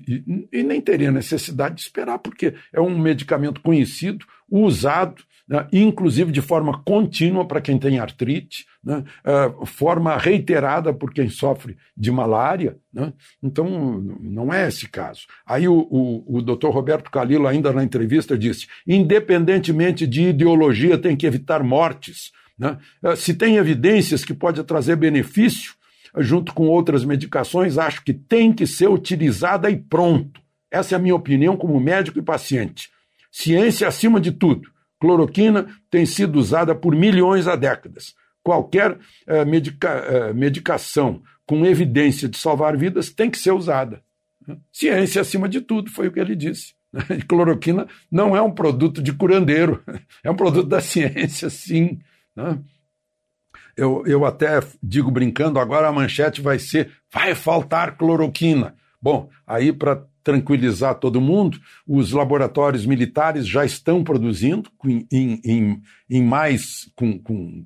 e, 0.52 0.60
e, 0.60 0.62
nem 0.62 0.80
teria 0.80 1.10
necessidade 1.10 1.76
de 1.76 1.82
esperar, 1.82 2.18
porque 2.18 2.54
é 2.72 2.80
um 2.80 2.98
medicamento 2.98 3.60
conhecido, 3.60 4.24
usado, 4.48 5.22
né, 5.50 5.66
inclusive 5.72 6.30
de 6.30 6.40
forma 6.40 6.80
contínua 6.84 7.44
para 7.44 7.60
quem 7.60 7.76
tem 7.76 7.98
artrite, 7.98 8.64
né, 8.84 9.02
uh, 9.26 9.66
forma 9.66 10.16
reiterada 10.16 10.94
por 10.94 11.12
quem 11.12 11.28
sofre 11.28 11.76
de 11.96 12.12
malária. 12.12 12.78
Né, 12.94 13.12
então, 13.42 14.00
não 14.20 14.54
é 14.54 14.68
esse 14.68 14.88
caso. 14.88 15.22
Aí 15.44 15.66
o, 15.66 15.88
o, 15.90 16.36
o 16.36 16.40
doutor 16.40 16.70
Roberto 16.72 17.10
Calilo, 17.10 17.48
ainda 17.48 17.72
na 17.72 17.82
entrevista, 17.82 18.38
disse: 18.38 18.68
independentemente 18.86 20.06
de 20.06 20.28
ideologia, 20.28 20.96
tem 20.96 21.16
que 21.16 21.26
evitar 21.26 21.64
mortes. 21.64 22.30
Né, 22.56 22.78
uh, 23.02 23.16
se 23.16 23.34
tem 23.34 23.56
evidências 23.56 24.24
que 24.24 24.32
pode 24.32 24.62
trazer 24.62 24.94
benefício, 24.94 25.74
junto 26.18 26.54
com 26.54 26.68
outras 26.68 27.04
medicações, 27.04 27.76
acho 27.76 28.04
que 28.04 28.14
tem 28.14 28.52
que 28.52 28.68
ser 28.68 28.88
utilizada 28.88 29.68
e 29.68 29.76
pronto. 29.76 30.40
Essa 30.70 30.94
é 30.94 30.96
a 30.96 31.00
minha 31.00 31.14
opinião 31.16 31.56
como 31.56 31.80
médico 31.80 32.20
e 32.20 32.22
paciente. 32.22 32.88
Ciência 33.32 33.88
acima 33.88 34.20
de 34.20 34.30
tudo. 34.30 34.68
Cloroquina 35.00 35.66
tem 35.90 36.04
sido 36.04 36.38
usada 36.38 36.74
por 36.74 36.94
milhões 36.94 37.48
há 37.48 37.56
décadas. 37.56 38.14
Qualquer 38.42 38.98
eh, 39.26 39.44
medica, 39.44 39.88
eh, 39.88 40.32
medicação 40.32 41.22
com 41.46 41.64
evidência 41.64 42.28
de 42.28 42.36
salvar 42.36 42.76
vidas 42.76 43.10
tem 43.10 43.30
que 43.30 43.38
ser 43.38 43.52
usada. 43.52 44.02
Ciência 44.72 45.22
acima 45.22 45.48
de 45.48 45.60
tudo, 45.60 45.90
foi 45.90 46.08
o 46.08 46.12
que 46.12 46.20
ele 46.20 46.36
disse. 46.36 46.74
E 47.10 47.22
cloroquina 47.22 47.86
não 48.10 48.36
é 48.36 48.42
um 48.42 48.50
produto 48.50 49.02
de 49.02 49.12
curandeiro, 49.12 49.82
é 50.22 50.30
um 50.30 50.36
produto 50.36 50.68
da 50.68 50.80
ciência, 50.80 51.48
sim. 51.48 52.00
Né? 52.36 52.58
Eu, 53.76 54.02
eu 54.06 54.26
até 54.26 54.60
digo 54.82 55.10
brincando, 55.10 55.58
agora 55.58 55.88
a 55.88 55.92
manchete 55.92 56.40
vai 56.40 56.58
ser: 56.58 56.90
vai 57.12 57.34
faltar 57.34 57.96
cloroquina. 57.96 58.74
Bom, 59.00 59.30
aí 59.46 59.72
para 59.72 60.04
tranquilizar 60.22 60.94
todo 60.96 61.20
mundo, 61.20 61.58
os 61.86 62.12
laboratórios 62.12 62.84
militares 62.86 63.46
já 63.46 63.64
estão 63.64 64.04
produzindo 64.04 64.70
em, 64.84 65.40
em, 65.44 65.82
em 66.08 66.22
mais, 66.22 66.90
com, 66.94 67.18
com, 67.18 67.64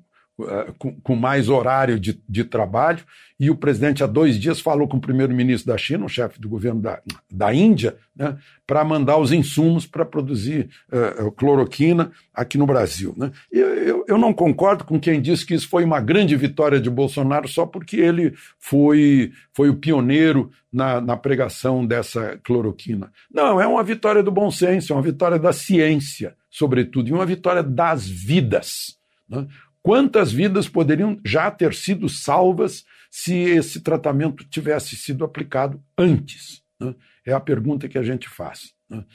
com, 0.77 0.99
com, 1.01 1.15
mais 1.15 1.47
horário 1.47 1.97
de, 1.97 2.21
de 2.27 2.43
trabalho, 2.43 3.03
e 3.39 3.49
o 3.49 3.55
presidente 3.55 4.03
há 4.03 4.07
dois 4.07 4.37
dias 4.37 4.59
falou 4.59 4.87
com 4.87 4.97
o 4.97 5.01
primeiro-ministro 5.01 5.71
da 5.71 5.77
China, 5.77 6.05
o 6.05 6.09
chefe 6.09 6.39
do 6.39 6.49
governo 6.49 6.81
da, 6.81 7.01
da 7.31 7.53
Índia, 7.53 7.95
né, 8.15 8.37
para 8.67 8.83
mandar 8.83 9.17
os 9.17 9.31
insumos 9.31 9.85
para 9.85 10.05
produzir 10.05 10.69
uh, 10.91 11.31
cloroquina 11.31 12.11
aqui 12.33 12.57
no 12.57 12.65
Brasil. 12.65 13.13
Né? 13.17 13.31
Eu, 13.51 13.67
eu, 13.75 14.05
eu, 14.07 14.17
não 14.17 14.33
concordo 14.33 14.83
com 14.83 14.99
quem 14.99 15.21
diz 15.21 15.43
que 15.43 15.53
isso 15.53 15.69
foi 15.69 15.85
uma 15.85 16.01
grande 16.01 16.35
vitória 16.35 16.79
de 16.79 16.89
Bolsonaro 16.89 17.47
só 17.47 17.65
porque 17.65 17.97
ele 17.97 18.33
foi, 18.59 19.31
foi 19.53 19.69
o 19.69 19.75
pioneiro 19.75 20.51
na, 20.71 20.99
na 20.99 21.15
pregação 21.15 21.85
dessa 21.85 22.37
cloroquina. 22.43 23.11
Não, 23.31 23.59
é 23.61 23.67
uma 23.67 23.83
vitória 23.83 24.21
do 24.21 24.31
bom 24.31 24.51
senso, 24.51 24.91
é 24.91 24.95
uma 24.95 25.01
vitória 25.01 25.39
da 25.39 25.53
ciência, 25.53 26.35
sobretudo, 26.49 27.09
e 27.09 27.13
uma 27.13 27.25
vitória 27.25 27.63
das 27.63 28.07
vidas. 28.07 28.97
Né? 29.29 29.47
Quantas 29.85 30.31
vidas 30.31 30.67
poderiam 30.67 31.19
já 31.23 31.51
ter 31.51 31.75
sido 31.75 32.09
salvas 32.09 32.83
se 33.11 33.35
esse 33.35 33.81
tratamento 33.81 34.43
tivesse 34.43 34.95
sido 34.95 35.23
aplicado 35.23 35.79
antes? 35.95 36.63
Né? 36.79 36.95
É 37.23 37.31
a 37.31 37.39
pergunta 37.39 37.87
que 37.87 37.99
a 37.99 38.01
gente 38.01 38.27
faz. 38.27 38.73
Né? 38.89 39.05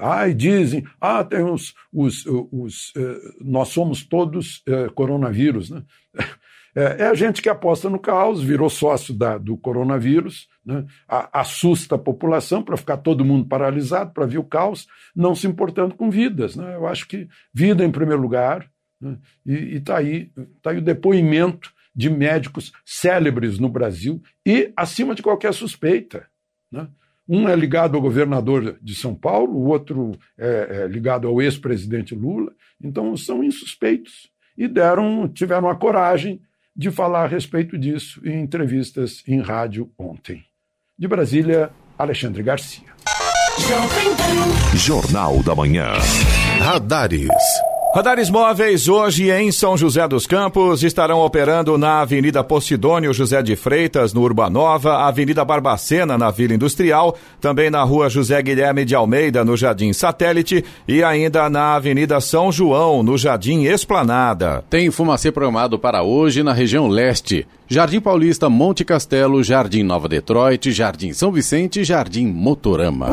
Ah, 0.00 0.26
dizem, 0.28 0.82
ah, 0.98 1.22
tem 1.22 1.42
os, 1.42 1.74
os, 1.92 2.24
os 2.24 2.94
uh, 2.96 3.36
nós 3.42 3.68
somos 3.68 4.02
todos 4.02 4.62
uh, 4.66 4.90
coronavírus. 4.94 5.68
Né? 5.68 5.84
É, 6.76 7.02
é, 7.02 7.06
a 7.08 7.14
gente 7.14 7.42
que 7.42 7.48
aposta 7.48 7.90
no 7.90 7.98
caos, 7.98 8.40
virou 8.40 8.70
sócio 8.70 9.12
da, 9.12 9.36
do 9.36 9.56
coronavírus, 9.56 10.46
né? 10.64 10.84
assusta 11.08 11.96
a 11.96 11.98
população 11.98 12.62
para 12.62 12.76
ficar 12.76 12.98
todo 12.98 13.24
mundo 13.24 13.48
paralisado, 13.48 14.12
para 14.12 14.26
ver 14.26 14.38
o 14.38 14.44
caos, 14.44 14.86
não 15.16 15.34
se 15.34 15.48
importando 15.48 15.96
com 15.96 16.08
vidas. 16.08 16.54
Né? 16.54 16.76
Eu 16.76 16.86
acho 16.86 17.08
que 17.08 17.26
vida 17.52 17.84
em 17.84 17.90
primeiro 17.90 18.22
lugar? 18.22 18.70
E 19.46 19.76
está 19.76 19.98
aí, 19.98 20.30
tá 20.62 20.70
aí 20.70 20.78
o 20.78 20.82
depoimento 20.82 21.72
de 21.94 22.08
médicos 22.08 22.72
célebres 22.84 23.58
no 23.58 23.68
Brasil 23.68 24.22
e 24.46 24.72
acima 24.76 25.14
de 25.14 25.22
qualquer 25.22 25.52
suspeita. 25.52 26.26
Né? 26.70 26.88
Um 27.28 27.48
é 27.48 27.54
ligado 27.54 27.96
ao 27.96 28.00
governador 28.00 28.78
de 28.80 28.94
São 28.94 29.14
Paulo, 29.14 29.54
o 29.54 29.66
outro 29.66 30.18
é, 30.36 30.82
é 30.82 30.86
ligado 30.86 31.28
ao 31.28 31.42
ex-presidente 31.42 32.14
Lula. 32.14 32.52
Então 32.82 33.16
são 33.16 33.44
insuspeitos 33.44 34.30
e 34.56 34.66
deram, 34.66 35.28
tiveram 35.28 35.68
a 35.68 35.76
coragem 35.76 36.40
de 36.74 36.90
falar 36.90 37.24
a 37.24 37.28
respeito 37.28 37.76
disso 37.76 38.20
em 38.24 38.40
entrevistas 38.40 39.22
em 39.26 39.40
rádio 39.40 39.90
ontem. 39.98 40.44
De 40.96 41.06
Brasília, 41.06 41.70
Alexandre 41.98 42.42
Garcia. 42.42 42.88
Jornal 44.74 45.42
da 45.42 45.54
Manhã. 45.54 45.94
Radares. 46.60 47.28
Radares 47.94 48.28
móveis 48.28 48.86
hoje 48.86 49.30
em 49.30 49.50
São 49.50 49.74
José 49.74 50.06
dos 50.06 50.26
Campos 50.26 50.82
estarão 50.82 51.20
operando 51.20 51.78
na 51.78 52.02
Avenida 52.02 52.44
Posidônio 52.44 53.14
José 53.14 53.42
de 53.42 53.56
Freitas, 53.56 54.12
no 54.12 54.20
Urbanova, 54.20 54.98
Avenida 54.98 55.42
Barbacena, 55.42 56.18
na 56.18 56.30
Vila 56.30 56.52
Industrial, 56.54 57.16
também 57.40 57.70
na 57.70 57.82
Rua 57.82 58.10
José 58.10 58.40
Guilherme 58.42 58.84
de 58.84 58.94
Almeida, 58.94 59.42
no 59.42 59.56
Jardim 59.56 59.94
Satélite 59.94 60.62
e 60.86 61.02
ainda 61.02 61.48
na 61.48 61.76
Avenida 61.76 62.20
São 62.20 62.52
João, 62.52 63.02
no 63.02 63.16
Jardim 63.16 63.62
Esplanada. 63.64 64.62
Tem 64.68 64.90
fumacê 64.90 65.32
programado 65.32 65.78
para 65.78 66.02
hoje 66.02 66.42
na 66.42 66.52
região 66.52 66.88
leste. 66.88 67.46
Jardim 67.66 68.00
Paulista, 68.00 68.50
Monte 68.50 68.84
Castelo, 68.84 69.42
Jardim 69.42 69.82
Nova 69.82 70.08
Detroit, 70.08 70.70
Jardim 70.72 71.14
São 71.14 71.32
Vicente 71.32 71.80
e 71.80 71.84
Jardim 71.84 72.26
Motorama. 72.26 73.08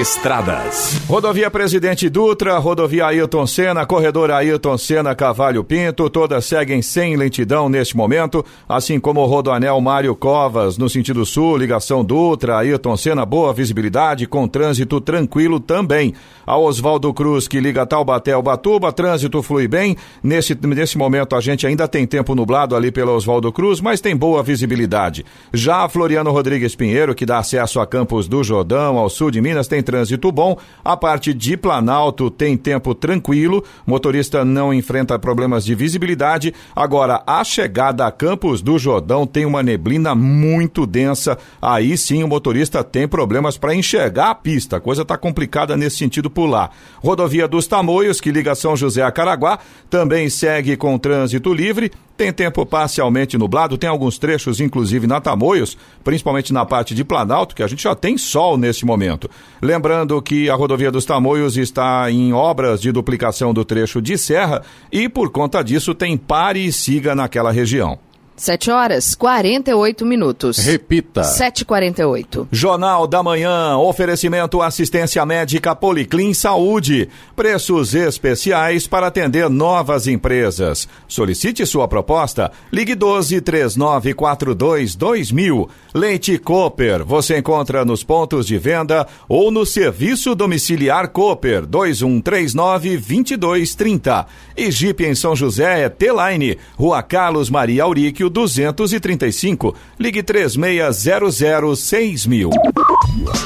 Estradas. 0.00 1.00
Rodovia 1.08 1.48
Presidente 1.48 2.08
Dutra, 2.08 2.58
rodovia 2.58 3.06
Ailton 3.06 3.46
Senna, 3.46 3.86
corredor 3.86 4.32
Ailton 4.32 4.76
Senna 4.76 5.14
Cavalho 5.14 5.62
Pinto, 5.62 6.10
todas 6.10 6.44
seguem 6.44 6.82
sem 6.82 7.14
lentidão 7.14 7.68
neste 7.68 7.96
momento, 7.96 8.44
assim 8.68 8.98
como 8.98 9.20
o 9.20 9.26
Rodoanel 9.26 9.80
Mário 9.80 10.16
Covas, 10.16 10.76
no 10.76 10.88
sentido 10.88 11.24
sul, 11.24 11.56
ligação 11.56 12.04
Dutra, 12.04 12.58
Ailton 12.58 12.96
Senna, 12.96 13.24
boa 13.24 13.52
visibilidade, 13.52 14.26
com 14.26 14.48
trânsito 14.48 15.00
tranquilo 15.00 15.60
também. 15.60 16.12
A 16.46 16.56
Oswaldo 16.58 17.12
Cruz, 17.12 17.48
que 17.48 17.60
liga 17.60 17.86
Taubaté 17.86 18.32
ao 18.32 18.42
Batuba, 18.42 18.92
trânsito 18.92 19.42
flui 19.42 19.66
bem. 19.66 19.96
Nesse, 20.22 20.54
nesse 20.54 20.98
momento 20.98 21.34
a 21.34 21.40
gente 21.40 21.66
ainda 21.66 21.88
tem 21.88 22.06
tempo 22.06 22.34
nublado 22.34 22.76
ali 22.76 22.90
pela 22.92 23.12
Oswaldo 23.12 23.50
Cruz, 23.52 23.80
mas 23.80 24.00
tem 24.00 24.16
boa 24.16 24.42
visibilidade. 24.42 25.24
Já 25.52 25.84
a 25.84 25.88
Floriano 25.88 26.30
Rodrigues 26.30 26.74
Pinheiro, 26.74 27.14
que 27.14 27.26
dá 27.26 27.38
acesso 27.38 27.80
a 27.80 27.86
Campos 27.86 28.28
do 28.28 28.42
Jordão, 28.44 28.98
ao 28.98 29.08
sul 29.08 29.30
de 29.30 29.40
Minas, 29.40 29.68
tem 29.68 29.82
trânsito 29.82 30.30
bom. 30.30 30.56
A 30.84 30.96
parte 30.96 31.32
de 31.32 31.56
Planalto 31.56 32.30
tem 32.30 32.56
tempo 32.56 32.94
tranquilo, 32.94 33.64
motorista 33.86 34.44
não 34.44 34.72
enfrenta 34.72 35.18
problemas 35.18 35.64
de 35.64 35.74
visibilidade. 35.74 36.52
Agora, 36.74 37.22
a 37.26 37.42
chegada 37.44 38.06
a 38.06 38.12
Campos 38.12 38.60
do 38.60 38.78
Jordão 38.78 39.26
tem 39.26 39.44
uma 39.44 39.62
neblina 39.62 40.14
muito 40.14 40.86
densa. 40.86 41.38
Aí 41.60 41.96
sim 41.96 42.22
o 42.22 42.28
motorista 42.28 42.84
tem 42.84 43.08
problemas 43.08 43.56
para 43.56 43.74
enxergar 43.74 44.30
a 44.30 44.34
pista. 44.34 44.76
A 44.76 44.80
coisa 44.80 45.02
está 45.02 45.16
complicada 45.16 45.76
nesse 45.76 45.96
sentido 45.96 46.30
por 46.34 46.46
lá. 46.46 46.70
Rodovia 46.98 47.46
dos 47.46 47.66
Tamoios, 47.66 48.20
que 48.20 48.32
liga 48.32 48.54
São 48.54 48.76
José 48.76 49.02
a 49.02 49.10
Caraguá, 49.12 49.58
também 49.88 50.28
segue 50.28 50.76
com 50.76 50.98
trânsito 50.98 51.54
livre. 51.54 51.92
Tem 52.16 52.32
tempo 52.32 52.64
parcialmente 52.66 53.38
nublado, 53.38 53.78
tem 53.78 53.88
alguns 53.88 54.18
trechos, 54.18 54.60
inclusive 54.60 55.06
na 55.06 55.20
Tamoios, 55.20 55.76
principalmente 56.04 56.52
na 56.52 56.64
parte 56.64 56.94
de 56.94 57.02
Planalto, 57.04 57.54
que 57.54 57.62
a 57.62 57.66
gente 57.66 57.82
já 57.82 57.94
tem 57.94 58.18
sol 58.18 58.56
nesse 58.56 58.84
momento. 58.84 59.28
Lembrando 59.62 60.20
que 60.20 60.50
a 60.50 60.54
rodovia 60.54 60.92
dos 60.92 61.04
Tamoios 61.04 61.56
está 61.56 62.10
em 62.10 62.32
obras 62.32 62.80
de 62.80 62.92
duplicação 62.92 63.54
do 63.54 63.64
trecho 63.64 64.02
de 64.02 64.18
serra 64.18 64.62
e, 64.92 65.08
por 65.08 65.30
conta 65.30 65.62
disso, 65.62 65.94
tem 65.94 66.16
pare 66.16 66.64
e 66.64 66.72
siga 66.72 67.14
naquela 67.14 67.50
região. 67.50 67.98
7 68.36 68.70
horas 68.70 69.14
48 69.14 70.04
minutos. 70.04 70.58
Repita. 70.58 71.22
7h48. 71.22 72.48
Jornal 72.50 73.06
da 73.06 73.22
Manhã. 73.22 73.76
Oferecimento 73.78 74.60
assistência 74.60 75.24
médica 75.24 75.74
Policlin 75.74 76.34
Saúde. 76.34 77.08
Preços 77.36 77.94
especiais 77.94 78.88
para 78.88 79.06
atender 79.06 79.48
novas 79.48 80.08
empresas. 80.08 80.88
Solicite 81.06 81.64
sua 81.64 81.86
proposta. 81.86 82.50
Ligue 82.72 82.96
12 82.96 83.40
3942 83.40 84.96
2000. 84.96 85.68
Leite 85.94 86.36
Cooper. 86.38 87.04
Você 87.04 87.38
encontra 87.38 87.84
nos 87.84 88.02
pontos 88.02 88.46
de 88.46 88.58
venda 88.58 89.06
ou 89.28 89.52
no 89.52 89.64
serviço 89.64 90.34
domiciliar 90.34 91.08
Cooper 91.08 91.64
2139 91.66 92.96
2230. 92.96 94.26
E 94.56 94.70
Jeep 94.70 95.04
em 95.04 95.14
São 95.14 95.36
José 95.36 95.82
é 95.82 95.88
T-Line. 95.88 96.58
Rua 96.76 97.02
Carlos 97.02 97.48
Maria 97.48 97.84
Auríquio 97.84 98.23
235. 98.30 99.74
Ligue 99.98 100.22
3600 100.22 101.78
6000. 101.78 102.50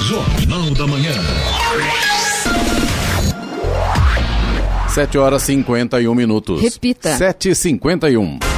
Jornal 0.08 0.70
da 0.74 0.86
Manhã. 0.86 1.12
7 4.88 5.18
horas 5.18 5.42
51 5.42 6.14
minutos. 6.14 6.60
Repita. 6.60 7.16
7h51. 7.16 8.57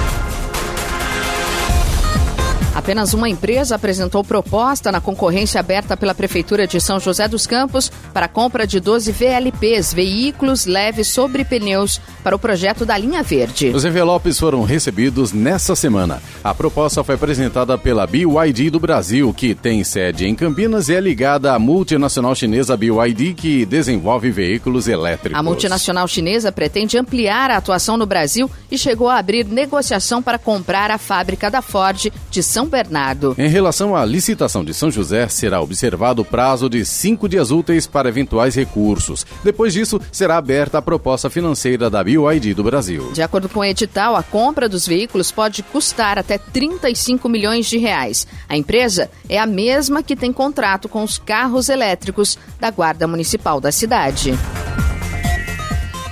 Apenas 2.80 3.12
uma 3.12 3.28
empresa 3.28 3.74
apresentou 3.74 4.24
proposta 4.24 4.90
na 4.90 5.02
concorrência 5.02 5.60
aberta 5.60 5.98
pela 5.98 6.14
Prefeitura 6.14 6.66
de 6.66 6.80
São 6.80 6.98
José 6.98 7.28
dos 7.28 7.46
Campos 7.46 7.92
para 8.14 8.24
a 8.24 8.28
compra 8.28 8.66
de 8.66 8.80
12 8.80 9.12
VLPs, 9.12 9.92
veículos 9.92 10.64
leves 10.64 11.08
sobre 11.08 11.44
pneus, 11.44 12.00
para 12.24 12.34
o 12.34 12.38
projeto 12.38 12.86
da 12.86 12.96
Linha 12.96 13.22
Verde. 13.22 13.68
Os 13.68 13.84
envelopes 13.84 14.38
foram 14.38 14.62
recebidos 14.62 15.30
nessa 15.30 15.76
semana. 15.76 16.22
A 16.42 16.54
proposta 16.54 17.04
foi 17.04 17.16
apresentada 17.16 17.76
pela 17.76 18.06
BYD 18.06 18.70
do 18.70 18.80
Brasil, 18.80 19.30
que 19.34 19.54
tem 19.54 19.84
sede 19.84 20.24
em 20.24 20.34
Campinas 20.34 20.88
e 20.88 20.94
é 20.94 21.00
ligada 21.00 21.52
à 21.52 21.58
multinacional 21.58 22.34
chinesa 22.34 22.78
BYD, 22.78 23.34
que 23.34 23.66
desenvolve 23.66 24.30
veículos 24.30 24.88
elétricos. 24.88 25.38
A 25.38 25.42
multinacional 25.42 26.08
chinesa 26.08 26.50
pretende 26.50 26.96
ampliar 26.96 27.50
a 27.50 27.58
atuação 27.58 27.98
no 27.98 28.06
Brasil 28.06 28.50
e 28.70 28.78
chegou 28.78 29.10
a 29.10 29.18
abrir 29.18 29.44
negociação 29.44 30.22
para 30.22 30.38
comprar 30.38 30.90
a 30.90 30.96
fábrica 30.96 31.50
da 31.50 31.60
Ford 31.60 32.10
de 32.30 32.42
São 32.42 32.69
Bernardo. 32.70 33.34
Em 33.36 33.48
relação 33.48 33.94
à 33.94 34.04
licitação 34.04 34.64
de 34.64 34.72
São 34.72 34.90
José, 34.90 35.28
será 35.28 35.60
observado 35.60 36.22
o 36.22 36.24
prazo 36.24 36.70
de 36.70 36.84
cinco 36.84 37.28
dias 37.28 37.50
úteis 37.50 37.86
para 37.86 38.08
eventuais 38.08 38.54
recursos. 38.54 39.26
Depois 39.44 39.74
disso, 39.74 40.00
será 40.10 40.36
aberta 40.36 40.78
a 40.78 40.82
proposta 40.82 41.28
financeira 41.28 41.90
da 41.90 42.02
BYD 42.02 42.54
do 42.54 42.64
Brasil. 42.64 43.12
De 43.12 43.20
acordo 43.20 43.48
com 43.48 43.60
o 43.60 43.64
edital, 43.64 44.16
a 44.16 44.22
compra 44.22 44.68
dos 44.68 44.86
veículos 44.86 45.30
pode 45.30 45.62
custar 45.62 46.18
até 46.18 46.38
35 46.38 47.28
milhões 47.28 47.66
de 47.66 47.76
reais. 47.76 48.26
A 48.48 48.56
empresa 48.56 49.10
é 49.28 49.38
a 49.38 49.46
mesma 49.46 50.02
que 50.02 50.16
tem 50.16 50.32
contrato 50.32 50.88
com 50.88 51.02
os 51.02 51.18
carros 51.18 51.68
elétricos 51.68 52.38
da 52.58 52.70
Guarda 52.70 53.06
Municipal 53.06 53.60
da 53.60 53.72
cidade. 53.72 54.32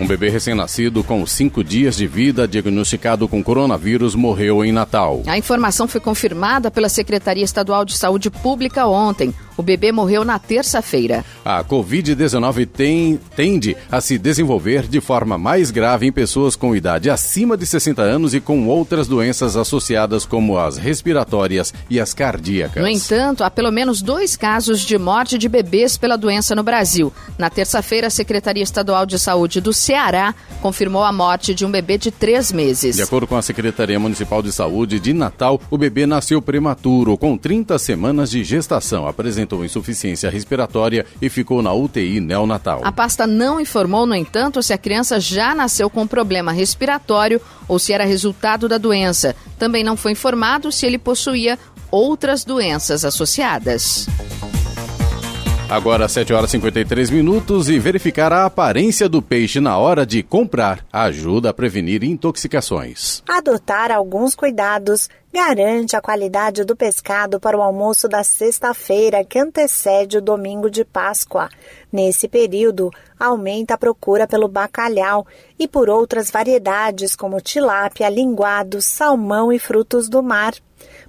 Um 0.00 0.06
bebê 0.06 0.28
recém-nascido 0.28 1.02
com 1.02 1.26
cinco 1.26 1.64
dias 1.64 1.96
de 1.96 2.06
vida, 2.06 2.46
diagnosticado 2.46 3.26
com 3.26 3.42
coronavírus, 3.42 4.14
morreu 4.14 4.64
em 4.64 4.70
Natal. 4.70 5.22
A 5.26 5.36
informação 5.36 5.88
foi 5.88 6.00
confirmada 6.00 6.70
pela 6.70 6.88
Secretaria 6.88 7.44
Estadual 7.44 7.84
de 7.84 7.96
Saúde 7.96 8.30
Pública 8.30 8.86
ontem. 8.86 9.34
O 9.58 9.62
bebê 9.62 9.90
morreu 9.90 10.24
na 10.24 10.38
terça-feira. 10.38 11.24
A 11.44 11.64
Covid-19 11.64 12.64
tem, 12.64 13.18
tende 13.34 13.76
a 13.90 14.00
se 14.00 14.16
desenvolver 14.16 14.86
de 14.86 15.00
forma 15.00 15.36
mais 15.36 15.72
grave 15.72 16.06
em 16.06 16.12
pessoas 16.12 16.54
com 16.54 16.76
idade 16.76 17.10
acima 17.10 17.56
de 17.56 17.66
60 17.66 18.00
anos 18.00 18.34
e 18.34 18.40
com 18.40 18.68
outras 18.68 19.08
doenças 19.08 19.56
associadas, 19.56 20.24
como 20.24 20.56
as 20.56 20.76
respiratórias 20.76 21.74
e 21.90 21.98
as 21.98 22.14
cardíacas. 22.14 22.80
No 22.80 22.88
entanto, 22.88 23.42
há 23.42 23.50
pelo 23.50 23.72
menos 23.72 24.00
dois 24.00 24.36
casos 24.36 24.82
de 24.82 24.96
morte 24.96 25.36
de 25.36 25.48
bebês 25.48 25.98
pela 25.98 26.16
doença 26.16 26.54
no 26.54 26.62
Brasil. 26.62 27.12
Na 27.36 27.50
terça-feira, 27.50 28.06
a 28.06 28.10
Secretaria 28.10 28.62
Estadual 28.62 29.04
de 29.06 29.18
Saúde 29.18 29.60
do 29.60 29.72
Ceará 29.72 30.36
confirmou 30.62 31.02
a 31.02 31.12
morte 31.12 31.52
de 31.52 31.66
um 31.66 31.70
bebê 31.70 31.98
de 31.98 32.12
três 32.12 32.52
meses. 32.52 32.94
De 32.94 33.02
acordo 33.02 33.26
com 33.26 33.36
a 33.36 33.42
Secretaria 33.42 33.98
Municipal 33.98 34.40
de 34.40 34.52
Saúde 34.52 35.00
de 35.00 35.12
Natal, 35.12 35.60
o 35.68 35.76
bebê 35.76 36.06
nasceu 36.06 36.40
prematuro, 36.40 37.18
com 37.18 37.36
30 37.36 37.76
semanas 37.76 38.30
de 38.30 38.44
gestação. 38.44 39.08
Apresentou 39.08 39.47
apresentou 39.48 39.64
insuficiência 39.64 40.30
respiratória 40.30 41.06
e 41.20 41.28
ficou 41.28 41.62
na 41.62 41.72
UTI 41.72 42.20
neonatal. 42.20 42.82
A 42.84 42.92
pasta 42.92 43.26
não 43.26 43.58
informou, 43.60 44.06
no 44.06 44.14
entanto, 44.14 44.62
se 44.62 44.72
a 44.72 44.78
criança 44.78 45.18
já 45.18 45.54
nasceu 45.54 45.88
com 45.88 46.06
problema 46.06 46.52
respiratório 46.52 47.40
ou 47.66 47.78
se 47.78 47.92
era 47.92 48.04
resultado 48.04 48.68
da 48.68 48.76
doença. 48.76 49.34
Também 49.58 49.82
não 49.82 49.96
foi 49.96 50.12
informado 50.12 50.70
se 50.70 50.84
ele 50.86 50.98
possuía 50.98 51.58
outras 51.90 52.44
doenças 52.44 53.04
associadas. 53.04 54.06
Agora 55.70 56.08
7 56.08 56.32
horas 56.32 56.48
e 56.48 56.52
53 56.52 57.10
minutos 57.10 57.68
e 57.68 57.78
verificar 57.78 58.32
a 58.32 58.46
aparência 58.46 59.06
do 59.06 59.20
peixe 59.20 59.60
na 59.60 59.76
hora 59.76 60.06
de 60.06 60.22
comprar 60.22 60.82
ajuda 60.90 61.50
a 61.50 61.52
prevenir 61.52 62.02
intoxicações. 62.02 63.22
Adotar 63.28 63.92
alguns 63.92 64.34
cuidados 64.34 65.10
garante 65.30 65.94
a 65.94 66.00
qualidade 66.00 66.64
do 66.64 66.74
pescado 66.74 67.38
para 67.38 67.54
o 67.54 67.60
almoço 67.60 68.08
da 68.08 68.24
sexta-feira 68.24 69.22
que 69.22 69.38
antecede 69.38 70.16
o 70.16 70.22
domingo 70.22 70.70
de 70.70 70.86
Páscoa. 70.86 71.50
Nesse 71.92 72.28
período, 72.28 72.90
aumenta 73.20 73.74
a 73.74 73.78
procura 73.78 74.26
pelo 74.26 74.48
bacalhau 74.48 75.26
e 75.58 75.68
por 75.68 75.90
outras 75.90 76.30
variedades 76.30 77.14
como 77.14 77.42
tilápia, 77.42 78.08
linguado, 78.08 78.80
salmão 78.80 79.52
e 79.52 79.58
frutos 79.58 80.08
do 80.08 80.22
mar. 80.22 80.54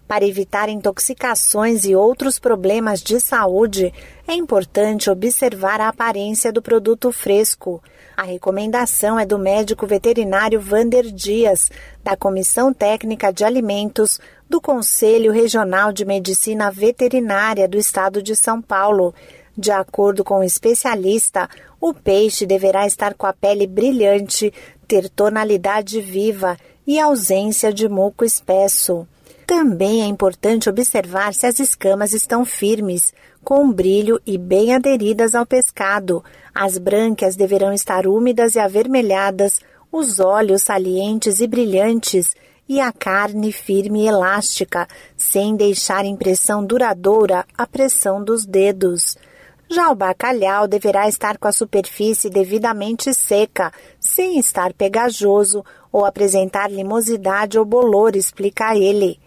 Para 0.09 0.25
evitar 0.25 0.69
intoxicações 0.69 1.85
e 1.85 1.95
outros 1.95 2.39
problemas 2.39 2.99
de 2.99 3.19
saúde, 3.19 3.93
é 4.27 4.33
importante 4.33 5.07
observar 5.07 5.79
a 5.79 5.87
aparência 5.87 6.51
do 6.51 6.63
produto 6.63 7.11
fresco. 7.11 7.79
A 8.17 8.23
recomendação 8.23 9.19
é 9.19 9.25
do 9.25 9.37
médico 9.37 9.85
veterinário 9.85 10.59
Vander 10.59 11.11
Dias, 11.11 11.69
da 12.03 12.17
Comissão 12.17 12.73
Técnica 12.73 13.31
de 13.31 13.43
Alimentos 13.43 14.19
do 14.49 14.59
Conselho 14.59 15.31
Regional 15.31 15.93
de 15.93 16.03
Medicina 16.03 16.71
Veterinária 16.71 17.67
do 17.67 17.77
Estado 17.77 18.23
de 18.23 18.35
São 18.35 18.59
Paulo. 18.63 19.13
De 19.55 19.69
acordo 19.69 20.23
com 20.23 20.39
o 20.39 20.43
especialista, 20.43 21.47
o 21.79 21.93
peixe 21.93 22.47
deverá 22.47 22.87
estar 22.87 23.13
com 23.13 23.27
a 23.27 23.33
pele 23.33 23.67
brilhante, 23.67 24.51
ter 24.87 25.07
tonalidade 25.07 26.01
viva 26.01 26.57
e 26.87 26.99
ausência 26.99 27.71
de 27.71 27.87
muco 27.87 28.25
espesso. 28.25 29.07
Também 29.49 30.03
é 30.03 30.05
importante 30.05 30.69
observar 30.69 31.33
se 31.33 31.47
as 31.47 31.59
escamas 31.59 32.13
estão 32.13 32.45
firmes, 32.45 33.11
com 33.43 33.71
brilho 33.71 34.21
e 34.23 34.37
bem 34.37 34.75
aderidas 34.75 35.33
ao 35.33 35.43
pescado. 35.43 36.23
As 36.53 36.77
brânquias 36.77 37.35
deverão 37.35 37.73
estar 37.73 38.05
úmidas 38.05 38.53
e 38.53 38.59
avermelhadas, 38.59 39.59
os 39.91 40.19
olhos 40.19 40.61
salientes 40.61 41.39
e 41.39 41.47
brilhantes 41.47 42.35
e 42.67 42.79
a 42.79 42.91
carne 42.91 43.51
firme 43.51 44.03
e 44.03 44.07
elástica, 44.07 44.87
sem 45.17 45.55
deixar 45.55 46.05
impressão 46.05 46.63
duradoura 46.63 47.43
a 47.57 47.65
pressão 47.65 48.23
dos 48.23 48.45
dedos. 48.45 49.17
Já 49.67 49.89
o 49.89 49.95
bacalhau 49.95 50.67
deverá 50.67 51.09
estar 51.09 51.39
com 51.39 51.47
a 51.47 51.51
superfície 51.51 52.29
devidamente 52.29 53.11
seca, 53.15 53.73
sem 53.99 54.37
estar 54.37 54.73
pegajoso 54.73 55.65
ou 55.91 56.05
apresentar 56.05 56.69
limosidade 56.69 57.57
ou 57.57 57.65
bolor, 57.65 58.15
explica 58.15 58.75
ele. 58.75 59.19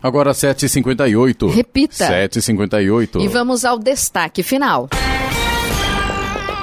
Agora 0.02 0.32
7h58. 0.32 1.50
Repita. 1.54 2.06
7h58. 2.06 3.20
E 3.20 3.28
vamos 3.28 3.64
ao 3.64 3.78
destaque 3.78 4.42
final. 4.42 4.88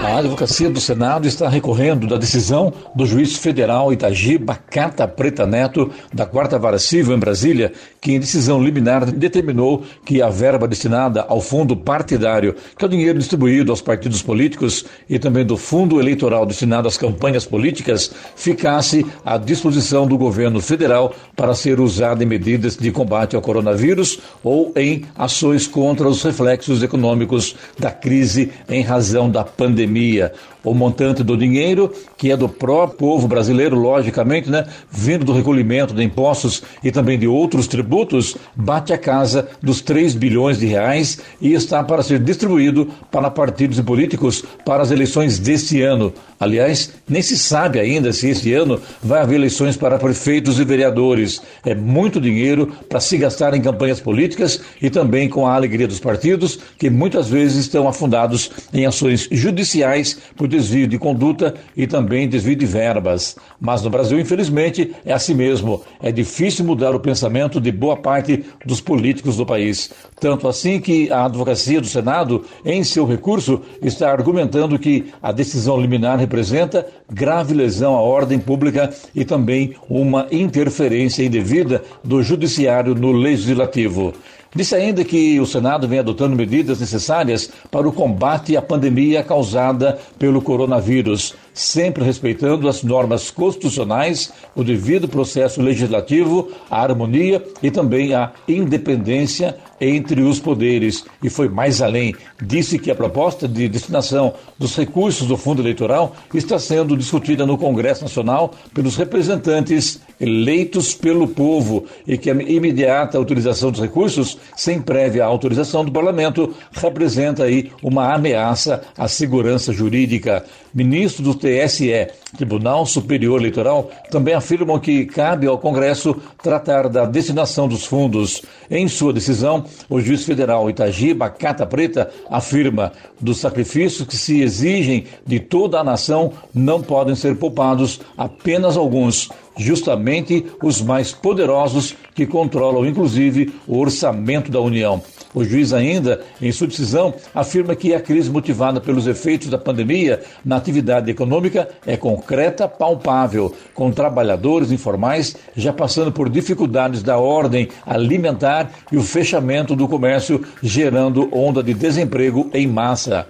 A 0.03 0.17
Advocacia 0.17 0.67
do 0.67 0.81
Senado 0.81 1.27
está 1.27 1.47
recorrendo 1.47 2.07
da 2.07 2.17
decisão 2.17 2.73
do 2.95 3.05
juiz 3.05 3.35
federal 3.37 3.93
Itagi 3.93 4.35
Bacata 4.35 5.07
Preta 5.07 5.45
Neto, 5.45 5.91
da 6.11 6.25
Quarta 6.25 6.57
Vara 6.57 6.79
Civil 6.79 7.15
em 7.15 7.19
Brasília, 7.19 7.71
que 8.01 8.11
em 8.11 8.19
decisão 8.19 8.61
liminar 8.63 9.05
determinou 9.05 9.83
que 10.03 10.19
a 10.19 10.27
verba 10.27 10.67
destinada 10.67 11.23
ao 11.29 11.39
fundo 11.39 11.77
partidário, 11.77 12.55
que 12.75 12.83
é 12.83 12.87
o 12.87 12.89
dinheiro 12.89 13.19
distribuído 13.19 13.71
aos 13.71 13.79
partidos 13.79 14.23
políticos 14.23 14.85
e 15.07 15.19
também 15.19 15.45
do 15.45 15.55
fundo 15.55 15.99
eleitoral 15.99 16.47
destinado 16.47 16.87
às 16.87 16.97
campanhas 16.97 17.45
políticas, 17.45 18.11
ficasse 18.35 19.05
à 19.23 19.37
disposição 19.37 20.07
do 20.07 20.17
governo 20.17 20.59
federal 20.61 21.13
para 21.35 21.53
ser 21.53 21.79
usada 21.79 22.23
em 22.23 22.27
medidas 22.27 22.75
de 22.75 22.91
combate 22.91 23.35
ao 23.35 23.41
coronavírus 23.41 24.19
ou 24.43 24.73
em 24.75 25.03
ações 25.15 25.67
contra 25.67 26.09
os 26.09 26.23
reflexos 26.23 26.81
econômicos 26.81 27.55
da 27.77 27.91
crise 27.91 28.51
em 28.67 28.81
razão 28.81 29.29
da 29.29 29.43
pandemia 29.43 29.90
pandemia, 29.91 30.31
o 30.63 30.73
montante 30.73 31.23
do 31.23 31.35
dinheiro, 31.35 31.91
que 32.17 32.31
é 32.31 32.37
do 32.37 32.47
próprio 32.47 32.97
povo 32.97 33.27
brasileiro, 33.27 33.75
logicamente, 33.75 34.49
né, 34.49 34.65
vindo 34.91 35.25
do 35.25 35.33
recolhimento 35.33 35.93
de 35.93 36.03
impostos 36.03 36.61
e 36.83 36.91
também 36.91 37.17
de 37.17 37.27
outros 37.27 37.67
tributos, 37.67 38.37
bate 38.55 38.93
a 38.93 38.97
casa 38.97 39.47
dos 39.61 39.81
3 39.81 40.13
bilhões 40.13 40.59
de 40.59 40.67
reais 40.67 41.19
e 41.39 41.53
está 41.53 41.83
para 41.83 42.03
ser 42.03 42.19
distribuído 42.19 42.87
para 43.09 43.31
partidos 43.31 43.79
e 43.79 43.83
políticos 43.83 44.43
para 44.63 44.83
as 44.83 44.91
eleições 44.91 45.39
deste 45.39 45.81
ano. 45.81 46.13
Aliás, 46.39 46.91
nem 47.07 47.21
se 47.21 47.37
sabe 47.37 47.79
ainda 47.79 48.11
se 48.11 48.29
este 48.29 48.53
ano 48.53 48.79
vai 49.01 49.21
haver 49.21 49.35
eleições 49.35 49.77
para 49.77 49.99
prefeitos 49.99 50.59
e 50.59 50.63
vereadores. 50.63 51.41
É 51.65 51.75
muito 51.75 52.19
dinheiro 52.19 52.71
para 52.89 52.99
se 52.99 53.17
gastar 53.17 53.53
em 53.53 53.61
campanhas 53.61 53.99
políticas 53.99 54.59
e 54.81 54.89
também 54.89 55.29
com 55.29 55.45
a 55.45 55.53
alegria 55.53 55.87
dos 55.87 55.99
partidos, 55.99 56.59
que 56.77 56.89
muitas 56.89 57.29
vezes 57.29 57.57
estão 57.57 57.87
afundados 57.87 58.51
em 58.73 58.85
ações 58.85 59.27
judiciais 59.31 60.17
por 60.35 60.47
desvio 60.51 60.85
de 60.85 60.99
conduta 60.99 61.55
e 61.75 61.87
também 61.87 62.29
desvio 62.29 62.55
de 62.55 62.65
verbas. 62.65 63.35
Mas 63.59 63.81
no 63.81 63.89
Brasil, 63.89 64.19
infelizmente, 64.19 64.93
é 65.05 65.13
assim 65.13 65.33
mesmo. 65.33 65.81
É 66.01 66.11
difícil 66.11 66.65
mudar 66.65 66.93
o 66.93 66.99
pensamento 66.99 67.59
de 67.59 67.71
boa 67.71 67.97
parte 67.97 68.45
dos 68.65 68.81
políticos 68.81 69.37
do 69.37 69.45
país. 69.45 69.91
Tanto 70.19 70.47
assim 70.47 70.79
que 70.79 71.09
a 71.11 71.25
advocacia 71.25 71.81
do 71.81 71.87
Senado, 71.87 72.43
em 72.65 72.83
seu 72.83 73.05
recurso, 73.05 73.61
está 73.81 74.11
argumentando 74.11 74.77
que 74.77 75.11
a 75.23 75.31
decisão 75.31 75.79
liminar 75.79 76.19
representa 76.19 76.85
grave 77.09 77.53
lesão 77.53 77.95
à 77.95 78.01
ordem 78.01 78.39
pública 78.39 78.93
e 79.15 79.23
também 79.23 79.75
uma 79.89 80.27
interferência 80.31 81.23
indevida 81.23 81.81
do 82.03 82.21
judiciário 82.21 82.93
no 82.93 83.11
legislativo. 83.11 84.13
Disse 84.53 84.75
ainda 84.75 85.05
que 85.05 85.39
o 85.39 85.45
Senado 85.45 85.87
vem 85.87 85.99
adotando 85.99 86.35
medidas 86.35 86.81
necessárias 86.81 87.49
para 87.71 87.87
o 87.87 87.93
combate 87.93 88.57
à 88.57 88.61
pandemia 88.61 89.23
causada 89.23 89.97
pelo 90.19 90.41
coronavírus, 90.41 91.33
sempre 91.53 92.03
respeitando 92.03 92.67
as 92.67 92.83
normas 92.83 93.29
constitucionais, 93.29 94.31
o 94.55 94.63
devido 94.63 95.07
processo 95.07 95.61
legislativo, 95.61 96.51
a 96.69 96.81
harmonia 96.81 97.43
e 97.61 97.69
também 97.69 98.13
a 98.13 98.31
independência 98.47 99.57
entre 99.79 100.21
os 100.21 100.39
poderes. 100.39 101.03
E 101.23 101.29
foi 101.29 101.49
mais 101.49 101.81
além. 101.81 102.13
Disse 102.41 102.77
que 102.77 102.91
a 102.91 102.95
proposta 102.95 103.47
de 103.47 103.67
destinação 103.67 104.33
dos 104.57 104.75
recursos 104.75 105.27
do 105.27 105.35
fundo 105.35 105.61
eleitoral 105.61 106.15
está 106.33 106.59
sendo 106.59 106.95
discutida 106.95 107.45
no 107.45 107.57
Congresso 107.57 108.03
Nacional 108.03 108.53
pelos 108.73 108.95
representantes 108.95 109.99
eleitos 110.19 110.93
pelo 110.93 111.27
povo 111.27 111.85
e 112.05 112.15
que 112.17 112.29
a 112.29 112.33
imediata 112.33 113.19
utilização 113.19 113.71
dos 113.71 113.81
recursos, 113.81 114.37
sem 114.55 114.79
prévia 114.79 115.25
autorização 115.25 115.83
do 115.83 115.91
parlamento, 115.91 116.53
representa 116.71 117.43
aí 117.43 117.71
uma 117.81 118.13
ameaça 118.13 118.83
à 118.95 119.07
segurança 119.07 119.73
jurídica. 119.73 120.45
Ministro 120.73 121.23
do 121.23 121.35
TSE, 121.35 122.07
Tribunal 122.37 122.85
Superior 122.85 123.39
Eleitoral, 123.39 123.91
também 124.09 124.33
afirmam 124.33 124.79
que 124.79 125.05
cabe 125.05 125.45
ao 125.47 125.57
Congresso 125.57 126.15
tratar 126.41 126.87
da 126.87 127.05
destinação 127.05 127.67
dos 127.67 127.85
fundos. 127.85 128.41
Em 128.69 128.87
sua 128.87 129.11
decisão, 129.11 129.65
o 129.89 129.99
juiz 129.99 130.23
federal 130.23 130.69
Itagi 130.69 131.13
Bacata 131.13 131.65
Preta 131.65 132.09
afirma 132.29 132.93
dos 133.19 133.39
sacrifícios 133.39 134.07
que 134.07 134.15
se 134.15 134.41
exigem 134.41 135.05
de 135.27 135.39
toda 135.39 135.79
a 135.79 135.83
nação 135.83 136.31
não 136.53 136.81
podem 136.81 137.15
ser 137.15 137.35
poupados 137.35 137.99
apenas 138.17 138.77
alguns, 138.77 139.29
justamente 139.57 140.45
os 140.63 140.81
mais 140.81 141.11
poderosos 141.11 141.95
que 142.15 142.25
controlam 142.25 142.85
inclusive 142.85 143.53
o 143.67 143.77
orçamento 143.77 144.49
da 144.49 144.61
União. 144.61 145.01
O 145.33 145.43
juiz 145.43 145.73
ainda, 145.73 146.21
em 146.41 146.51
sua 146.51 146.67
decisão, 146.67 147.13
afirma 147.33 147.75
que 147.75 147.93
a 147.93 148.01
crise 148.01 148.29
motivada 148.29 148.81
pelos 148.81 149.07
efeitos 149.07 149.49
da 149.49 149.57
pandemia 149.57 150.21
na 150.43 150.57
atividade 150.57 151.09
econômica 151.09 151.69
é 151.85 151.95
concreta, 151.95 152.67
palpável, 152.67 153.53
com 153.73 153.91
trabalhadores 153.91 154.71
informais 154.71 155.35
já 155.55 155.71
passando 155.71 156.11
por 156.11 156.29
dificuldades 156.29 157.01
da 157.01 157.17
ordem 157.17 157.69
alimentar 157.85 158.71
e 158.91 158.97
o 158.97 159.03
fechamento 159.03 159.75
do 159.75 159.87
comércio, 159.87 160.43
gerando 160.61 161.29
onda 161.31 161.63
de 161.63 161.73
desemprego 161.73 162.49
em 162.53 162.67
massa. 162.67 163.25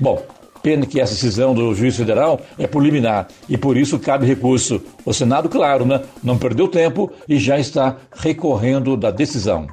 Bom, 0.00 0.22
Pena 0.62 0.86
que 0.86 1.00
essa 1.00 1.12
decisão 1.12 1.52
do 1.54 1.74
juiz 1.74 1.96
federal 1.96 2.40
é 2.56 2.68
por 2.68 2.82
liminar 2.84 3.26
e 3.48 3.58
por 3.58 3.76
isso 3.76 3.98
cabe 3.98 4.26
recurso. 4.26 4.80
O 5.04 5.12
Senado, 5.12 5.48
claro, 5.48 5.84
né, 5.84 6.00
não 6.22 6.38
perdeu 6.38 6.68
tempo 6.68 7.10
e 7.28 7.36
já 7.36 7.58
está 7.58 7.96
recorrendo 8.14 8.96
da 8.96 9.10
decisão. 9.10 9.66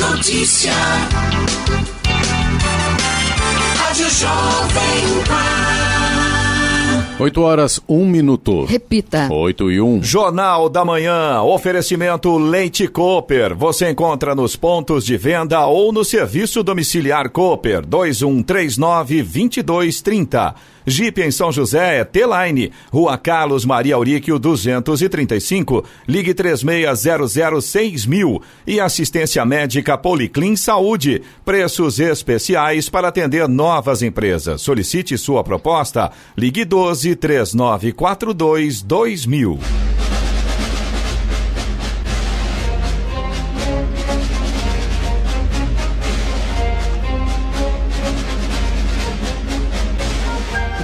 Notícia. 0.00 0.72
Rádio 3.76 4.08
Jovem 4.08 5.24
Pan. 5.28 5.70
8 7.22 7.42
horas, 7.42 7.80
1 7.86 8.06
minuto. 8.06 8.64
Repita. 8.64 9.28
8 9.30 9.70
e 9.70 9.78
1. 9.78 10.02
Jornal 10.02 10.70
da 10.70 10.86
Manhã, 10.86 11.42
oferecimento 11.42 12.38
Leite 12.38 12.88
Cooper. 12.88 13.54
Você 13.54 13.90
encontra 13.90 14.34
nos 14.34 14.56
pontos 14.56 15.04
de 15.04 15.18
venda 15.18 15.66
ou 15.66 15.92
no 15.92 16.02
serviço 16.02 16.62
domiciliar 16.62 17.28
Cooper 17.28 17.84
2139 17.84 19.22
2230. 19.22 20.54
Jeep 20.90 21.22
em 21.22 21.30
São 21.30 21.52
José 21.52 22.00
é 22.00 22.04
T-Line, 22.04 22.72
Rua 22.92 23.16
Carlos 23.16 23.64
Maria 23.64 23.94
Auríquio 23.94 24.38
235, 24.38 25.84
ligue 26.06 26.34
3600 26.34 28.06
mil. 28.06 28.42
E 28.66 28.80
assistência 28.80 29.44
médica 29.44 29.96
Policlin 29.96 30.56
Saúde, 30.56 31.22
preços 31.44 31.98
especiais 32.00 32.88
para 32.88 33.08
atender 33.08 33.48
novas 33.48 34.02
empresas. 34.02 34.60
Solicite 34.60 35.16
sua 35.16 35.44
proposta, 35.44 36.10
ligue 36.36 36.64
12 36.64 37.16
3942 37.16 38.82
2000. 38.82 39.58